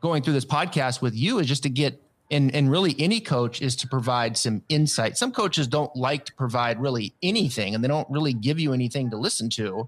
going 0.02 0.22
through 0.24 0.34
this 0.34 0.46
podcast 0.46 1.02
with 1.02 1.16
you 1.16 1.40
is 1.40 1.48
just 1.48 1.64
to 1.64 1.70
get 1.70 2.02
and 2.30 2.54
and 2.54 2.70
really 2.70 2.96
any 3.00 3.20
coach 3.20 3.62
is 3.62 3.76
to 3.78 3.88
provide 3.88 4.38
some 4.38 4.62
insight. 4.70 5.18
Some 5.18 5.32
coaches 5.32 5.68
don't 5.68 5.96
like 5.96 6.26
to 6.26 6.34
provide 6.34 6.82
really 6.82 7.14
anything, 7.24 7.76
and 7.76 7.84
they 7.84 7.88
don't 7.88 8.10
really 8.10 8.34
give 8.34 8.60
you 8.60 8.74
anything 8.74 9.10
to 9.12 9.18
listen 9.18 9.50
to. 9.52 9.88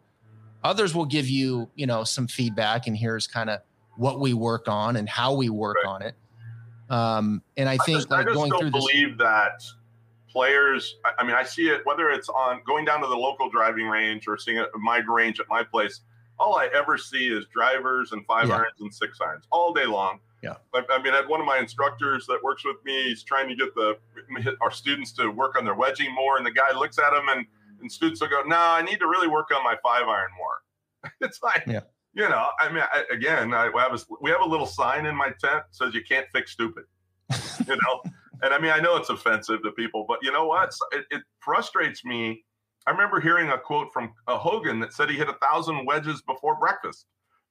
Others 0.63 0.93
will 0.93 1.05
give 1.05 1.27
you, 1.27 1.69
you 1.75 1.87
know, 1.87 2.03
some 2.03 2.27
feedback, 2.27 2.87
and 2.87 2.95
here's 2.95 3.27
kind 3.27 3.49
of 3.49 3.61
what 3.99 4.21
we 4.21 4.33
work 4.33 4.69
on 4.69 4.95
and 4.95 5.09
how 5.09 5.33
we 5.33 5.49
work 5.49 5.75
right. 5.83 5.89
on 5.89 6.01
it. 6.01 6.15
Um, 6.89 7.43
and 7.57 7.67
I 7.67 7.77
think 7.77 7.97
I 7.97 7.99
just, 7.99 8.09
like 8.09 8.27
I 8.27 8.33
going 8.33 8.51
through 8.57 8.71
believe 8.71 9.17
this, 9.17 9.27
that 9.27 9.61
players. 10.31 10.95
I 11.17 11.23
mean, 11.23 11.35
I 11.35 11.43
see 11.43 11.67
it 11.67 11.81
whether 11.83 12.09
it's 12.09 12.29
on 12.29 12.61
going 12.65 12.85
down 12.85 13.01
to 13.01 13.07
the 13.07 13.17
local 13.17 13.49
driving 13.49 13.87
range 13.87 14.25
or 14.27 14.37
seeing 14.37 14.57
a, 14.57 14.65
my 14.77 15.01
range 15.07 15.41
at 15.41 15.47
my 15.49 15.63
place. 15.63 15.99
All 16.39 16.55
I 16.55 16.69
ever 16.73 16.97
see 16.97 17.27
is 17.27 17.45
drivers 17.53 18.13
and 18.13 18.25
five 18.25 18.47
yeah. 18.47 18.55
irons 18.55 18.79
and 18.79 18.93
six 18.93 19.19
irons 19.19 19.43
all 19.51 19.73
day 19.73 19.85
long. 19.85 20.19
Yeah. 20.41 20.55
I, 20.73 20.81
I 20.89 21.01
mean, 21.03 21.13
I 21.13 21.17
had 21.17 21.27
one 21.27 21.41
of 21.41 21.45
my 21.45 21.57
instructors 21.57 22.25
that 22.27 22.39
works 22.41 22.63
with 22.63 22.77
me. 22.85 23.09
He's 23.09 23.23
trying 23.23 23.49
to 23.49 23.55
get 23.55 23.75
the 23.75 23.97
our 24.61 24.71
students 24.71 25.11
to 25.13 25.27
work 25.29 25.57
on 25.57 25.65
their 25.65 25.75
wedging 25.75 26.15
more, 26.15 26.37
and 26.37 26.45
the 26.45 26.51
guy 26.51 26.71
looks 26.73 26.97
at 26.97 27.11
him 27.11 27.27
and 27.27 27.45
and 27.81 27.91
students 27.91 28.21
will 28.21 28.29
go, 28.29 28.41
"No, 28.43 28.55
nah, 28.55 28.75
I 28.75 28.81
need 28.81 28.99
to 28.99 29.07
really 29.07 29.27
work 29.27 29.49
on 29.53 29.61
my 29.61 29.75
five 29.83 30.07
iron 30.07 30.29
more." 30.37 31.11
it's 31.21 31.43
like, 31.43 31.63
yeah 31.67 31.81
you 32.13 32.27
know, 32.27 32.47
I 32.59 32.69
mean, 32.71 32.83
I, 32.91 33.03
again, 33.11 33.53
I 33.53 33.65
have 33.65 33.93
a, 33.93 33.99
we 34.21 34.31
have 34.31 34.41
a 34.41 34.47
little 34.47 34.65
sign 34.65 35.05
in 35.05 35.15
my 35.15 35.31
tent 35.41 35.63
says 35.71 35.93
you 35.93 36.03
can't 36.03 36.27
fix 36.33 36.51
stupid, 36.51 36.83
you 37.67 37.75
know, 37.75 38.01
and 38.41 38.53
I 38.53 38.59
mean, 38.59 38.71
I 38.71 38.79
know 38.79 38.95
it's 38.95 39.09
offensive 39.09 39.61
to 39.63 39.71
people, 39.71 40.05
but 40.07 40.19
you 40.21 40.31
know 40.31 40.45
what? 40.45 40.73
It, 40.91 41.05
it 41.11 41.21
frustrates 41.39 42.05
me. 42.05 42.43
I 42.87 42.91
remember 42.91 43.19
hearing 43.19 43.49
a 43.51 43.57
quote 43.57 43.91
from 43.93 44.13
uh, 44.27 44.37
Hogan 44.37 44.79
that 44.79 44.93
said 44.93 45.09
he 45.09 45.17
hit 45.17 45.29
a 45.29 45.33
thousand 45.33 45.85
wedges 45.85 46.21
before 46.21 46.55
breakfast, 46.55 47.05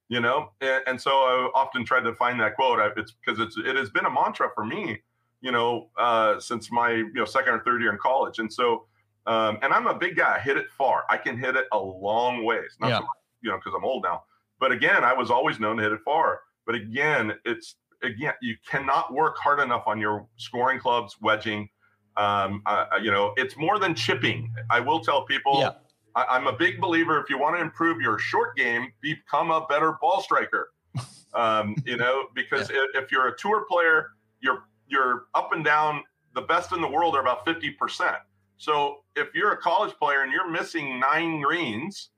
you 0.08 0.20
know, 0.20 0.50
and, 0.60 0.82
and 0.86 1.00
so 1.00 1.10
I 1.10 1.50
often 1.54 1.84
tried 1.84 2.02
to 2.02 2.14
find 2.14 2.40
that 2.40 2.56
quote. 2.56 2.80
I, 2.80 2.88
it's 2.96 3.12
because 3.12 3.38
it's 3.40 3.56
it 3.56 3.76
has 3.76 3.90
been 3.90 4.06
a 4.06 4.10
mantra 4.10 4.48
for 4.54 4.64
me, 4.64 4.98
you 5.40 5.52
know, 5.52 5.90
uh, 5.98 6.40
since 6.40 6.72
my 6.72 6.90
you 6.92 7.12
know 7.14 7.24
second 7.24 7.54
or 7.54 7.60
third 7.60 7.80
year 7.80 7.92
in 7.92 7.98
college, 7.98 8.38
and 8.38 8.52
so. 8.52 8.86
Um, 9.26 9.58
and 9.60 9.74
I'm 9.74 9.86
a 9.86 9.94
big 9.94 10.16
guy. 10.16 10.36
I 10.36 10.38
hit 10.38 10.56
it 10.56 10.70
far. 10.70 11.04
I 11.10 11.18
can 11.18 11.36
hit 11.36 11.54
it 11.54 11.66
a 11.70 11.78
long 11.78 12.46
ways. 12.46 12.78
Not 12.80 12.88
yeah. 12.88 12.96
so 12.96 13.02
much, 13.02 13.16
you 13.42 13.50
know, 13.50 13.58
because 13.58 13.74
I'm 13.76 13.84
old 13.84 14.02
now. 14.02 14.22
But 14.60 14.72
again, 14.72 15.04
I 15.04 15.12
was 15.12 15.30
always 15.30 15.60
known 15.60 15.76
to 15.76 15.82
hit 15.82 15.92
it 15.92 16.00
far. 16.04 16.40
But 16.66 16.74
again, 16.74 17.32
it's 17.44 17.76
again, 18.02 18.34
you 18.42 18.56
cannot 18.68 19.12
work 19.12 19.36
hard 19.38 19.60
enough 19.60 19.84
on 19.86 20.00
your 20.00 20.26
scoring 20.36 20.78
clubs, 20.78 21.16
wedging. 21.20 21.68
Um, 22.16 22.62
uh, 22.66 22.86
you 23.00 23.10
know, 23.10 23.32
it's 23.36 23.56
more 23.56 23.78
than 23.78 23.94
chipping. 23.94 24.52
I 24.70 24.80
will 24.80 25.00
tell 25.00 25.24
people. 25.24 25.60
Yeah. 25.60 25.72
I, 26.14 26.36
am 26.36 26.48
a 26.48 26.52
big 26.52 26.80
believer. 26.80 27.20
If 27.20 27.30
you 27.30 27.38
want 27.38 27.56
to 27.56 27.62
improve 27.62 28.00
your 28.00 28.18
short 28.18 28.56
game, 28.56 28.92
become 29.00 29.50
a 29.50 29.66
better 29.68 29.96
ball 30.00 30.22
striker. 30.22 30.70
Um, 31.34 31.76
you 31.84 31.98
know, 31.98 32.28
because 32.34 32.70
yeah. 32.70 32.86
if, 32.94 33.04
if 33.04 33.12
you're 33.12 33.28
a 33.28 33.36
tour 33.36 33.66
player, 33.68 34.12
you're 34.40 34.64
you're 34.88 35.26
up 35.34 35.52
and 35.52 35.62
down. 35.62 36.02
The 36.34 36.40
best 36.40 36.72
in 36.72 36.80
the 36.80 36.88
world 36.88 37.14
are 37.14 37.20
about 37.20 37.44
fifty 37.44 37.70
percent. 37.70 38.16
So 38.56 39.04
if 39.14 39.34
you're 39.34 39.52
a 39.52 39.56
college 39.58 39.94
player 39.98 40.22
and 40.22 40.32
you're 40.32 40.50
missing 40.50 40.98
nine 40.98 41.42
greens, 41.42 42.08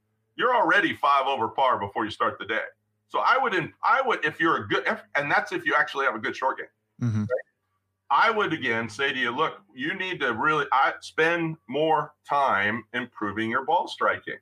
you're 0.41 0.57
already 0.57 0.97
five 0.97 1.27
over 1.27 1.49
par 1.49 1.79
before 1.79 2.05
you 2.05 2.11
start 2.11 2.39
the 2.39 2.47
day. 2.47 2.65
So 3.09 3.19
I 3.19 3.37
would, 3.37 3.55
I 3.85 4.01
would, 4.05 4.25
if 4.25 4.41
you're 4.41 4.65
a 4.65 4.69
good, 4.69 4.85
and 5.15 5.31
that's 5.31 5.53
if 5.53 5.67
you 5.67 5.75
actually 5.77 6.07
have 6.07 6.15
a 6.15 6.19
good 6.19 6.35
short 6.35 6.59
game. 6.59 6.67
Mm-hmm. 7.03 7.21
Right? 7.21 7.29
I 8.11 8.31
would 8.31 8.53
again 8.53 8.89
say 8.89 9.13
to 9.13 9.19
you, 9.19 9.31
look, 9.31 9.61
you 9.75 9.95
need 9.95 10.21
to 10.21 10.33
really 10.33 10.67
I, 10.73 10.95
spend 11.01 11.57
more 11.69 12.13
time 12.29 12.85
improving 12.95 13.51
your 13.51 13.65
ball 13.65 13.87
striking. 13.87 14.39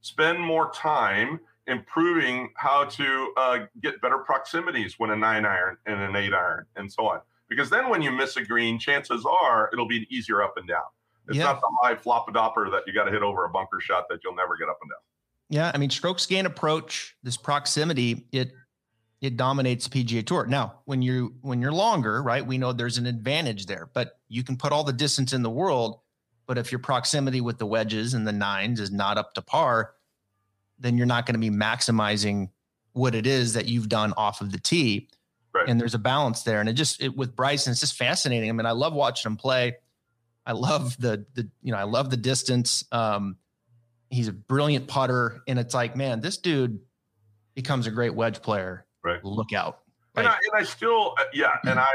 Spend 0.00 0.40
more 0.40 0.72
time 0.72 1.38
improving 1.68 2.50
how 2.56 2.84
to 2.84 3.32
uh, 3.36 3.58
get 3.80 4.00
better 4.00 4.18
proximities 4.18 4.94
when 4.98 5.10
a 5.10 5.16
nine 5.16 5.44
iron 5.44 5.76
and 5.86 6.00
an 6.00 6.16
eight 6.16 6.34
iron 6.34 6.66
and 6.76 6.90
so 6.92 7.06
on. 7.06 7.20
Because 7.48 7.70
then 7.70 7.88
when 7.88 8.02
you 8.02 8.10
miss 8.10 8.36
a 8.36 8.44
green, 8.44 8.78
chances 8.78 9.24
are 9.24 9.70
it'll 9.72 9.86
be 9.86 9.98
an 9.98 10.06
easier 10.10 10.42
up 10.42 10.54
and 10.56 10.66
down. 10.66 10.82
It's 11.28 11.36
yeah. 11.36 11.44
not 11.44 11.60
the 11.60 11.70
high 11.82 11.94
flop 11.94 12.28
a 12.28 12.32
dopper 12.32 12.68
that 12.70 12.82
you 12.86 12.92
got 12.92 13.04
to 13.04 13.12
hit 13.12 13.22
over 13.22 13.44
a 13.44 13.50
bunker 13.50 13.80
shot 13.80 14.06
that 14.10 14.20
you'll 14.24 14.34
never 14.34 14.56
get 14.56 14.68
up 14.68 14.78
and 14.82 14.90
down. 14.90 14.98
Yeah, 15.48 15.70
I 15.74 15.78
mean, 15.78 15.90
strokes 15.90 16.26
gain 16.26 16.46
approach, 16.46 17.16
this 17.22 17.36
proximity, 17.36 18.26
it 18.32 18.52
it 19.22 19.36
dominates 19.36 19.86
PGA 19.86 20.26
Tour. 20.26 20.46
Now, 20.46 20.80
when 20.84 21.00
you 21.00 21.34
when 21.42 21.62
you're 21.62 21.72
longer, 21.72 22.22
right, 22.22 22.44
we 22.44 22.58
know 22.58 22.72
there's 22.72 22.98
an 22.98 23.06
advantage 23.06 23.66
there, 23.66 23.88
but 23.94 24.18
you 24.28 24.42
can 24.42 24.56
put 24.56 24.72
all 24.72 24.82
the 24.82 24.92
distance 24.92 25.32
in 25.32 25.42
the 25.42 25.50
world, 25.50 26.00
but 26.46 26.58
if 26.58 26.72
your 26.72 26.80
proximity 26.80 27.40
with 27.40 27.58
the 27.58 27.66
wedges 27.66 28.14
and 28.14 28.26
the 28.26 28.32
nines 28.32 28.80
is 28.80 28.90
not 28.90 29.18
up 29.18 29.32
to 29.34 29.42
par, 29.42 29.92
then 30.78 30.98
you're 30.98 31.06
not 31.06 31.24
going 31.24 31.34
to 31.34 31.50
be 31.50 31.56
maximizing 31.56 32.50
what 32.94 33.14
it 33.14 33.26
is 33.26 33.52
that 33.52 33.66
you've 33.66 33.88
done 33.88 34.12
off 34.16 34.40
of 34.40 34.50
the 34.50 34.58
tee. 34.58 35.08
Right. 35.54 35.68
And 35.68 35.80
there's 35.80 35.94
a 35.94 35.98
balance 35.98 36.42
there, 36.42 36.58
and 36.58 36.68
it 36.68 36.72
just 36.72 37.00
it, 37.00 37.16
with 37.16 37.36
Bryson, 37.36 37.70
it's 37.70 37.80
just 37.80 37.96
fascinating. 37.96 38.48
I 38.48 38.52
mean, 38.52 38.66
I 38.66 38.72
love 38.72 38.92
watching 38.92 39.30
him 39.30 39.36
play. 39.36 39.76
I 40.44 40.52
love 40.52 40.96
the 40.98 41.24
the 41.34 41.48
you 41.62 41.70
know 41.70 41.78
I 41.78 41.84
love 41.84 42.10
the 42.10 42.16
distance. 42.16 42.84
Um, 42.90 43.36
he's 44.12 44.28
a 44.28 44.32
brilliant 44.32 44.86
putter, 44.86 45.42
and 45.48 45.58
it's 45.58 45.74
like, 45.74 45.96
man, 45.96 46.20
this 46.20 46.36
dude 46.36 46.78
becomes 47.54 47.86
a 47.86 47.90
great 47.90 48.14
wedge 48.14 48.40
player. 48.42 48.86
Right. 49.02 49.24
Look 49.24 49.52
out. 49.52 49.80
Like, 50.14 50.26
and, 50.26 50.28
I, 50.28 50.36
and 50.52 50.62
I 50.62 50.62
still, 50.64 51.14
uh, 51.18 51.24
yeah. 51.32 51.56
And 51.64 51.80
I 51.80 51.92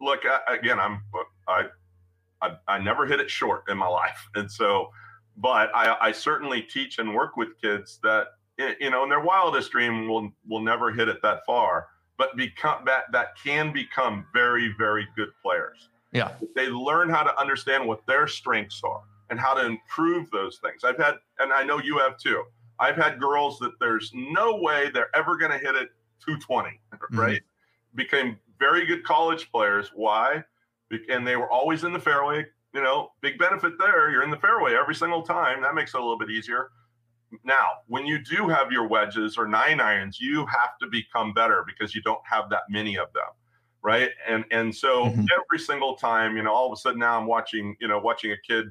look 0.00 0.20
again. 0.48 0.78
I'm 0.78 1.02
I 1.46 1.64
I, 2.40 2.56
I 2.68 2.78
never 2.78 3.04
hit 3.04 3.20
it 3.20 3.28
short 3.28 3.64
in 3.68 3.76
my 3.76 3.88
life. 3.88 4.28
And 4.34 4.50
so, 4.50 4.90
but 5.36 5.70
I, 5.74 5.96
I 6.00 6.12
certainly 6.12 6.62
teach 6.62 6.98
and 6.98 7.14
work 7.14 7.36
with 7.36 7.60
kids 7.60 7.98
that, 8.02 8.28
you 8.80 8.90
know, 8.90 9.02
in 9.02 9.08
their 9.08 9.20
wildest 9.20 9.70
dream 9.72 10.08
will, 10.08 10.30
will 10.48 10.60
never 10.60 10.92
hit 10.92 11.08
it 11.08 11.18
that 11.22 11.40
far, 11.46 11.88
but 12.16 12.36
become 12.36 12.84
that, 12.86 13.04
that 13.12 13.36
can 13.42 13.72
become 13.72 14.26
very, 14.32 14.74
very 14.78 15.06
good 15.16 15.28
players. 15.42 15.90
Yeah. 16.12 16.32
They 16.56 16.68
learn 16.68 17.10
how 17.10 17.22
to 17.22 17.38
understand 17.38 17.86
what 17.86 18.04
their 18.06 18.26
strengths 18.26 18.80
are 18.84 19.02
and 19.30 19.38
how 19.38 19.54
to 19.54 19.64
improve 19.64 20.30
those 20.30 20.58
things. 20.58 20.84
I've 20.84 20.96
had, 20.96 21.14
and 21.38 21.52
I 21.52 21.62
know 21.62 21.78
you 21.78 21.98
have 21.98 22.18
too. 22.18 22.42
I've 22.78 22.96
had 22.96 23.20
girls 23.20 23.58
that 23.58 23.72
there's 23.80 24.12
no 24.14 24.56
way 24.56 24.90
they're 24.92 25.14
ever 25.14 25.36
going 25.36 25.50
to 25.50 25.58
hit 25.58 25.74
it 25.74 25.90
220, 26.24 26.80
right? 27.12 27.36
Mm-hmm. 27.36 27.96
Became 27.96 28.38
very 28.58 28.86
good 28.86 29.04
college 29.04 29.50
players. 29.50 29.90
Why? 29.94 30.42
And 31.10 31.26
they 31.26 31.36
were 31.36 31.50
always 31.50 31.84
in 31.84 31.92
the 31.92 32.00
fairway. 32.00 32.46
You 32.74 32.82
know, 32.82 33.10
big 33.22 33.38
benefit 33.38 33.74
there. 33.78 34.10
You're 34.10 34.22
in 34.22 34.30
the 34.30 34.36
fairway 34.36 34.74
every 34.74 34.94
single 34.94 35.22
time. 35.22 35.62
That 35.62 35.74
makes 35.74 35.94
it 35.94 35.96
a 35.96 36.00
little 36.00 36.18
bit 36.18 36.30
easier. 36.30 36.70
Now, 37.44 37.66
when 37.88 38.06
you 38.06 38.22
do 38.22 38.48
have 38.48 38.70
your 38.70 38.86
wedges 38.86 39.36
or 39.36 39.46
nine 39.46 39.80
irons, 39.80 40.18
you 40.20 40.46
have 40.46 40.78
to 40.80 40.86
become 40.86 41.32
better 41.32 41.64
because 41.66 41.94
you 41.94 42.02
don't 42.02 42.20
have 42.24 42.48
that 42.50 42.62
many 42.70 42.96
of 42.96 43.12
them 43.12 43.24
right 43.82 44.10
and 44.28 44.44
and 44.50 44.74
so 44.74 45.04
mm-hmm. 45.04 45.24
every 45.32 45.58
single 45.58 45.94
time 45.94 46.36
you 46.36 46.42
know 46.42 46.52
all 46.52 46.66
of 46.66 46.72
a 46.72 46.76
sudden 46.76 46.98
now 46.98 47.18
i'm 47.18 47.26
watching 47.26 47.76
you 47.80 47.88
know 47.88 47.98
watching 47.98 48.32
a 48.32 48.36
kid 48.46 48.66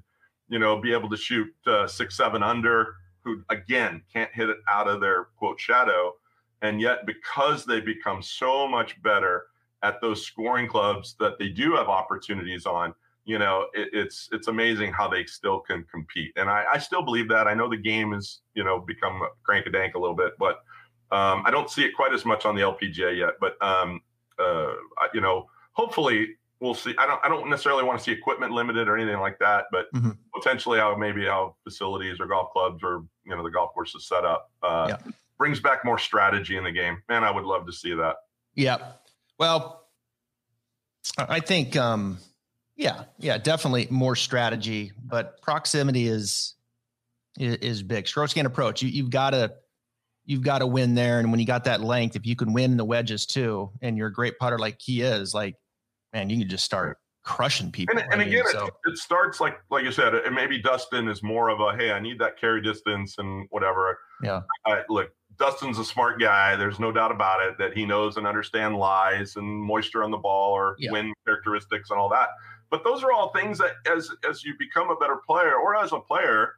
you 0.50 0.60
know 0.60 0.80
be 0.80 0.94
able 0.94 1.10
to 1.10 1.18
shoot 1.18 1.48
uh, 1.66 1.88
six 1.88 2.18
seven 2.18 2.44
under 2.44 2.96
who 3.24 3.42
again 3.50 4.02
can't 4.12 4.32
hit 4.34 4.50
it 4.50 4.58
out 4.70 4.88
of 4.88 5.02
their 5.02 5.26
quote 5.38 5.60
shadow. 5.60 6.14
And 6.62 6.82
yet 6.82 7.06
because 7.06 7.66
they 7.66 7.80
become 7.80 8.22
so 8.24 8.68
much 8.68 9.02
better 9.04 9.46
at 9.84 10.02
those 10.02 10.26
scoring 10.26 10.68
clubs 10.68 11.16
that 11.20 11.38
they 11.38 11.50
do 11.50 11.76
have 11.76 11.88
opportunities 11.88 12.66
on 12.66 12.94
you 13.26 13.38
know 13.38 13.68
it, 13.74 13.90
it's 13.94 14.30
it's 14.32 14.48
amazing 14.48 14.92
how 14.92 15.08
they 15.08 15.26
still 15.26 15.60
can 15.60 15.84
compete. 15.92 16.32
And 16.36 16.50
I, 16.50 16.66
I 16.74 16.78
still 16.80 17.04
believe 17.04 17.30
that. 17.30 17.48
I 17.48 17.54
know 17.54 17.70
the 17.70 17.78
game 17.78 18.14
has 18.14 18.40
you 18.56 18.64
know 18.64 18.80
become 18.80 19.22
crank 19.44 19.66
a 19.68 19.70
dank 19.70 19.96
a 19.96 20.00
little 20.00 20.16
bit 20.16 20.34
but 20.40 20.64
um, 21.10 21.44
i 21.46 21.52
don't 21.52 21.70
see 21.70 21.86
it 21.86 21.96
quite 21.96 22.14
as 22.14 22.26
much 22.26 22.46
on 22.46 22.56
the 22.56 22.62
lpga 22.62 23.18
yet. 23.18 23.34
But 23.40 23.62
um, 23.62 24.02
uh, 24.40 24.74
you 25.14 25.22
know, 25.22 25.50
hopefully 25.74 26.36
we'll 26.60 26.74
see. 26.74 26.94
I 26.98 27.06
don't 27.06 27.20
I 27.24 27.30
don't 27.30 27.50
necessarily 27.50 27.84
want 27.84 28.00
to 28.00 28.04
see 28.04 28.12
equipment 28.12 28.52
limited 28.52 28.88
or 28.88 28.98
anything 28.98 29.20
like 29.20 29.40
that, 29.40 29.66
but 29.72 29.92
mm-hmm. 29.94 30.12
potentially 30.34 30.80
how 30.80 30.96
maybe 30.96 31.26
how 31.26 31.56
facilities 31.64 32.20
or 32.20 32.28
golf 32.28 32.52
clubs 32.52 32.82
or 32.84 33.04
you 33.26 33.36
know 33.36 33.44
the 33.44 33.52
golf 33.52 33.74
courses 33.74 34.08
set 34.08 34.26
up 34.26 34.52
uh, 34.64 34.88
yeah. 34.90 35.12
brings 35.38 35.60
back 35.60 35.86
more 35.86 36.00
strategy 36.00 36.58
in 36.58 36.64
the 36.64 36.72
game. 36.72 37.02
Man, 37.10 37.24
I 37.24 37.32
would 37.32 37.46
love 37.46 37.66
to 37.66 37.74
see 37.74 37.94
that. 37.94 38.16
Yeah. 38.56 38.78
Well, 39.38 39.88
I 41.18 41.40
think 41.40 41.76
um 41.76 42.20
yeah, 42.76 43.06
yeah, 43.18 43.40
definitely 43.40 43.88
more 43.90 44.16
strategy, 44.16 44.92
but 45.04 45.42
proximity 45.42 46.08
is 46.08 46.56
is, 47.40 47.56
is 47.58 47.84
big. 47.84 48.08
Stroke 48.08 48.34
gain 48.34 48.46
approach. 48.46 48.82
You 48.82 48.90
you've 48.90 49.10
got 49.10 49.32
to 49.32 49.54
you've 50.26 50.44
got 50.44 50.60
to 50.60 50.68
win 50.68 50.94
there. 50.94 51.20
And 51.20 51.32
when 51.32 51.40
you 51.40 51.46
got 51.46 51.64
that 51.64 51.82
length, 51.82 52.16
if 52.16 52.26
you 52.26 52.36
can 52.36 52.54
win 52.54 52.78
the 52.78 52.86
wedges 52.86 53.26
too, 53.26 53.72
and 53.82 53.98
you're 53.98 54.08
a 54.08 54.14
great 54.14 54.38
putter 54.38 54.60
like 54.60 54.78
he 54.80 55.02
is, 55.02 55.34
like 55.34 55.56
man, 56.14 56.30
you 56.30 56.40
can 56.40 56.50
just 56.50 56.66
start 56.66 56.98
crushing 57.28 57.72
people. 57.72 57.98
And, 57.98 58.08
and 58.14 58.22
again, 58.22 58.46
mean, 58.46 58.54
so. 58.54 58.68
it, 58.68 58.74
it, 58.86 58.98
starts 58.98 59.42
like 59.42 59.60
like 59.70 59.84
you 59.84 59.92
said, 59.92 60.16
and 60.16 60.34
maybe 60.34 60.62
Dustin 60.62 61.08
is 61.08 61.22
more 61.22 61.50
of 61.50 61.60
a 61.60 61.76
hey, 61.76 61.92
I 61.92 62.00
need 62.00 62.20
that 62.20 62.40
carry 62.40 62.62
distance 62.62 63.16
and 63.18 63.48
whatever. 63.50 64.00
Yeah. 64.24 64.42
I, 64.66 64.84
look, 64.90 65.12
Dustin's 65.38 65.78
a 65.78 65.86
smart 65.86 66.20
guy. 66.20 66.56
There's 66.56 66.80
no 66.80 66.92
doubt 66.92 67.12
about 67.12 67.46
it 67.46 67.58
that 67.58 67.74
he 67.74 67.86
knows 67.86 68.18
and 68.18 68.26
understands 68.26 68.78
lies 68.78 69.36
and 69.36 69.46
moisture 69.46 70.04
on 70.04 70.12
the 70.12 70.18
ball 70.18 70.54
or 70.54 70.76
yeah. 70.80 70.92
wind 70.92 71.14
characteristics 71.26 71.92
and 71.92 72.00
all 72.00 72.10
that. 72.10 72.30
But 72.70 72.84
those 72.84 73.04
are 73.04 73.12
all 73.12 73.34
things 73.34 73.58
that 73.60 73.74
as 73.92 74.10
as 74.28 74.44
you 74.44 74.54
become 74.58 74.90
a 74.90 74.96
better 74.96 75.18
player 75.28 75.56
or 75.56 75.76
as 75.76 75.92
a 75.92 76.00
player 76.00 76.54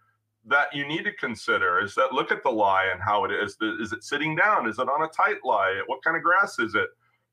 that 0.45 0.74
you 0.74 0.88
need 0.88 1.04
to 1.04 1.12
consider 1.14 1.80
is 1.80 1.93
that 1.95 2.14
look 2.14 2.32
at 2.32 2.43
the 2.43 2.50
lie 2.50 2.89
and 2.91 3.02
how 3.02 3.26
it 3.26 3.32
is. 3.32 3.58
Is 3.80 3.91
it 3.91 4.04
sitting 4.04 4.36
down? 4.36 4.68
Is 4.68 4.80
it 4.80 4.88
on 4.88 5.04
a 5.04 5.08
tight 5.08 5.43
lie? 5.43 5.82
What 5.88 6.04
kind 6.04 6.16
of 6.16 6.24
grass 6.24 6.60
is 6.60 6.76
it? 6.76 6.89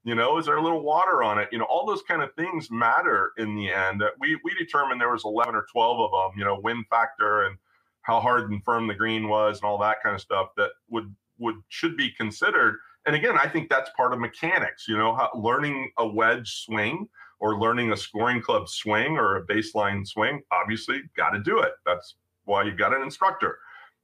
You 0.07 0.15
know, 0.15 0.39
is 0.39 0.47
there 0.47 0.57
a 0.57 0.63
little 0.63 0.83
water 0.83 1.25
on 1.25 1.41
it? 1.41 1.49
You 1.51 1.59
know, 1.59 1.65
all 1.65 1.85
those 1.85 2.03
kind 2.03 2.23
of 2.23 2.33
things 2.35 2.71
matter 2.71 3.33
in 3.39 3.57
the 3.57 3.73
end. 3.73 4.05
We 4.21 4.39
we 4.45 4.55
determined 4.55 5.01
there 5.01 5.11
was 5.11 5.25
11 5.25 5.57
or 5.57 5.67
12 5.73 5.99
of 6.01 6.11
them. 6.13 6.39
You 6.39 6.45
know, 6.45 6.61
wind 6.61 6.85
factor 6.89 7.43
and 7.43 7.59
how 8.03 8.21
hard 8.21 8.49
and 8.49 8.63
firm 8.63 8.87
the 8.87 8.95
green 8.95 9.29
was 9.29 9.57
and 9.59 9.65
all 9.65 9.79
that 9.79 10.01
kind 10.05 10.15
of 10.15 10.21
stuff 10.21 10.51
that 10.57 10.71
would 10.91 11.13
would 11.41 11.57
should 11.71 11.97
be 11.97 12.13
considered. 12.13 12.77
And 13.05 13.17
again, 13.17 13.37
I 13.37 13.49
think 13.49 13.69
that's 13.69 13.91
part 13.97 14.13
of 14.13 14.21
mechanics. 14.21 14.87
You 14.87 14.97
know, 14.97 15.13
how, 15.13 15.29
learning 15.35 15.91
a 15.99 16.07
wedge 16.07 16.65
swing 16.65 17.09
or 17.41 17.59
learning 17.59 17.91
a 17.91 17.97
scoring 17.97 18.41
club 18.41 18.69
swing 18.69 19.17
or 19.17 19.35
a 19.35 19.45
baseline 19.45 20.07
swing. 20.07 20.41
Obviously, 20.53 21.03
got 21.17 21.31
to 21.31 21.41
do 21.41 21.59
it. 21.59 21.73
That's 21.85 22.15
why 22.45 22.63
you've 22.63 22.79
got 22.79 22.95
an 22.95 23.03
instructor. 23.03 23.59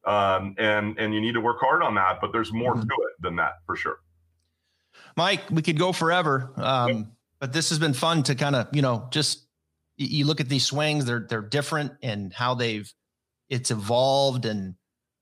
Um, 0.04 0.56
and 0.58 0.98
and 0.98 1.14
you 1.14 1.20
need 1.20 1.34
to 1.34 1.40
work 1.40 1.60
hard 1.60 1.80
on 1.80 1.94
that. 1.94 2.18
But 2.20 2.32
there's 2.32 2.52
more 2.52 2.74
mm-hmm. 2.74 2.88
to 2.88 2.94
it 3.06 3.22
than 3.22 3.36
that 3.36 3.58
for 3.66 3.76
sure. 3.76 3.98
Mike, 5.16 5.42
we 5.50 5.62
could 5.62 5.78
go 5.78 5.92
forever, 5.92 6.52
um, 6.56 7.12
but 7.40 7.52
this 7.52 7.68
has 7.70 7.78
been 7.78 7.94
fun 7.94 8.22
to 8.24 8.34
kind 8.34 8.56
of 8.56 8.68
you 8.72 8.82
know 8.82 9.08
just 9.10 9.46
you 9.96 10.24
look 10.24 10.40
at 10.40 10.48
these 10.48 10.64
swings; 10.64 11.04
they're 11.04 11.26
they're 11.28 11.42
different 11.42 11.92
and 12.02 12.32
how 12.32 12.54
they've 12.54 12.90
it's 13.48 13.70
evolved 13.70 14.46
and 14.46 14.74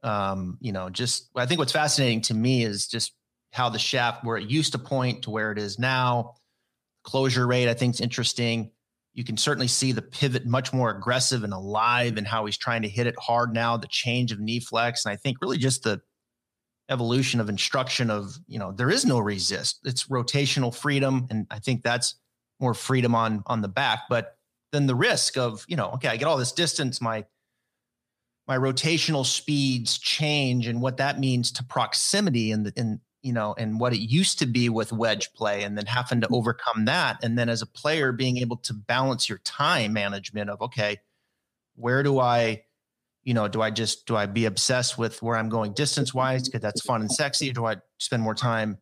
um, 0.02 0.58
you 0.60 0.72
know 0.72 0.90
just 0.90 1.30
I 1.34 1.46
think 1.46 1.58
what's 1.58 1.72
fascinating 1.72 2.20
to 2.22 2.34
me 2.34 2.64
is 2.64 2.86
just 2.86 3.12
how 3.52 3.68
the 3.68 3.78
shaft 3.78 4.24
where 4.24 4.36
it 4.36 4.48
used 4.48 4.72
to 4.72 4.78
point 4.78 5.22
to 5.22 5.30
where 5.30 5.52
it 5.52 5.58
is 5.58 5.78
now. 5.78 6.34
Closure 7.02 7.46
rate, 7.46 7.68
I 7.68 7.74
think, 7.74 7.94
is 7.94 8.00
interesting 8.00 8.70
you 9.12 9.24
can 9.24 9.36
certainly 9.36 9.66
see 9.66 9.92
the 9.92 10.02
pivot 10.02 10.46
much 10.46 10.72
more 10.72 10.90
aggressive 10.90 11.42
and 11.42 11.52
alive 11.52 12.16
and 12.16 12.26
how 12.26 12.46
he's 12.46 12.56
trying 12.56 12.82
to 12.82 12.88
hit 12.88 13.06
it 13.06 13.16
hard 13.18 13.52
now, 13.52 13.76
the 13.76 13.88
change 13.88 14.30
of 14.32 14.38
knee 14.38 14.60
flex. 14.60 15.04
And 15.04 15.12
I 15.12 15.16
think 15.16 15.38
really 15.40 15.58
just 15.58 15.82
the 15.82 16.00
evolution 16.90 17.40
of 17.40 17.48
instruction 17.48 18.10
of, 18.10 18.36
you 18.46 18.58
know, 18.58 18.72
there 18.72 18.90
is 18.90 19.06
no 19.06 19.18
resist. 19.18 19.80
It's 19.84 20.08
rotational 20.08 20.74
freedom. 20.74 21.26
And 21.30 21.46
I 21.50 21.58
think 21.58 21.82
that's 21.82 22.16
more 22.58 22.74
freedom 22.74 23.14
on 23.14 23.42
on 23.46 23.62
the 23.62 23.68
back. 23.68 24.00
But 24.08 24.36
then 24.72 24.86
the 24.86 24.94
risk 24.94 25.38
of, 25.38 25.64
you 25.68 25.76
know, 25.76 25.90
okay, 25.92 26.08
I 26.08 26.16
get 26.16 26.26
all 26.26 26.36
this 26.36 26.52
distance, 26.52 27.00
my 27.00 27.24
my 28.46 28.58
rotational 28.58 29.24
speeds 29.24 29.98
change 29.98 30.66
and 30.66 30.82
what 30.82 30.96
that 30.96 31.20
means 31.20 31.52
to 31.52 31.64
proximity 31.64 32.50
and 32.50 32.66
the 32.66 32.72
in 32.76 33.00
you 33.22 33.32
know, 33.32 33.54
and 33.58 33.78
what 33.78 33.92
it 33.92 33.98
used 33.98 34.38
to 34.38 34.46
be 34.46 34.68
with 34.68 34.92
wedge 34.92 35.32
play, 35.34 35.62
and 35.62 35.76
then 35.76 35.86
having 35.86 36.20
to 36.22 36.28
mm. 36.28 36.36
overcome 36.36 36.86
that. 36.86 37.18
And 37.22 37.38
then 37.38 37.48
as 37.48 37.62
a 37.62 37.66
player, 37.66 38.12
being 38.12 38.38
able 38.38 38.56
to 38.58 38.72
balance 38.72 39.28
your 39.28 39.38
time 39.38 39.92
management 39.92 40.50
of, 40.50 40.60
okay, 40.62 40.98
where 41.74 42.02
do 42.02 42.18
I, 42.18 42.62
you 43.24 43.34
know, 43.34 43.48
do 43.48 43.62
I 43.62 43.70
just, 43.70 44.06
do 44.06 44.16
I 44.16 44.26
be 44.26 44.46
obsessed 44.46 44.98
with 44.98 45.22
where 45.22 45.36
I'm 45.36 45.48
going 45.48 45.72
distance 45.72 46.14
wise 46.14 46.44
because 46.44 46.60
that's 46.60 46.82
fun 46.82 47.00
and 47.00 47.10
sexy? 47.10 47.50
Or 47.50 47.52
do 47.52 47.66
I 47.66 47.76
spend 47.98 48.22
more 48.22 48.34
time 48.34 48.78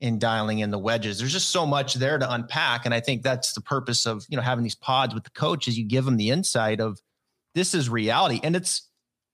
in 0.00 0.18
dialing 0.18 0.60
in 0.60 0.70
the 0.70 0.78
wedges? 0.78 1.18
There's 1.18 1.32
just 1.32 1.50
so 1.50 1.66
much 1.66 1.94
there 1.94 2.18
to 2.18 2.32
unpack. 2.32 2.84
And 2.84 2.94
I 2.94 3.00
think 3.00 3.22
that's 3.22 3.54
the 3.54 3.60
purpose 3.60 4.06
of, 4.06 4.24
you 4.28 4.36
know, 4.36 4.42
having 4.42 4.62
these 4.62 4.74
pods 4.74 5.14
with 5.14 5.24
the 5.24 5.30
coach 5.30 5.68
is 5.68 5.78
you 5.78 5.84
give 5.84 6.04
them 6.04 6.16
the 6.16 6.30
insight 6.30 6.80
of 6.80 7.00
this 7.54 7.74
is 7.74 7.88
reality. 7.88 8.40
And 8.42 8.56
it's, 8.56 8.88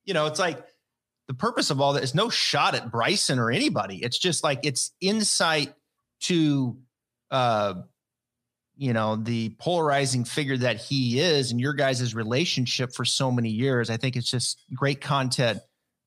you 0.05 0.15
know, 0.15 0.27
it's 0.27 0.39
like, 0.39 0.65
the 1.27 1.35
purpose 1.35 1.69
of 1.71 1.79
all 1.79 1.93
that 1.93 2.03
is 2.03 2.15
no 2.15 2.31
shot 2.31 2.75
at 2.75 2.91
Bryson 2.91 3.39
or 3.39 3.51
anybody. 3.51 4.03
It's 4.03 4.19
just 4.19 4.43
like 4.43 4.61
it's 4.63 4.93
insight 5.01 5.75
to 6.21 6.79
uh 7.31 7.75
you 8.79 8.93
know 8.93 9.17
the 9.17 9.51
polarizing 9.59 10.25
figure 10.25 10.57
that 10.57 10.77
he 10.77 11.21
is 11.21 11.51
and 11.51 11.61
your 11.61 11.75
guys' 11.75 12.15
relationship 12.15 12.95
for 12.95 13.05
so 13.05 13.31
many 13.31 13.51
years. 13.51 13.91
I 13.91 13.97
think 13.97 14.17
it's 14.17 14.31
just 14.31 14.63
great 14.75 15.01
content 15.01 15.59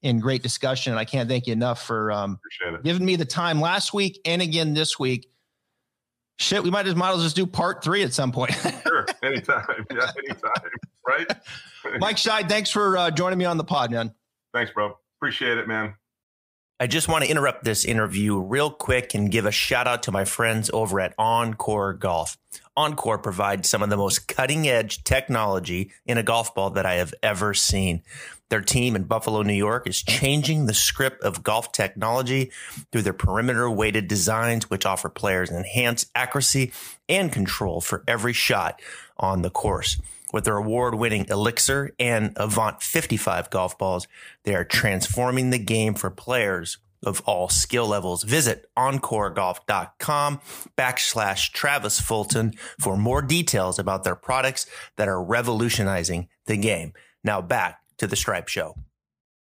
and 0.01 0.21
great 0.21 0.41
discussion. 0.41 0.93
I 0.93 1.05
can't 1.05 1.29
thank 1.29 1.45
you 1.47 1.53
enough 1.53 1.85
for 1.85 2.11
um 2.11 2.39
giving 2.83 3.05
me 3.05 3.17
the 3.17 3.25
time 3.25 3.59
last 3.59 3.93
week 3.93 4.19
and 4.25 4.41
again 4.41 4.73
this 4.73 4.97
week. 4.97 5.27
Shit, 6.39 6.63
we 6.63 6.71
might 6.71 6.87
as 6.87 6.95
well 6.95 7.21
just 7.21 7.35
do 7.35 7.45
part 7.45 7.83
three 7.83 8.01
at 8.01 8.13
some 8.13 8.31
point. 8.31 8.51
sure, 8.83 9.05
anytime. 9.21 9.85
Yeah, 9.93 10.09
anytime. 10.17 10.71
Right. 11.07 11.27
Mike 11.99 12.17
Schy, 12.17 12.41
thanks 12.43 12.71
for 12.71 12.97
uh, 12.97 13.11
joining 13.11 13.37
me 13.37 13.45
on 13.45 13.57
the 13.57 13.63
pod, 13.63 13.91
man. 13.91 14.13
Thanks, 14.53 14.71
bro. 14.71 14.97
Appreciate 15.19 15.57
it, 15.57 15.67
man. 15.67 15.93
I 16.79 16.87
just 16.87 17.07
want 17.07 17.23
to 17.23 17.29
interrupt 17.29 17.63
this 17.63 17.85
interview 17.85 18.39
real 18.39 18.71
quick 18.71 19.13
and 19.13 19.29
give 19.29 19.45
a 19.45 19.51
shout 19.51 19.85
out 19.85 20.01
to 20.03 20.11
my 20.11 20.25
friends 20.25 20.71
over 20.73 20.99
at 20.99 21.13
Encore 21.15 21.93
Golf. 21.93 22.39
Encore 22.77 23.17
provides 23.17 23.69
some 23.69 23.83
of 23.83 23.89
the 23.89 23.97
most 23.97 24.27
cutting 24.27 24.67
edge 24.67 25.03
technology 25.03 25.91
in 26.05 26.17
a 26.17 26.23
golf 26.23 26.55
ball 26.55 26.69
that 26.71 26.85
I 26.85 26.95
have 26.95 27.13
ever 27.21 27.53
seen. 27.53 28.01
Their 28.49 28.61
team 28.61 28.95
in 28.95 29.03
Buffalo, 29.03 29.41
New 29.41 29.53
York 29.53 29.87
is 29.87 30.01
changing 30.01 30.65
the 30.65 30.73
script 30.73 31.21
of 31.23 31.43
golf 31.43 31.71
technology 31.71 32.51
through 32.91 33.01
their 33.01 33.13
perimeter 33.13 33.69
weighted 33.69 34.07
designs, 34.07 34.69
which 34.69 34.85
offer 34.85 35.09
players 35.09 35.49
enhanced 35.49 36.09
accuracy 36.15 36.71
and 37.07 37.31
control 37.31 37.81
for 37.81 38.03
every 38.07 38.33
shot 38.33 38.81
on 39.17 39.41
the 39.41 39.49
course. 39.49 40.01
With 40.33 40.45
their 40.45 40.57
award 40.57 40.95
winning 40.95 41.25
Elixir 41.29 41.91
and 41.99 42.33
Avant 42.37 42.81
55 42.81 43.49
golf 43.49 43.77
balls, 43.77 44.07
they 44.43 44.55
are 44.55 44.63
transforming 44.63 45.49
the 45.49 45.59
game 45.59 45.93
for 45.93 46.09
players 46.09 46.77
of 47.05 47.21
all 47.25 47.49
skill 47.49 47.87
levels. 47.87 48.23
Visit 48.23 48.65
encoregolf.com 48.77 50.39
backslash 50.77 51.51
Travis 51.51 51.99
Fulton 51.99 52.53
for 52.79 52.97
more 52.97 53.21
details 53.21 53.79
about 53.79 54.03
their 54.03 54.15
products 54.15 54.65
that 54.97 55.07
are 55.07 55.23
revolutionizing 55.23 56.27
the 56.45 56.57
game. 56.57 56.93
Now 57.23 57.41
back 57.41 57.79
to 57.97 58.07
the 58.07 58.15
Stripe 58.15 58.47
Show. 58.47 58.75